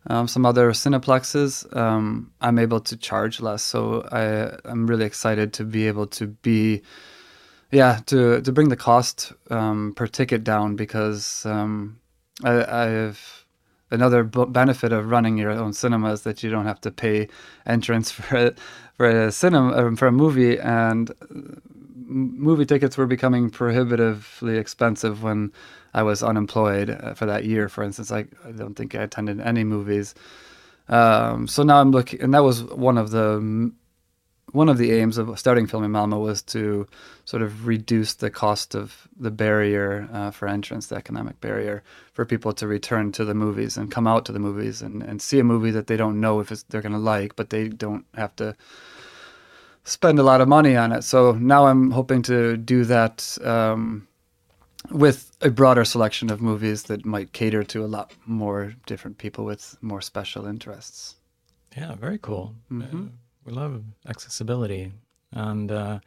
um, 0.07 0.27
some 0.27 0.45
other 0.45 0.71
cineplexes, 0.71 1.75
um, 1.75 2.31
I'm 2.41 2.57
able 2.57 2.79
to 2.81 2.97
charge 2.97 3.39
less. 3.39 3.61
So 3.61 4.07
I 4.11 4.57
I'm 4.69 4.87
really 4.87 5.05
excited 5.05 5.53
to 5.53 5.63
be 5.63 5.87
able 5.87 6.07
to 6.07 6.27
be 6.27 6.81
yeah 7.71 7.99
to 8.07 8.41
to 8.41 8.51
bring 8.51 8.69
the 8.69 8.75
cost 8.75 9.33
um, 9.49 9.93
per 9.95 10.07
ticket 10.07 10.43
down 10.43 10.75
because 10.75 11.45
um, 11.45 11.99
I, 12.43 12.65
I've 12.83 13.45
another 13.91 14.23
b- 14.23 14.45
benefit 14.45 14.91
of 14.91 15.09
running 15.11 15.37
your 15.37 15.51
own 15.51 15.73
cinema 15.73 16.13
is 16.13 16.21
that 16.21 16.41
you 16.41 16.49
don't 16.49 16.65
have 16.65 16.81
to 16.81 16.91
pay 16.91 17.27
entrance 17.65 18.09
for 18.11 18.37
a, 18.37 18.53
for 18.97 19.07
a 19.07 19.31
cinema 19.31 19.77
um, 19.77 19.95
for 19.95 20.07
a 20.07 20.11
movie 20.11 20.59
and 20.59 21.11
movie 22.11 22.65
tickets 22.65 22.97
were 22.97 23.07
becoming 23.07 23.49
prohibitively 23.49 24.57
expensive 24.57 25.23
when 25.23 25.51
I 25.93 26.03
was 26.03 26.21
unemployed 26.23 26.89
uh, 26.89 27.13
for 27.13 27.25
that 27.25 27.45
year 27.45 27.69
for 27.69 27.83
instance. 27.83 28.11
I, 28.11 28.25
I 28.45 28.51
don't 28.51 28.75
think 28.75 28.95
I 28.95 29.03
attended 29.03 29.39
any 29.39 29.63
movies. 29.63 30.13
Um, 30.89 31.47
so 31.47 31.63
now 31.63 31.79
I'm 31.79 31.91
looking 31.91 32.21
and 32.21 32.33
that 32.33 32.43
was 32.43 32.63
one 32.63 32.97
of 32.97 33.11
the 33.11 33.71
one 34.51 34.67
of 34.67 34.77
the 34.77 34.91
aims 34.91 35.17
of 35.17 35.37
starting 35.39 35.65
film 35.65 35.83
in 35.83 35.91
Malmo 35.91 36.19
was 36.19 36.41
to 36.41 36.85
sort 37.25 37.41
of 37.41 37.67
reduce 37.67 38.15
the 38.15 38.29
cost 38.29 38.75
of 38.75 39.07
the 39.17 39.31
barrier 39.31 40.09
uh, 40.11 40.31
for 40.31 40.47
entrance, 40.47 40.87
the 40.87 40.95
economic 40.95 41.39
barrier, 41.39 41.83
for 42.13 42.25
people 42.25 42.51
to 42.53 42.67
return 42.67 43.11
to 43.13 43.23
the 43.23 43.33
movies 43.33 43.77
and 43.77 43.91
come 43.91 44.07
out 44.07 44.25
to 44.25 44.31
the 44.31 44.39
movies 44.39 44.81
and, 44.81 45.01
and 45.03 45.21
see 45.21 45.39
a 45.39 45.43
movie 45.43 45.71
that 45.71 45.87
they 45.87 45.95
don't 45.95 46.19
know 46.19 46.39
if 46.39 46.49
they're 46.67 46.81
going 46.81 46.91
to 46.91 46.97
like, 46.97 47.35
but 47.35 47.49
they 47.49 47.69
don't 47.69 48.05
have 48.15 48.35
to 48.35 48.55
spend 49.83 50.19
a 50.19 50.23
lot 50.23 50.41
of 50.41 50.47
money 50.47 50.75
on 50.75 50.91
it. 50.91 51.03
So 51.03 51.33
now 51.33 51.67
I'm 51.67 51.91
hoping 51.91 52.21
to 52.23 52.57
do 52.57 52.85
that 52.85 53.37
um, 53.43 54.07
with 54.91 55.31
a 55.41 55.49
broader 55.49 55.85
selection 55.85 56.29
of 56.31 56.41
movies 56.41 56.83
that 56.83 57.05
might 57.05 57.33
cater 57.33 57.63
to 57.63 57.83
a 57.83 57.87
lot 57.87 58.13
more 58.25 58.73
different 58.85 59.17
people 59.17 59.45
with 59.45 59.77
more 59.81 60.01
special 60.01 60.45
interests. 60.45 61.15
Yeah, 61.77 61.95
very 61.95 62.17
cool. 62.17 62.53
Mhm. 62.71 63.07
Uh, 63.07 63.09
we 63.45 63.53
love 63.53 63.83
accessibility 64.07 64.91
and 65.31 65.71
uh, 65.71 65.99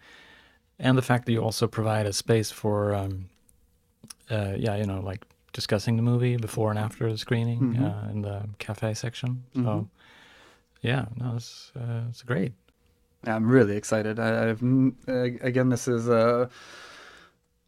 and 0.78 0.98
the 0.98 1.02
fact 1.02 1.26
that 1.26 1.32
you 1.32 1.40
also 1.42 1.66
provide 1.68 2.06
a 2.06 2.12
space 2.12 2.50
for 2.50 2.94
um, 2.94 3.28
uh, 4.30 4.54
yeah, 4.58 4.76
you 4.76 4.86
know, 4.86 5.00
like 5.00 5.24
discussing 5.52 5.96
the 5.96 6.02
movie 6.02 6.36
before 6.36 6.70
and 6.70 6.78
after 6.78 7.10
the 7.10 7.18
screening 7.18 7.60
Mhm. 7.74 7.84
uh, 7.84 8.10
in 8.10 8.22
the 8.22 8.48
cafe 8.58 8.94
section. 8.94 9.44
So 9.54 9.60
Mhm. 9.60 9.88
yeah, 10.82 11.06
no, 11.16 11.36
it's 11.36 11.72
uh, 11.76 12.04
it's 12.10 12.22
great. 12.22 12.52
I'm 13.26 13.48
really 13.48 13.76
excited. 13.76 14.18
I, 14.18 14.50
I've 14.50 14.62
uh, 14.62 15.12
again, 15.40 15.68
this 15.68 15.88
is 15.88 16.08
uh, 16.08 16.48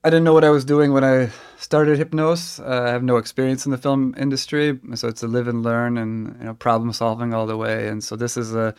I 0.05 0.11
didn't 0.11 0.25
know 0.25 0.35
what 0.35 0.45
I 0.45 0.51
was 0.51 0.65
doing 0.65 0.93
when 0.93 1.05
I 1.05 1.31
started 1.59 1.99
Hypnos. 1.99 2.61
Uh, 2.61 2.89
I 2.89 2.91
have 2.91 3.03
no 3.03 3.17
experience 3.17 3.67
in 3.67 3.73
the 3.73 3.79
film 3.79 4.15
industry, 4.17 4.79
so 4.95 5.09
it's 5.09 5.23
a 5.23 5.27
live 5.27 5.49
and 5.49 5.63
learn 5.63 5.99
and 5.99 6.37
you 6.39 6.45
know 6.45 6.55
problem 6.55 6.93
solving 6.93 7.35
all 7.35 7.47
the 7.47 7.57
way. 7.57 7.89
And 7.89 8.05
so 8.05 8.17
this 8.17 8.37
is 8.37 8.55
a 8.55 8.75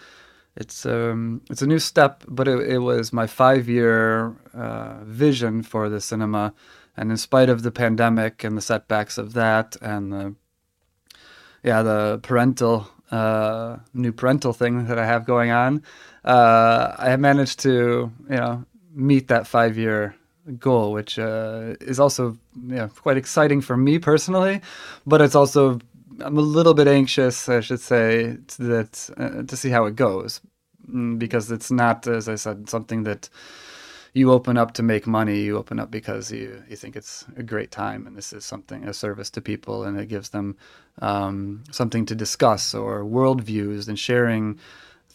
it's 0.56 0.86
um 0.86 1.42
it's 1.50 1.62
a 1.62 1.68
new 1.68 1.80
step, 1.80 2.24
but 2.28 2.48
it, 2.48 2.60
it 2.70 2.80
was 2.80 3.12
my 3.12 3.28
five 3.28 3.68
year 3.68 4.36
uh, 4.54 5.04
vision 5.04 5.64
for 5.64 5.90
the 5.90 6.02
cinema. 6.02 6.54
And 6.96 7.12
in 7.12 7.18
spite 7.18 7.50
of 7.50 7.62
the 7.62 7.72
pandemic 7.72 8.44
and 8.44 8.58
the 8.58 8.62
setbacks 8.62 9.20
of 9.20 9.34
that, 9.34 9.76
and 9.82 10.12
the 10.12 10.36
yeah 11.64 11.84
the 11.84 12.20
parental 12.24 12.88
uh, 13.12 13.78
new 13.94 14.12
parental 14.12 14.54
thing 14.54 14.86
that 14.88 15.00
I 15.00 15.06
have 15.06 15.26
going 15.26 15.52
on, 15.52 15.84
uh, 16.26 16.96
I 16.98 17.10
have 17.10 17.20
managed 17.20 17.60
to 17.62 18.12
you 18.30 18.38
know 18.38 18.66
meet 18.94 19.28
that 19.28 19.48
five 19.48 19.78
year 19.78 20.16
goal, 20.60 20.94
which 20.94 21.20
uh, 21.20 21.76
is 21.82 22.00
also 22.00 22.38
yeah 22.68 22.88
quite 22.88 23.18
exciting 23.18 23.62
for 23.62 23.78
me 23.78 24.00
personally, 24.00 24.62
but 25.06 25.22
it's 25.22 25.36
also 25.36 25.80
I'm 26.20 26.38
a 26.38 26.42
little 26.42 26.74
bit 26.74 26.88
anxious, 26.88 27.48
I 27.50 27.62
should 27.62 27.80
say, 27.82 28.38
to 28.48 28.64
that 28.64 29.10
uh, 29.18 29.44
to 29.44 29.58
see 29.58 29.70
how 29.70 29.86
it 29.86 29.96
goes, 29.96 30.42
Mm, 30.90 31.20
because 31.20 31.52
it's 31.52 31.72
not, 31.72 32.08
as 32.08 32.30
I 32.30 32.36
said, 32.36 32.70
something 32.70 33.04
that 33.04 33.30
you 34.18 34.32
open 34.32 34.58
up 34.58 34.74
to 34.74 34.84
make 34.84 35.06
money. 35.06 35.42
You 35.42 35.58
open 35.58 35.80
up 35.80 35.92
because 35.92 36.32
you 36.32 36.64
you 36.68 36.76
think 36.76 36.96
it's 36.96 37.26
a 37.38 37.44
great 37.44 37.72
time, 37.72 38.08
and 38.08 38.18
this 38.18 38.34
is 38.34 38.44
something 38.46 38.84
a 38.84 38.94
service 38.94 39.30
to 39.32 39.42
people, 39.42 39.84
and 39.84 40.00
it 40.00 40.08
gives 40.08 40.30
them 40.30 40.58
um, 41.02 41.64
something 41.72 42.06
to 42.08 42.16
discuss 42.16 42.74
or 42.74 43.04
worldviews 43.04 43.88
and 43.88 44.00
sharing 44.00 44.60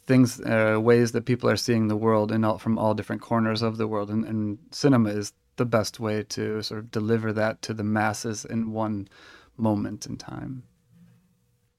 things, 0.07 0.41
uh, 0.41 0.79
ways 0.81 1.13
that 1.13 1.25
people 1.25 1.51
are 1.51 1.57
seeing 1.57 1.89
the 1.89 1.97
world 1.97 2.31
and 2.33 2.45
all, 2.47 2.59
from 2.59 2.79
all 2.79 2.95
different 2.95 3.23
corners 3.23 3.63
of 3.63 3.77
the 3.77 3.89
world, 3.89 4.09
and, 4.11 4.25
and 4.25 4.59
cinema 4.71 5.11
is 5.11 5.33
the 5.57 5.65
best 5.65 6.01
way 6.01 6.23
to 6.23 6.63
sort 6.63 6.81
of 6.81 6.91
deliver 6.91 7.33
that 7.33 7.61
to 7.63 7.75
the 7.75 7.85
masses 7.85 8.45
in 8.45 8.73
one 8.73 9.09
moment 9.57 10.07
in 10.07 10.17
time. 10.17 10.63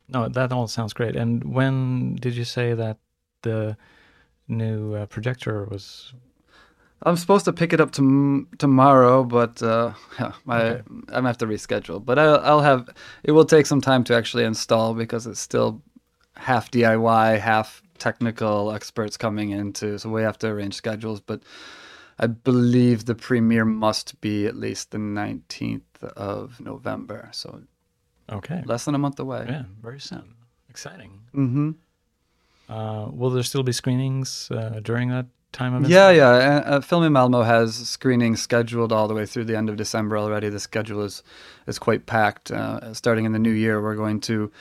No, 0.09 0.28
that 0.28 0.51
all 0.51 0.67
sounds 0.67 0.93
great. 0.93 1.15
And 1.15 1.43
when 1.53 2.15
did 2.15 2.36
you 2.36 2.43
say 2.43 2.74
that 2.74 2.97
the 3.41 3.78
new 4.47 4.93
uh, 4.93 5.05
projector 5.05 5.65
was? 5.65 6.13
I'm 7.06 7.18
supposed 7.18 7.45
to 7.45 7.54
pick 7.54 7.74
it 7.74 7.82
up 7.82 7.91
tom- 7.91 8.47
tomorrow, 8.58 9.24
but 9.24 9.62
uh, 9.62 9.93
yeah, 10.20 10.32
I, 10.47 10.62
Okay. 10.62 10.82
I'm 10.88 11.01
gonna 11.08 11.28
have 11.30 11.38
to 11.39 11.45
reschedule. 11.47 12.04
But 12.04 12.18
I'll, 12.20 12.39
I'll 12.39 12.62
have. 12.62 12.89
It 13.24 13.32
will 13.34 13.45
take 13.45 13.66
some 13.66 13.82
time 13.82 14.04
to 14.06 14.16
actually 14.16 14.43
install 14.45 14.93
because 14.93 15.28
it's 15.28 15.39
still 15.39 15.82
half 16.36 16.72
DIY, 16.72 17.39
half 17.39 17.82
technical 17.99 18.72
experts 18.72 19.18
coming 19.18 19.49
into. 19.51 19.97
So 19.99 20.10
we 20.10 20.22
have 20.24 20.38
to 20.39 20.47
arrange 20.47 20.74
schedules. 20.76 21.20
But 21.20 21.41
I 22.20 22.28
believe 22.28 23.06
the 23.06 23.16
premiere 23.16 23.66
must 23.66 24.20
be 24.22 24.45
at 24.45 24.56
least 24.56 24.91
the 24.91 24.97
19th 24.97 25.82
of 26.16 26.60
November. 26.60 27.30
So 27.34 27.62
Okay. 28.32 28.64
less 28.66 28.86
than 28.86 28.95
a 28.95 28.97
month 28.97 29.20
away. 29.20 29.45
Yeah, 29.49 29.64
very 29.82 29.99
soon. 29.99 30.36
Exciting. 30.70 31.20
Mm-hmm. 31.36 31.72
Uh, 32.70 33.08
will 33.10 33.30
there 33.30 33.43
still 33.43 33.64
be 33.64 33.74
screenings 33.74 34.49
uh, 34.51 34.80
during 34.82 35.10
that 35.10 35.26
time 35.54 35.74
of 35.74 35.84
it? 35.84 35.89
Yeah, 35.89 36.10
yeah. 36.10 36.30
Uh, 36.30 36.64
uh, 36.66 36.82
Film 36.82 37.04
in 37.04 37.14
Malmo 37.14 37.43
has 37.43 37.76
screenings 37.76 38.41
scheduled 38.41 38.91
all 38.91 39.08
the 39.08 39.14
way 39.14 39.26
through 39.26 39.45
the 39.45 39.56
end 39.56 39.70
of 39.70 39.78
December 39.78 40.18
already. 40.18 40.49
The 40.49 40.60
schedule 40.60 41.04
is 41.04 41.24
is 41.68 41.80
quite 41.80 42.06
packed. 42.06 42.51
Uh, 42.51 42.93
starting 42.93 43.26
in 43.26 43.32
the 43.32 43.39
new 43.39 43.51
year, 43.51 43.82
we're 43.82 43.95
going 43.95 44.20
to 44.22 44.51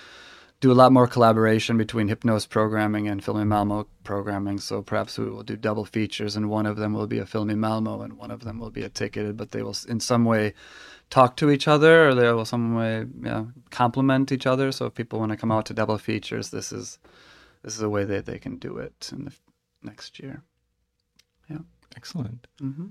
do 0.61 0.71
a 0.71 0.75
lot 0.75 0.93
more 0.93 1.09
collaboration 1.09 1.77
between 1.77 2.09
Hypnos 2.09 2.49
programming 2.49 3.09
and 3.09 3.25
Film 3.25 3.41
in 3.41 3.49
Malmo 3.49 3.89
programming. 4.05 4.61
So 4.61 4.81
perhaps 4.81 5.19
we 5.19 5.29
will 5.29 5.43
do 5.43 5.57
double 5.57 5.85
features, 5.85 6.37
and 6.37 6.49
one 6.49 6.67
of 6.67 6.77
them 6.77 6.93
will 6.95 7.09
be 7.09 7.19
a 7.19 7.27
Film 7.27 7.51
in 7.51 7.59
Malmo, 7.59 8.03
and 8.03 8.13
one 8.17 8.31
of 8.31 8.45
them 8.45 8.61
will 8.61 8.71
be 8.71 8.83
a 8.83 8.89
ticketed. 8.89 9.37
But 9.37 9.51
they 9.51 9.63
will, 9.63 9.77
in 9.89 9.99
some 9.99 10.25
way, 10.25 10.55
talk 11.11 11.37
to 11.37 11.51
each 11.51 11.67
other, 11.67 12.09
or 12.09 12.15
they 12.15 12.33
will 12.33 12.45
some 12.45 12.77
way, 12.77 13.07
yeah, 13.23 13.47
complement 13.71 14.31
each 14.31 14.47
other. 14.47 14.71
So 14.71 14.87
if 14.87 14.95
people 14.95 15.19
want 15.19 15.33
to 15.33 15.37
come 15.37 15.51
out 15.51 15.67
to 15.67 15.75
double 15.75 15.99
features, 15.99 16.51
this 16.51 16.73
is 16.73 16.99
this 17.65 17.75
is 17.75 17.83
a 17.83 17.91
way 17.91 18.05
that 18.05 18.27
they 18.27 18.39
can 18.39 18.57
do 18.57 18.79
it 18.79 19.11
in 19.13 19.25
the 19.25 19.33
next 19.83 20.21
year. 20.21 20.43
Excellent. 21.97 22.47
Mm-hmm. 22.61 22.87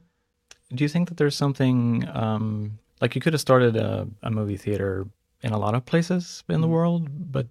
Do 0.75 0.83
you 0.83 0.89
think 0.89 1.09
that 1.09 1.17
there's 1.17 1.35
something 1.35 2.07
um, 2.13 2.79
like 3.01 3.15
you 3.15 3.21
could 3.21 3.33
have 3.33 3.41
started 3.41 3.75
a, 3.75 4.07
a 4.23 4.31
movie 4.31 4.57
theater 4.57 5.05
in 5.41 5.51
a 5.53 5.57
lot 5.57 5.73
of 5.75 5.85
places 5.85 6.43
in 6.47 6.61
the 6.61 6.67
Mhm. 6.67 6.71
world, 6.71 7.31
but 7.31 7.47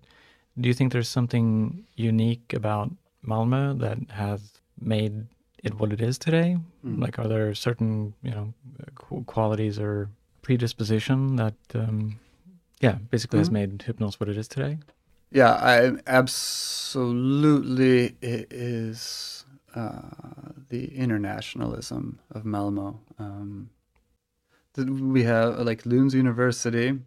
do 0.61 0.69
you 0.69 0.75
think 0.75 0.93
there's 0.93 1.09
something 1.09 1.85
unique 1.97 2.53
about 2.55 2.91
Malmö 3.27 3.79
that 3.81 3.99
has 4.11 4.61
made 4.81 5.27
it 5.63 5.75
what 5.79 5.93
it 5.93 6.01
is 6.01 6.19
today? 6.19 6.57
Mm. 6.85 7.01
Like, 7.03 7.19
are 7.19 7.29
there 7.29 7.55
certain 7.55 8.15
you 8.23 8.31
know 8.31 8.55
qualities 9.27 9.79
or 9.79 10.09
predisposition 10.43 11.37
that 11.37 11.55
um, 11.75 12.19
yeah 12.81 12.97
basically 13.11 13.39
has 13.41 13.49
Mhm. 13.51 13.59
made 13.61 13.79
Hypnos 13.87 14.19
what 14.21 14.29
it 14.29 14.37
is 14.39 14.49
today? 14.49 14.79
Yeah, 15.33 15.53
I 15.53 15.93
absolutely 16.07 18.17
it 18.21 18.53
is 18.53 19.40
uh, 19.75 20.01
the 20.69 20.95
internationalism 20.97 22.19
of 22.31 22.45
Malmo. 22.45 23.01
Um, 23.19 23.71
we 24.77 25.25
have 25.25 25.59
like 25.61 25.83
Lunds 25.85 26.15
University. 26.15 26.99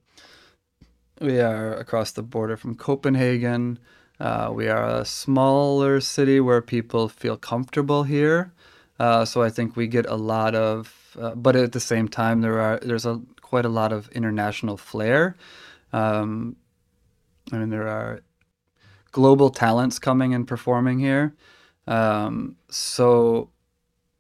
We 1.22 1.40
are 1.40 1.74
across 1.74 2.12
the 2.12 2.24
border 2.24 2.58
from 2.58 2.76
Copenhagen. 2.76 3.80
Uh, 4.20 4.52
we 4.54 4.68
are 4.68 4.86
a 4.86 5.06
smaller 5.06 6.00
city 6.00 6.40
where 6.40 6.62
people 6.62 7.10
feel 7.10 7.38
comfortable 7.38 8.04
here. 8.04 8.54
Uh, 9.00 9.26
so 9.26 9.42
I 9.42 9.50
think 9.50 9.76
we 9.76 9.88
get 9.88 10.06
a 10.06 10.16
lot 10.16 10.56
of, 10.56 11.18
uh, 11.20 11.36
but 11.36 11.56
at 11.56 11.72
the 11.72 11.80
same 11.80 12.08
time, 12.08 12.42
there 12.42 12.60
are 12.60 12.80
there's 12.80 13.06
a 13.06 13.22
quite 13.42 13.66
a 13.66 13.70
lot 13.70 13.92
of 13.92 14.10
international 14.10 14.78
flair. 14.78 15.36
Um, 15.92 16.56
I 17.52 17.58
mean, 17.58 17.70
there 17.70 17.88
are 17.88 18.22
global 19.12 19.50
talents 19.50 20.00
coming 20.00 20.34
and 20.34 20.48
performing 20.48 21.00
here. 21.00 21.36
Um, 21.88 22.58
so 22.70 23.50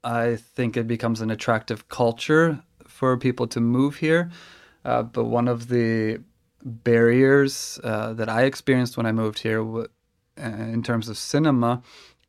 I 0.03 0.35
think 0.35 0.75
it 0.75 0.87
becomes 0.87 1.21
an 1.21 1.31
attractive 1.31 1.87
culture 1.87 2.61
for 2.87 3.17
people 3.17 3.47
to 3.47 3.59
move 3.61 3.97
here. 3.97 4.29
Uh, 4.83 5.03
but 5.03 5.25
one 5.25 5.47
of 5.47 5.69
the 5.69 6.21
barriers 6.63 7.79
uh, 7.83 8.13
that 8.13 8.29
I 8.29 8.43
experienced 8.43 8.97
when 8.97 9.05
I 9.05 9.11
moved 9.11 9.39
here, 9.39 9.59
w- 9.59 9.87
uh, 10.37 10.43
in 10.43 10.83
terms 10.83 11.07
of 11.09 11.17
cinema, 11.17 11.81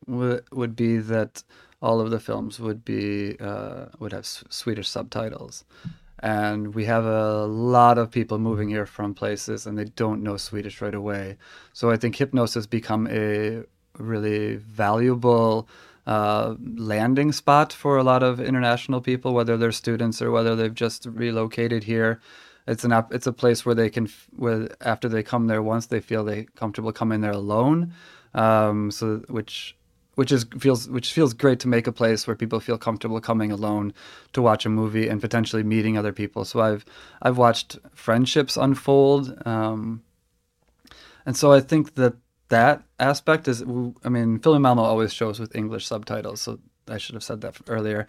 w- 0.09 0.41
would 0.53 0.77
be 0.77 0.99
that 0.99 1.43
all 1.83 2.01
of 2.01 2.11
the 2.11 2.21
films 2.21 2.61
would 2.61 2.85
be 2.85 3.37
uh, 3.41 3.87
would 3.99 4.13
have 4.13 4.21
S- 4.25 4.45
Swedish 4.49 4.89
subtitles, 4.89 5.65
and 6.21 6.75
we 6.75 6.85
have 6.87 7.05
a 7.05 7.45
lot 7.45 7.99
of 7.99 8.11
people 8.11 8.39
moving 8.39 8.69
here 8.69 8.87
from 8.87 9.15
places 9.15 9.67
and 9.67 9.77
they 9.77 9.85
don't 9.85 10.23
know 10.23 10.37
Swedish 10.37 10.81
right 10.81 10.95
away. 10.95 11.37
So 11.73 11.91
I 11.91 11.97
think 11.97 12.17
Hypnos's 12.17 12.67
become 12.67 13.07
a 13.09 13.65
really 13.99 14.57
valuable 14.57 15.69
uh, 16.07 16.55
landing 16.77 17.33
spot 17.33 17.73
for 17.73 17.97
a 17.97 18.03
lot 18.03 18.23
of 18.23 18.41
international 18.41 19.01
people, 19.01 19.33
whether 19.33 19.57
they're 19.57 19.73
students 19.73 20.21
or 20.21 20.31
whether 20.31 20.55
they've 20.55 20.75
just 20.75 21.07
relocated 21.07 21.85
here. 21.85 22.21
It's 22.67 22.85
an 22.85 22.93
it's 23.11 23.27
a 23.27 23.33
place 23.33 23.67
where 23.67 23.75
they 23.75 23.91
can 23.91 24.09
where 24.37 24.69
after 24.81 25.09
they 25.09 25.23
come 25.23 25.47
there 25.47 25.63
once 25.63 25.87
they 25.87 26.01
feel 26.01 26.25
they 26.25 26.45
comfortable 26.57 26.93
coming 26.93 27.21
there 27.21 27.33
alone. 27.33 27.93
Um, 28.35 28.91
so 28.91 29.23
which 29.29 29.77
which 30.15 30.33
is 30.33 30.47
feels 30.59 30.89
which 30.89 31.13
feels 31.13 31.35
great 31.35 31.61
to 31.61 31.69
make 31.69 31.87
a 31.87 31.93
place 31.93 32.27
where 32.27 32.37
people 32.37 32.61
feel 32.61 32.79
comfortable 32.79 33.21
coming 33.21 33.53
alone 33.53 33.93
to 34.33 34.43
watch 34.43 34.65
a 34.65 34.71
movie 34.71 35.09
and 35.09 35.21
potentially 35.21 35.63
meeting 35.63 35.99
other 35.99 36.13
people. 36.13 36.45
So 36.45 36.61
I've 36.61 36.85
I've 37.21 37.37
watched 37.37 37.79
friendships 37.93 38.57
unfold, 38.57 39.35
um, 39.47 40.03
and 41.27 41.37
so 41.37 41.53
I 41.53 41.61
think 41.61 41.95
that 41.95 42.15
that 42.49 42.83
aspect 42.99 43.49
is 43.49 43.63
I 44.05 44.09
mean 44.09 44.39
Film 44.39 44.63
Malmo 44.63 44.83
always 44.83 45.13
shows 45.13 45.41
with 45.41 45.55
English 45.57 45.87
subtitles, 45.87 46.41
so 46.41 46.59
I 46.89 46.99
should 46.99 47.15
have 47.15 47.25
said 47.25 47.41
that 47.41 47.57
earlier, 47.69 48.07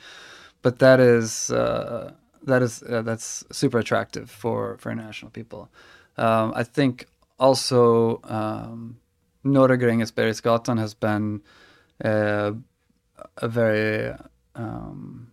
but 0.61 0.79
that 0.79 0.99
is 0.99 1.51
uh, 1.51 2.11
that 2.43 2.61
is 2.61 2.83
uh, 2.83 3.01
that's 3.01 3.43
super 3.51 3.79
attractive 3.79 4.29
for 4.29 4.77
for 4.77 4.91
international 4.91 5.31
people. 5.31 5.69
Um, 6.17 6.53
I 6.55 6.63
think 6.63 7.07
also 7.39 8.21
um, 8.23 8.97
Norra 9.43 9.77
has 10.77 10.93
been 10.93 11.41
uh, 12.03 12.51
a 13.37 13.47
very 13.47 14.15
um, 14.55 15.31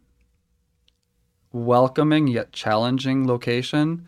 welcoming 1.52 2.26
yet 2.28 2.52
challenging 2.52 3.26
location. 3.26 4.06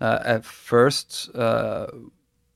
Uh, 0.00 0.20
at 0.24 0.44
first, 0.44 1.28
uh, 1.34 1.88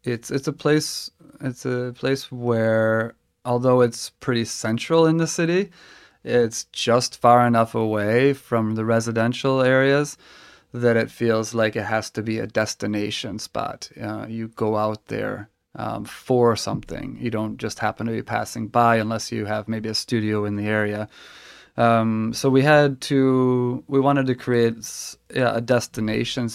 it's 0.05 0.31
it's 0.31 0.49
a 0.49 0.53
place 0.53 1.11
it's 1.41 1.65
a 1.65 1.93
place 1.97 2.31
where 2.31 3.15
although 3.45 3.81
it's 3.81 4.11
pretty 4.11 4.45
central 4.45 5.07
in 5.07 5.17
the 5.17 5.27
city, 5.27 5.71
it's 6.25 6.65
just 6.65 7.21
far 7.21 7.47
enough 7.47 7.75
away 7.75 8.33
from 8.33 8.75
the 8.75 8.85
residential 8.85 9.61
areas 9.63 10.17
that 10.73 10.97
it 10.97 11.11
feels 11.11 11.53
like 11.53 11.77
it 11.77 11.85
has 11.85 12.11
to 12.11 12.23
be 12.23 12.39
a 12.39 12.47
destination 12.47 13.39
spot. 13.39 13.91
Uh, 14.01 14.27
you 14.29 14.49
go 14.49 14.77
out 14.77 15.07
there 15.07 15.51
um, 15.75 16.05
for 16.05 16.57
something. 16.57 17.19
You 17.21 17.31
don't 17.31 17.59
just 17.59 17.79
happen 17.79 18.07
to 18.07 18.13
be 18.13 18.23
passing 18.23 18.69
by 18.69 18.97
unless 18.97 19.33
you 19.33 19.47
have 19.47 19.69
maybe 19.69 19.89
a 19.89 19.95
studio 19.95 20.45
in 20.45 20.57
the 20.57 20.67
area. 20.67 21.09
Um, 21.77 22.33
so 22.35 22.49
we 22.51 22.63
had 22.63 23.01
to, 23.03 23.83
we 23.87 23.99
wanted 24.01 24.27
to 24.27 24.35
create 24.35 24.75
yeah, 25.35 25.57
a 25.57 25.61
destination 25.61 26.49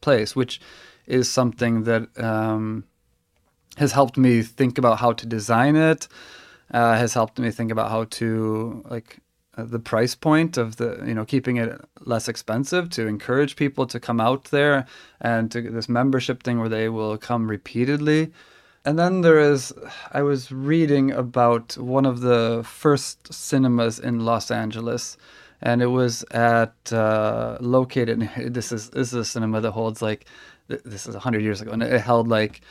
place, 0.00 0.34
which 0.34 0.60
is 1.06 1.30
something 1.30 1.84
that 1.84 2.08
um, 2.18 2.84
has 3.76 3.92
helped 3.92 4.16
me 4.16 4.42
think 4.42 4.78
about 4.78 4.98
how 4.98 5.12
to 5.12 5.26
design 5.26 5.76
it. 5.76 6.08
Uh, 6.72 6.94
has 6.96 7.12
helped 7.14 7.38
me 7.38 7.50
think 7.50 7.70
about 7.70 7.90
how 7.90 8.04
to 8.04 8.82
like 8.88 9.18
uh, 9.58 9.64
the 9.64 9.78
price 9.78 10.14
point 10.14 10.56
of 10.56 10.76
the 10.76 11.02
you 11.06 11.14
know 11.14 11.24
keeping 11.24 11.56
it 11.56 11.78
less 12.00 12.28
expensive 12.28 12.88
to 12.88 13.06
encourage 13.06 13.56
people 13.56 13.86
to 13.86 14.00
come 14.00 14.20
out 14.20 14.44
there 14.44 14.86
and 15.20 15.50
to 15.52 15.60
this 15.60 15.88
membership 15.88 16.42
thing 16.42 16.58
where 16.58 16.70
they 16.70 16.88
will 16.88 17.18
come 17.18 17.46
repeatedly 17.48 18.32
and 18.84 18.98
then 18.98 19.20
there 19.20 19.38
is, 19.38 19.72
I 20.10 20.22
was 20.22 20.50
reading 20.50 21.12
about 21.12 21.78
one 21.78 22.04
of 22.04 22.20
the 22.20 22.62
first 22.64 23.32
cinemas 23.32 24.00
in 24.00 24.24
Los 24.24 24.50
Angeles, 24.50 25.16
and 25.60 25.80
it 25.80 25.86
was 25.86 26.24
at 26.32 26.74
uh, 26.92 27.58
located. 27.60 28.28
This 28.36 28.72
is 28.72 28.90
this 28.90 29.12
is 29.12 29.14
a 29.14 29.24
cinema 29.24 29.60
that 29.60 29.70
holds 29.70 30.02
like 30.02 30.26
this 30.66 31.06
is 31.06 31.14
hundred 31.14 31.42
years 31.42 31.60
ago, 31.60 31.70
and 31.70 31.82
it 31.82 32.00
held 32.00 32.26
like 32.26 32.62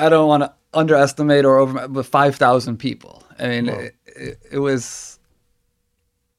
I 0.00 0.08
don't 0.08 0.28
want 0.28 0.42
to 0.42 0.52
underestimate 0.72 1.44
or 1.44 1.58
over, 1.58 1.88
but 1.88 2.06
five 2.06 2.36
thousand 2.36 2.78
people. 2.78 3.22
I 3.38 3.48
mean, 3.48 3.68
it, 3.68 3.94
it, 4.06 4.38
it 4.52 4.58
was 4.58 5.18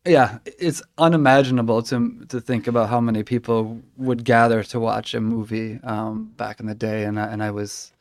yeah, 0.05 0.39
it's 0.45 0.82
unimaginable 0.97 1.84
to 1.84 2.26
to 2.30 2.41
think 2.41 2.68
about 2.68 2.89
how 2.89 2.99
many 2.99 3.24
people 3.24 3.82
would 3.97 4.24
gather 4.24 4.64
to 4.64 4.80
watch 4.80 5.14
a 5.14 5.22
movie 5.22 5.80
um, 5.84 6.32
back 6.38 6.59
in 6.59 6.66
the 6.66 6.76
day, 6.76 7.03
and 7.03 7.20
I, 7.20 7.28
and 7.28 7.43
I 7.43 7.51
was 7.51 7.91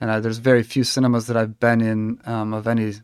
and 0.00 0.10
uh, 0.10 0.20
there's 0.20 0.38
very 0.38 0.62
few 0.62 0.84
cinemas 0.84 1.26
that 1.26 1.36
I've 1.36 1.58
been 1.58 1.80
in 1.80 2.20
um, 2.24 2.54
of 2.54 2.68
any 2.68 2.94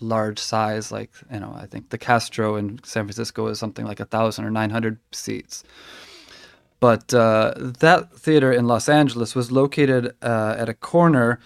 large 0.00 0.38
size. 0.38 0.92
Like 0.92 1.10
you 1.32 1.40
know, 1.40 1.54
I 1.56 1.66
think 1.66 1.88
the 1.88 1.98
Castro 1.98 2.56
in 2.56 2.78
San 2.84 3.04
Francisco 3.06 3.46
is 3.46 3.58
something 3.58 3.86
like 3.86 4.00
a 4.00 4.04
thousand 4.04 4.44
or 4.44 4.50
nine 4.50 4.70
hundred 4.70 4.98
seats. 5.12 5.64
But 6.82 7.14
uh, 7.14 7.54
that 7.56 8.12
theater 8.12 8.50
in 8.50 8.66
Los 8.66 8.88
Angeles 8.88 9.36
was 9.36 9.52
located 9.52 10.16
uh, 10.20 10.56
at 10.58 10.68
a 10.68 10.74
corner 10.74 11.38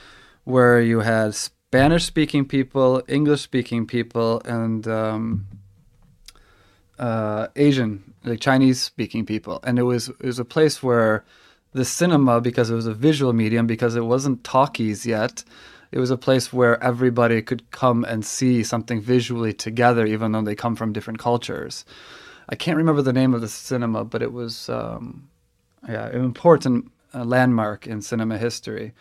where 0.44 0.80
you 0.80 1.00
had 1.00 1.34
Spanish-speaking 1.34 2.46
people, 2.46 3.02
English-speaking 3.06 3.86
people, 3.86 4.40
and 4.46 4.88
um, 4.88 5.46
uh, 6.98 7.48
Asian, 7.54 8.14
like 8.24 8.40
Chinese-speaking 8.40 9.26
people, 9.26 9.60
and 9.62 9.78
it 9.78 9.82
was 9.82 10.08
it 10.08 10.24
was 10.24 10.38
a 10.38 10.44
place 10.46 10.82
where 10.82 11.22
the 11.74 11.84
cinema 11.84 12.40
because 12.40 12.70
it 12.70 12.74
was 12.74 12.86
a 12.86 12.94
visual 12.94 13.34
medium 13.34 13.66
because 13.66 13.94
it 13.94 14.06
wasn't 14.06 14.42
talkies 14.42 15.04
yet 15.04 15.44
it 15.92 15.98
was 15.98 16.10
a 16.10 16.16
place 16.16 16.50
where 16.52 16.82
everybody 16.82 17.42
could 17.42 17.70
come 17.70 18.04
and 18.04 18.24
see 18.24 18.62
something 18.62 19.00
visually 19.00 19.52
together 19.52 20.06
even 20.06 20.32
though 20.32 20.40
they 20.40 20.54
come 20.54 20.74
from 20.74 20.94
different 20.94 21.18
cultures 21.18 21.84
i 22.48 22.54
can't 22.54 22.76
remember 22.76 23.02
the 23.02 23.12
name 23.12 23.34
of 23.34 23.40
the 23.40 23.48
cinema 23.48 24.04
but 24.04 24.22
it 24.22 24.32
was 24.32 24.68
um, 24.68 25.28
yeah 25.88 26.06
an 26.06 26.24
important 26.24 26.90
uh, 27.14 27.24
landmark 27.24 27.86
in 27.86 28.02
cinema 28.02 28.38
history 28.38 28.92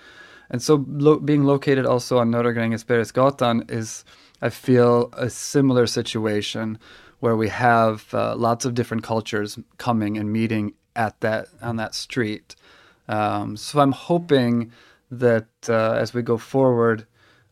and 0.49 0.61
so 0.61 0.85
lo- 0.87 1.19
being 1.19 1.43
located 1.43 1.85
also 1.85 2.19
on 2.19 2.31
Norra 2.31 2.53
Grängesbergsgatan 2.55 3.69
is 3.69 4.05
i 4.41 4.49
feel 4.49 5.09
a 5.13 5.29
similar 5.29 5.87
situation 5.87 6.77
where 7.19 7.35
we 7.35 7.49
have 7.49 8.13
uh, 8.13 8.35
lots 8.35 8.65
of 8.65 8.73
different 8.73 9.03
cultures 9.03 9.57
coming 9.77 10.17
and 10.17 10.31
meeting 10.31 10.73
at 10.95 11.19
that 11.21 11.47
on 11.61 11.75
that 11.77 11.95
street. 11.95 12.55
Um, 13.07 13.57
so 13.57 13.79
I'm 13.79 13.91
hoping 13.91 14.71
that 15.11 15.47
uh, 15.69 15.93
as 15.93 16.13
we 16.13 16.21
go 16.21 16.37
forward, 16.37 17.05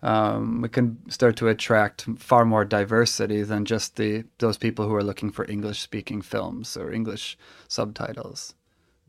um, 0.04 0.62
we 0.62 0.68
can 0.68 0.98
start 1.10 1.38
to 1.38 1.48
attract 1.48 2.06
far 2.18 2.44
more 2.44 2.66
diversity 2.66 3.42
than 3.42 3.64
just 3.64 3.96
the 3.96 4.26
those 4.40 4.58
people 4.58 4.86
who 4.86 4.94
are 4.94 5.04
looking 5.04 5.32
for 5.32 5.50
English 5.50 5.80
speaking 5.80 6.22
films 6.22 6.78
or 6.78 6.92
English 6.92 7.38
subtitles. 7.70 8.54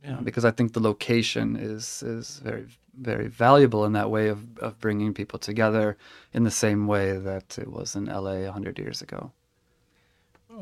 Yeah. 0.04 0.20
Because 0.22 0.44
I 0.44 0.52
think 0.52 0.72
the 0.72 0.80
location 0.80 1.56
is 1.56 2.02
is 2.02 2.38
very 2.38 2.66
very 2.96 3.26
valuable 3.26 3.84
in 3.84 3.92
that 3.92 4.08
way 4.08 4.28
of, 4.28 4.56
of 4.58 4.78
bringing 4.78 5.12
people 5.12 5.36
together 5.38 5.96
in 6.32 6.44
the 6.44 6.50
same 6.50 6.86
way 6.86 7.18
that 7.18 7.58
it 7.58 7.72
was 7.72 7.96
in 7.96 8.04
LA 8.04 8.44
100 8.44 8.78
years 8.78 9.02
ago. 9.02 9.32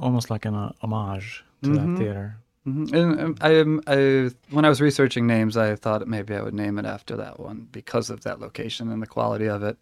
Almost 0.01 0.31
like 0.31 0.47
an 0.47 0.55
uh, 0.55 0.73
homage 0.81 1.45
to 1.63 1.69
mm-hmm. 1.69 1.95
that 1.95 1.99
theater. 1.99 2.37
Mm-hmm. 2.67 2.97
And 2.97 3.21
um, 3.21 3.83
I, 3.87 3.93
I, 3.93 4.31
when 4.49 4.65
I 4.65 4.71
was 4.71 4.81
researching 4.81 5.27
names, 5.27 5.59
I 5.59 5.77
thought 5.77 6.09
maybe 6.09 6.35
I 6.35 6.41
would 6.41 6.55
name 6.55 6.79
it 6.79 6.87
after 6.87 7.17
that 7.17 7.39
one 7.39 7.69
because 7.71 8.09
of 8.09 8.23
that 8.23 8.41
location 8.41 8.91
and 8.91 9.03
the 9.03 9.07
quality 9.07 9.47
of 9.47 9.63
it. 9.63 9.77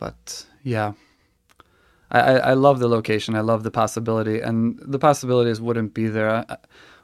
But 0.00 0.46
yeah, 0.64 0.94
I, 2.10 2.20
I 2.20 2.54
love 2.54 2.80
the 2.80 2.88
location. 2.88 3.36
I 3.36 3.42
love 3.42 3.62
the 3.64 3.70
possibility, 3.70 4.40
and 4.40 4.80
the 4.80 4.98
possibilities 4.98 5.60
wouldn't 5.60 5.92
be 5.94 6.08
there 6.08 6.30
uh, 6.30 6.56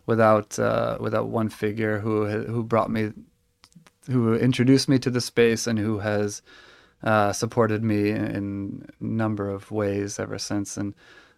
without 0.06 0.58
uh, 0.58 0.96
without 0.98 1.28
one 1.28 1.50
figure 1.50 2.00
who 2.00 2.26
who 2.26 2.64
brought 2.64 2.90
me, 2.90 3.12
who 4.10 4.34
introduced 4.34 4.88
me 4.88 4.98
to 5.00 5.10
the 5.10 5.20
space, 5.20 5.66
and 5.66 5.78
who 5.78 5.98
has 5.98 6.40
uh, 7.04 7.34
supported 7.34 7.84
me 7.84 8.10
in 8.10 8.88
a 8.98 9.04
number 9.04 9.50
of 9.50 9.70
ways 9.70 10.18
ever 10.18 10.38
since. 10.38 10.78
And 10.78 10.94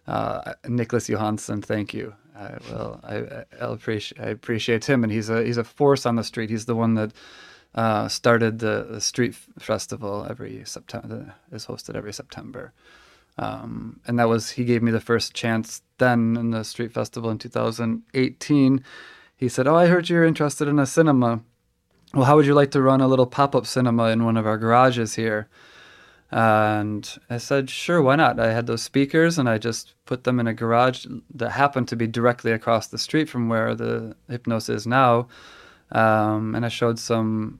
uh, 0.07 0.53
Nicholas 0.65 1.09
Johansson, 1.09 1.61
thank 1.61 1.93
you. 1.93 2.15
I. 2.35 2.57
I, 3.03 3.15
I 3.61 3.73
appreciate. 3.73 4.21
I 4.21 4.29
appreciate 4.29 4.85
him, 4.85 5.03
and 5.03 5.11
he's 5.11 5.29
a 5.29 5.43
he's 5.43 5.57
a 5.57 5.63
force 5.65 6.05
on 6.05 6.15
the 6.15 6.23
street. 6.23 6.49
He's 6.49 6.65
the 6.67 6.75
one 6.75 6.95
that 6.95 7.11
uh, 7.75 8.07
started 8.07 8.59
the, 8.59 8.87
the, 8.89 9.01
street 9.01 9.35
festival 9.59 10.25
every 10.29 10.63
September. 10.65 11.35
Is 11.51 11.67
hosted 11.67 11.95
every 11.95 12.13
September, 12.13 12.73
um, 13.37 13.99
and 14.07 14.17
that 14.19 14.27
was 14.27 14.51
he 14.51 14.65
gave 14.65 14.81
me 14.81 14.91
the 14.91 14.99
first 14.99 15.33
chance 15.33 15.81
then 15.97 16.35
in 16.35 16.51
the 16.51 16.63
street 16.63 16.91
festival 16.91 17.29
in 17.29 17.37
2018. 17.37 18.83
He 19.35 19.49
said, 19.49 19.67
"Oh, 19.67 19.75
I 19.75 19.87
heard 19.87 20.09
you're 20.09 20.25
interested 20.25 20.67
in 20.67 20.79
a 20.79 20.85
cinema. 20.85 21.41
Well, 22.13 22.25
how 22.25 22.35
would 22.37 22.47
you 22.47 22.55
like 22.55 22.71
to 22.71 22.81
run 22.81 23.01
a 23.01 23.07
little 23.07 23.27
pop 23.27 23.55
up 23.55 23.67
cinema 23.67 24.09
in 24.09 24.25
one 24.25 24.37
of 24.37 24.47
our 24.47 24.57
garages 24.57 25.15
here?" 25.15 25.47
And 26.31 27.09
I 27.29 27.37
said, 27.37 27.69
sure, 27.71 28.01
why 28.01 28.15
not? 28.15 28.39
I 28.39 28.53
had 28.53 28.67
those 28.67 28.83
speakers 28.83 29.39
and 29.39 29.49
I 29.49 29.57
just 29.57 29.95
put 30.05 30.25
them 30.25 30.39
in 30.39 30.45
a 30.45 30.53
garage 30.53 31.07
that 31.33 31.51
happened 31.51 31.87
to 31.87 31.95
be 31.95 32.05
directly 32.05 32.51
across 32.51 32.87
the 32.87 32.99
street 32.99 33.29
from 33.29 33.49
where 33.49 33.73
the 33.73 34.15
Hypnos 34.29 34.69
is 34.69 34.85
now. 34.85 35.27
Um, 35.91 36.55
and 36.55 36.65
I 36.65 36.69
showed 36.69 36.99
some 36.99 37.59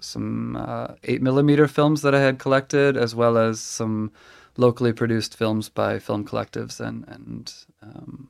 some 0.00 0.56
uh, 0.56 0.94
eight 1.04 1.22
millimeter 1.22 1.68
films 1.68 2.02
that 2.02 2.14
I 2.14 2.20
had 2.20 2.38
collected, 2.38 2.96
as 2.96 3.14
well 3.14 3.36
as 3.36 3.60
some 3.60 4.12
locally 4.56 4.92
produced 4.92 5.36
films 5.36 5.68
by 5.68 5.98
film 5.98 6.24
collectives 6.24 6.80
and 6.80 7.04
and 7.08 7.54
um, 7.82 8.28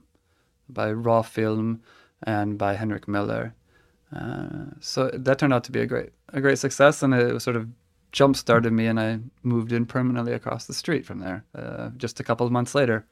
by 0.69 0.93
Raw 0.93 1.23
Film 1.23 1.83
and 2.23 2.59
by 2.59 2.75
Henrik 2.75 3.09
Miller. 3.09 3.55
Uh, 4.15 4.67
so 4.81 5.09
that 5.13 5.39
turned 5.39 5.55
out 5.55 5.65
to 5.65 5.73
be 5.73 5.81
a 5.81 5.87
great 5.87 6.11
a 6.33 6.41
great 6.41 6.59
success, 6.59 7.03
and 7.03 7.15
it 7.15 7.41
sort 7.41 7.57
of 7.57 7.69
jump 8.13 8.37
started 8.37 8.73
me, 8.73 8.87
and 8.87 8.99
I 9.01 9.21
moved 9.43 9.73
in 9.73 9.87
permanently 9.87 10.33
across 10.33 10.67
the 10.67 10.75
street 10.75 11.07
from 11.07 11.21
there. 11.21 11.45
Uh, 11.55 11.91
just 11.97 12.21
a 12.21 12.25
couple 12.25 12.45
of 12.45 12.53
months 12.53 12.75
later. 12.75 13.07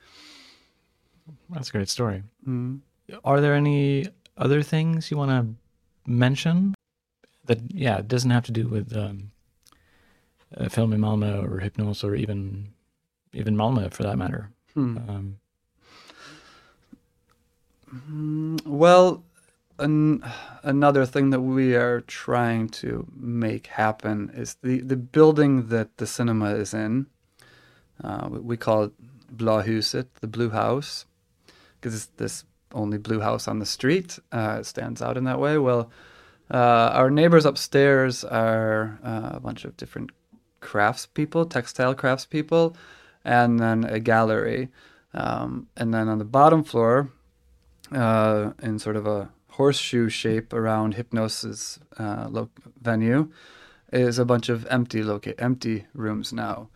That's 1.50 1.68
a 1.68 1.72
great 1.72 1.88
story. 1.88 2.22
Mm. 2.46 2.80
Are 3.24 3.40
there 3.40 3.54
any 3.54 4.06
other 4.36 4.62
things 4.62 5.10
you 5.10 5.16
want 5.16 5.30
to 5.30 5.54
mention 6.08 6.74
that 7.46 7.60
yeah 7.72 7.98
it 7.98 8.08
doesn't 8.08 8.30
have 8.30 8.44
to 8.44 8.52
do 8.52 8.66
with 8.66 8.96
um, 8.96 9.30
a 10.52 10.68
film 10.70 10.92
in 10.92 11.00
Malmö 11.00 11.42
or 11.44 11.60
Hypnos 11.60 12.02
or 12.02 12.14
even 12.14 12.68
even 13.32 13.54
Malmö 13.56 13.92
for 13.92 14.02
that 14.04 14.16
matter. 14.16 14.50
Hmm. 14.74 14.96
Um, 15.08 15.36
Mm, 18.10 18.64
Well, 18.66 19.24
an, 19.78 20.22
another 20.62 21.06
thing 21.06 21.30
that 21.30 21.40
we 21.40 21.74
are 21.74 22.00
trying 22.02 22.68
to 22.82 23.06
make 23.16 23.68
happen 23.68 24.30
is 24.34 24.56
the, 24.62 24.80
the 24.80 24.96
building 24.96 25.68
that 25.68 25.96
the 25.96 26.06
cinema 26.06 26.50
is 26.54 26.74
in. 26.74 27.06
Uh, 28.02 28.28
we- 28.30 28.40
we 28.40 28.56
call 28.56 28.84
it 28.84 28.92
Blåhuset, 29.36 30.06
the 30.20 30.26
Blue 30.26 30.50
House, 30.50 31.06
because 31.80 31.94
it's 31.94 32.06
this 32.16 32.44
only 32.72 32.98
blue 32.98 33.20
house 33.20 33.48
on 33.48 33.58
the 33.58 33.66
street. 33.66 34.18
Uh, 34.32 34.62
stands 34.62 35.02
out 35.02 35.16
in 35.16 35.24
that 35.24 35.40
way. 35.40 35.58
Well, 35.58 35.90
uh, 36.50 36.90
our 36.94 37.10
neighbors 37.10 37.44
upstairs 37.44 38.24
are 38.24 38.98
uh, 39.04 39.30
a 39.34 39.40
bunch 39.40 39.64
of 39.64 39.76
different 39.76 40.10
craftspeople, 40.60 41.50
textile 41.50 41.94
craftspeople, 41.94 42.74
and 43.24 43.58
then 43.58 43.84
a 43.84 44.00
gallery. 44.00 44.68
Um, 45.14 45.68
and 45.76 45.92
then 45.92 46.08
on 46.08 46.18
the 46.18 46.24
bottom 46.24 46.64
floor, 46.64 47.10
uh, 47.92 48.52
in 48.62 48.78
sort 48.78 48.96
of 48.96 49.06
a 49.06 49.30
horseshoe 49.48 50.08
shape 50.08 50.52
around 50.52 50.94
Hypnos's 50.94 51.78
uh, 51.98 52.28
lo- 52.30 52.50
venue, 52.80 53.30
is 53.92 54.18
a 54.18 54.24
bunch 54.24 54.48
of 54.48 54.66
empty 54.66 55.02
loca- 55.02 55.38
empty 55.40 55.86
rooms 55.94 56.32
now. 56.32 56.68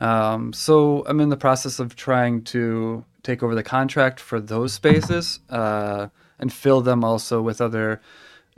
Um, 0.00 0.52
so 0.52 1.04
I'm 1.06 1.20
in 1.20 1.30
the 1.30 1.36
process 1.36 1.78
of 1.78 1.96
trying 1.96 2.42
to 2.44 3.04
take 3.28 3.42
over 3.42 3.54
the 3.54 3.62
contract 3.62 4.18
for 4.18 4.40
those 4.40 4.72
spaces 4.72 5.40
uh, 5.50 6.08
and 6.38 6.50
fill 6.50 6.80
them 6.80 7.04
also 7.04 7.42
with 7.42 7.60
other 7.60 8.00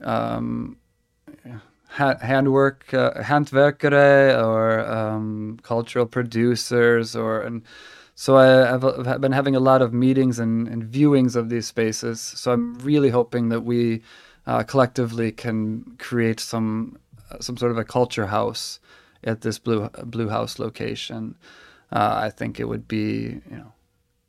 um, 0.02 0.76
ha- 1.88 2.18
handwork, 2.22 2.94
uh, 2.94 3.14
hantverkare, 3.14 4.40
or 4.46 4.80
um, 4.98 5.58
cultural 5.62 6.06
producers, 6.06 7.16
or 7.16 7.42
and 7.42 7.62
so 8.14 8.36
I, 8.36 8.74
I've, 8.74 9.20
been 9.20 9.32
having 9.32 9.56
a 9.56 9.60
lot 9.60 9.82
of 9.82 9.92
meetings 9.92 10.38
and, 10.38 10.68
and 10.68 10.84
viewings 10.84 11.34
of 11.36 11.48
these 11.48 11.66
spaces. 11.66 12.20
So 12.20 12.52
I'm 12.52 12.78
really 12.78 13.10
hoping 13.10 13.48
that 13.48 13.62
we 13.62 14.02
uh, 14.46 14.62
collectively 14.62 15.32
can 15.32 15.96
create 15.98 16.38
some 16.38 16.98
some 17.40 17.56
sort 17.56 17.72
of 17.72 17.78
a 17.78 17.84
culture 17.84 18.26
house 18.26 18.80
at 19.24 19.40
this 19.40 19.58
blue 19.58 19.88
blue 20.04 20.28
house 20.28 20.58
location. 20.58 21.34
Uh, 21.90 22.20
I 22.26 22.30
think 22.30 22.60
it 22.60 22.68
would 22.68 22.86
be 22.86 23.40
you 23.50 23.58
know 23.60 23.72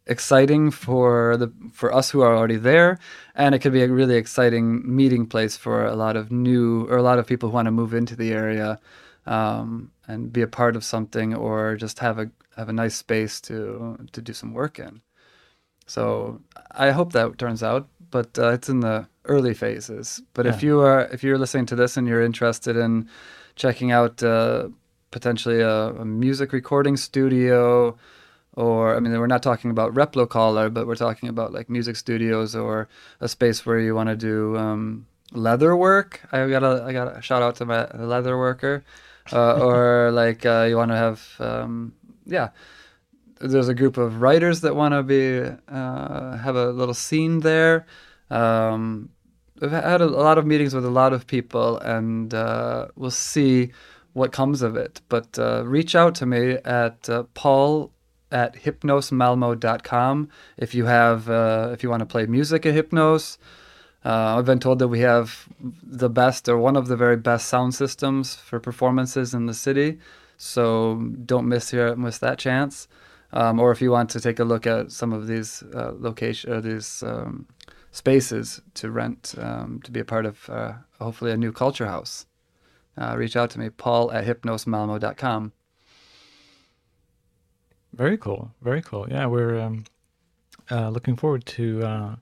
exciting 0.07 0.71
for 0.71 1.37
the 1.37 1.51
for 1.71 1.93
us 1.93 2.09
who 2.09 2.21
are 2.21 2.35
already 2.35 2.57
there, 2.57 2.97
and 3.35 3.55
it 3.55 3.59
could 3.59 3.73
be 3.73 3.83
a 3.83 3.87
really 3.87 4.15
exciting 4.15 4.81
meeting 4.95 5.25
place 5.27 5.57
for 5.57 5.85
a 5.85 5.95
lot 5.95 6.15
of 6.15 6.31
new 6.31 6.87
or 6.89 6.97
a 6.97 7.03
lot 7.03 7.19
of 7.19 7.27
people 7.27 7.49
who 7.49 7.55
want 7.55 7.67
to 7.67 7.71
move 7.71 7.93
into 7.93 8.15
the 8.15 8.31
area 8.31 8.79
um, 9.25 9.91
and 10.07 10.33
be 10.33 10.41
a 10.41 10.47
part 10.47 10.75
of 10.75 10.83
something 10.83 11.33
or 11.33 11.75
just 11.75 11.99
have 11.99 12.19
a 12.19 12.29
have 12.57 12.69
a 12.69 12.73
nice 12.73 12.95
space 12.95 13.39
to 13.41 13.97
to 14.11 14.21
do 14.21 14.33
some 14.33 14.53
work 14.53 14.79
in. 14.79 15.01
So 15.87 16.41
I 16.71 16.91
hope 16.91 17.13
that 17.13 17.37
turns 17.37 17.63
out, 17.63 17.87
but 18.11 18.37
uh, 18.39 18.51
it's 18.51 18.69
in 18.69 18.79
the 18.79 19.07
early 19.25 19.53
phases. 19.53 20.21
But 20.33 20.45
if 20.45 20.63
you 20.63 20.79
are 20.81 21.01
if 21.11 21.23
you're 21.23 21.37
listening 21.37 21.65
to 21.67 21.75
this 21.75 21.97
and 21.97 22.07
you're 22.07 22.21
interested 22.21 22.75
in 22.77 23.09
checking 23.55 23.91
out 23.91 24.23
uh, 24.23 24.69
potentially 25.11 25.61
a, 25.61 25.89
a 25.89 26.05
music 26.05 26.53
recording 26.53 26.97
studio, 26.97 27.97
or 28.55 28.95
I 28.95 28.99
mean 28.99 29.17
we're 29.19 29.27
not 29.27 29.43
talking 29.43 29.71
about 29.71 29.93
replokaler, 29.93 30.73
but 30.73 30.87
we're 30.87 30.95
talking 30.95 31.29
about 31.29 31.53
like 31.53 31.69
music 31.69 31.95
studios 31.95 32.55
or 32.55 32.89
a 33.19 33.27
space 33.27 33.65
where 33.65 33.79
you 33.79 33.95
want 33.95 34.09
to 34.09 34.15
do 34.15 34.57
um, 34.57 35.07
leather 35.31 35.75
work. 35.75 36.21
I 36.31 36.47
got 36.47 36.63
a 36.63 36.83
I 36.83 36.93
got 36.93 37.17
a 37.17 37.21
shout 37.21 37.41
out 37.41 37.55
to 37.57 37.65
my 37.65 37.87
leather 37.95 38.37
worker, 38.37 38.83
uh, 39.31 39.53
or 39.61 40.11
like 40.11 40.45
uh, 40.45 40.65
you 40.69 40.77
want 40.77 40.91
to 40.91 40.97
have 40.97 41.35
um, 41.39 41.93
yeah 42.25 42.49
there's 43.41 43.69
a 43.69 43.73
group 43.73 43.97
of 43.97 44.21
writers 44.21 44.61
that 44.61 44.75
want 44.75 44.93
to 44.93 45.03
be 45.03 45.41
uh, 45.67 46.37
have 46.37 46.55
a 46.55 46.69
little 46.69 46.93
scene 46.93 47.39
there. 47.39 47.85
Um, 48.29 49.09
I've 49.61 49.71
had 49.71 50.01
a, 50.01 50.05
a 50.05 50.07
lot 50.07 50.37
of 50.37 50.45
meetings 50.45 50.73
with 50.73 50.85
a 50.85 50.89
lot 50.89 51.13
of 51.13 51.27
people, 51.27 51.77
and 51.79 52.33
uh, 52.33 52.87
we'll 52.95 53.11
see 53.11 53.71
what 54.13 54.31
comes 54.31 54.61
of 54.61 54.75
it. 54.75 55.01
But 55.09 55.37
uh, 55.37 55.63
reach 55.65 55.95
out 55.95 56.15
to 56.15 56.25
me 56.25 56.53
at 56.65 57.09
uh, 57.09 57.23
Paul 57.33 57.91
at 58.31 58.55
hypnosmalmo.com 58.55 60.29
if 60.57 60.73
you 60.73 60.85
have 60.85 61.29
uh, 61.29 61.69
if 61.73 61.83
you 61.83 61.89
want 61.89 62.01
to 62.01 62.05
play 62.05 62.25
music 62.25 62.65
at 62.65 62.73
Hypnos. 62.75 63.37
Uh, 64.03 64.37
I've 64.37 64.45
been 64.45 64.59
told 64.59 64.79
that 64.79 64.87
we 64.87 65.01
have 65.01 65.47
the 65.59 66.09
best 66.09 66.49
or 66.49 66.57
one 66.57 66.75
of 66.75 66.87
the 66.87 66.95
very 66.95 67.17
best 67.17 67.47
sound 67.47 67.75
systems 67.75 68.33
for 68.33 68.59
performances 68.59 69.33
in 69.33 69.45
the 69.45 69.53
city, 69.53 69.99
so 70.37 70.95
don't 71.25 71.47
miss 71.47 71.71
your 71.71 71.95
miss 71.95 72.17
that 72.19 72.39
chance. 72.39 72.87
Um, 73.33 73.59
or 73.59 73.71
if 73.71 73.81
you 73.81 73.91
want 73.91 74.09
to 74.11 74.19
take 74.19 74.39
a 74.39 74.43
look 74.43 74.67
at 74.67 74.91
some 74.91 75.13
of 75.13 75.27
these 75.27 75.63
uh, 75.73 75.93
location 75.97 76.51
or 76.51 76.61
these 76.61 77.01
um, 77.03 77.47
spaces 77.91 78.61
to 78.73 78.91
rent 78.91 79.35
um, 79.37 79.79
to 79.83 79.91
be 79.91 79.99
a 79.99 80.05
part 80.05 80.25
of 80.25 80.49
uh, 80.49 80.73
hopefully 80.99 81.31
a 81.31 81.37
new 81.37 81.51
culture 81.51 81.85
house, 81.85 82.25
uh, 82.97 83.15
reach 83.17 83.35
out 83.35 83.49
to 83.51 83.59
me, 83.59 83.69
Paul 83.69 84.11
at 84.11 84.25
hypnosmalmo.com. 84.25 85.53
Very 87.93 88.17
cool. 88.17 88.51
Very 88.61 88.81
cool. 88.81 89.07
Yeah, 89.09 89.25
we're 89.25 89.59
um, 89.59 89.83
uh, 90.69 90.89
looking 90.89 91.15
forward 91.15 91.45
to 91.45 91.83
uh, 91.83 92.15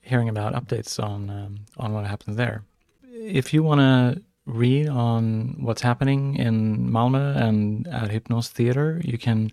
hearing 0.00 0.28
about 0.28 0.54
updates 0.54 1.02
on 1.02 1.28
um, 1.30 1.60
on 1.76 1.92
what 1.92 2.06
happens 2.06 2.36
there. 2.36 2.62
If 3.04 3.54
you 3.54 3.62
want 3.62 3.80
to 3.80 4.22
read 4.46 4.88
on 4.88 5.56
what's 5.60 5.82
happening 5.82 6.36
in 6.36 6.90
Malmö 6.90 7.36
and 7.36 7.86
at 7.88 8.10
Hypnos 8.10 8.48
Theater, 8.48 9.02
you 9.04 9.18
can 9.18 9.52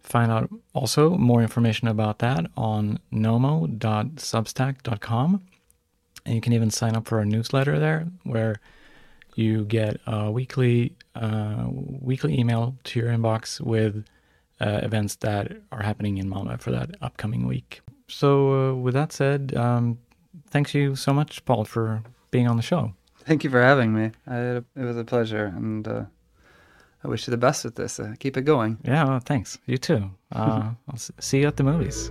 find 0.00 0.30
out 0.30 0.50
also 0.72 1.16
more 1.16 1.40
information 1.42 1.88
about 1.88 2.18
that 2.20 2.46
on 2.56 3.00
nomo.substack.com. 3.12 5.42
And 6.24 6.34
you 6.34 6.40
can 6.40 6.52
even 6.52 6.70
sign 6.70 6.94
up 6.96 7.06
for 7.06 7.18
our 7.18 7.24
newsletter 7.24 7.78
there, 7.78 8.08
where 8.24 8.56
you 9.34 9.64
get 9.64 10.00
a 10.06 10.30
weekly 10.30 10.94
uh, 11.14 11.66
weekly 11.68 12.38
email 12.38 12.76
to 12.84 13.00
your 13.00 13.10
inbox 13.10 13.60
with 13.60 14.04
uh, 14.60 14.80
events 14.82 15.16
that 15.16 15.52
are 15.72 15.82
happening 15.82 16.18
in 16.18 16.28
Malmö 16.30 16.58
for 16.60 16.70
that 16.72 16.90
upcoming 17.02 17.46
week. 17.46 17.80
So, 18.08 18.70
uh, 18.70 18.74
with 18.74 18.94
that 18.94 19.12
said, 19.12 19.52
um, 19.56 19.98
thanks 20.50 20.74
you 20.74 20.94
so 20.96 21.12
much, 21.12 21.44
Paul, 21.44 21.64
for 21.64 22.02
being 22.30 22.48
on 22.48 22.56
the 22.56 22.62
show. 22.62 22.92
Thank 23.26 23.42
you 23.44 23.50
for 23.50 23.60
having 23.62 23.92
me. 23.92 24.12
I, 24.26 24.38
it 24.56 24.64
was 24.76 24.96
a 24.96 25.04
pleasure, 25.04 25.46
and 25.56 25.86
uh, 25.88 26.04
I 27.04 27.08
wish 27.08 27.26
you 27.26 27.32
the 27.32 27.36
best 27.36 27.64
with 27.64 27.74
this. 27.74 27.98
Uh, 28.00 28.14
keep 28.18 28.36
it 28.36 28.42
going. 28.42 28.78
Yeah, 28.84 29.04
well, 29.04 29.20
thanks. 29.20 29.58
You 29.66 29.78
too. 29.78 30.10
Uh, 30.32 30.70
I'll 30.88 30.94
s- 30.94 31.10
see 31.18 31.40
you 31.40 31.46
at 31.48 31.56
the 31.56 31.64
movies. 31.64 32.10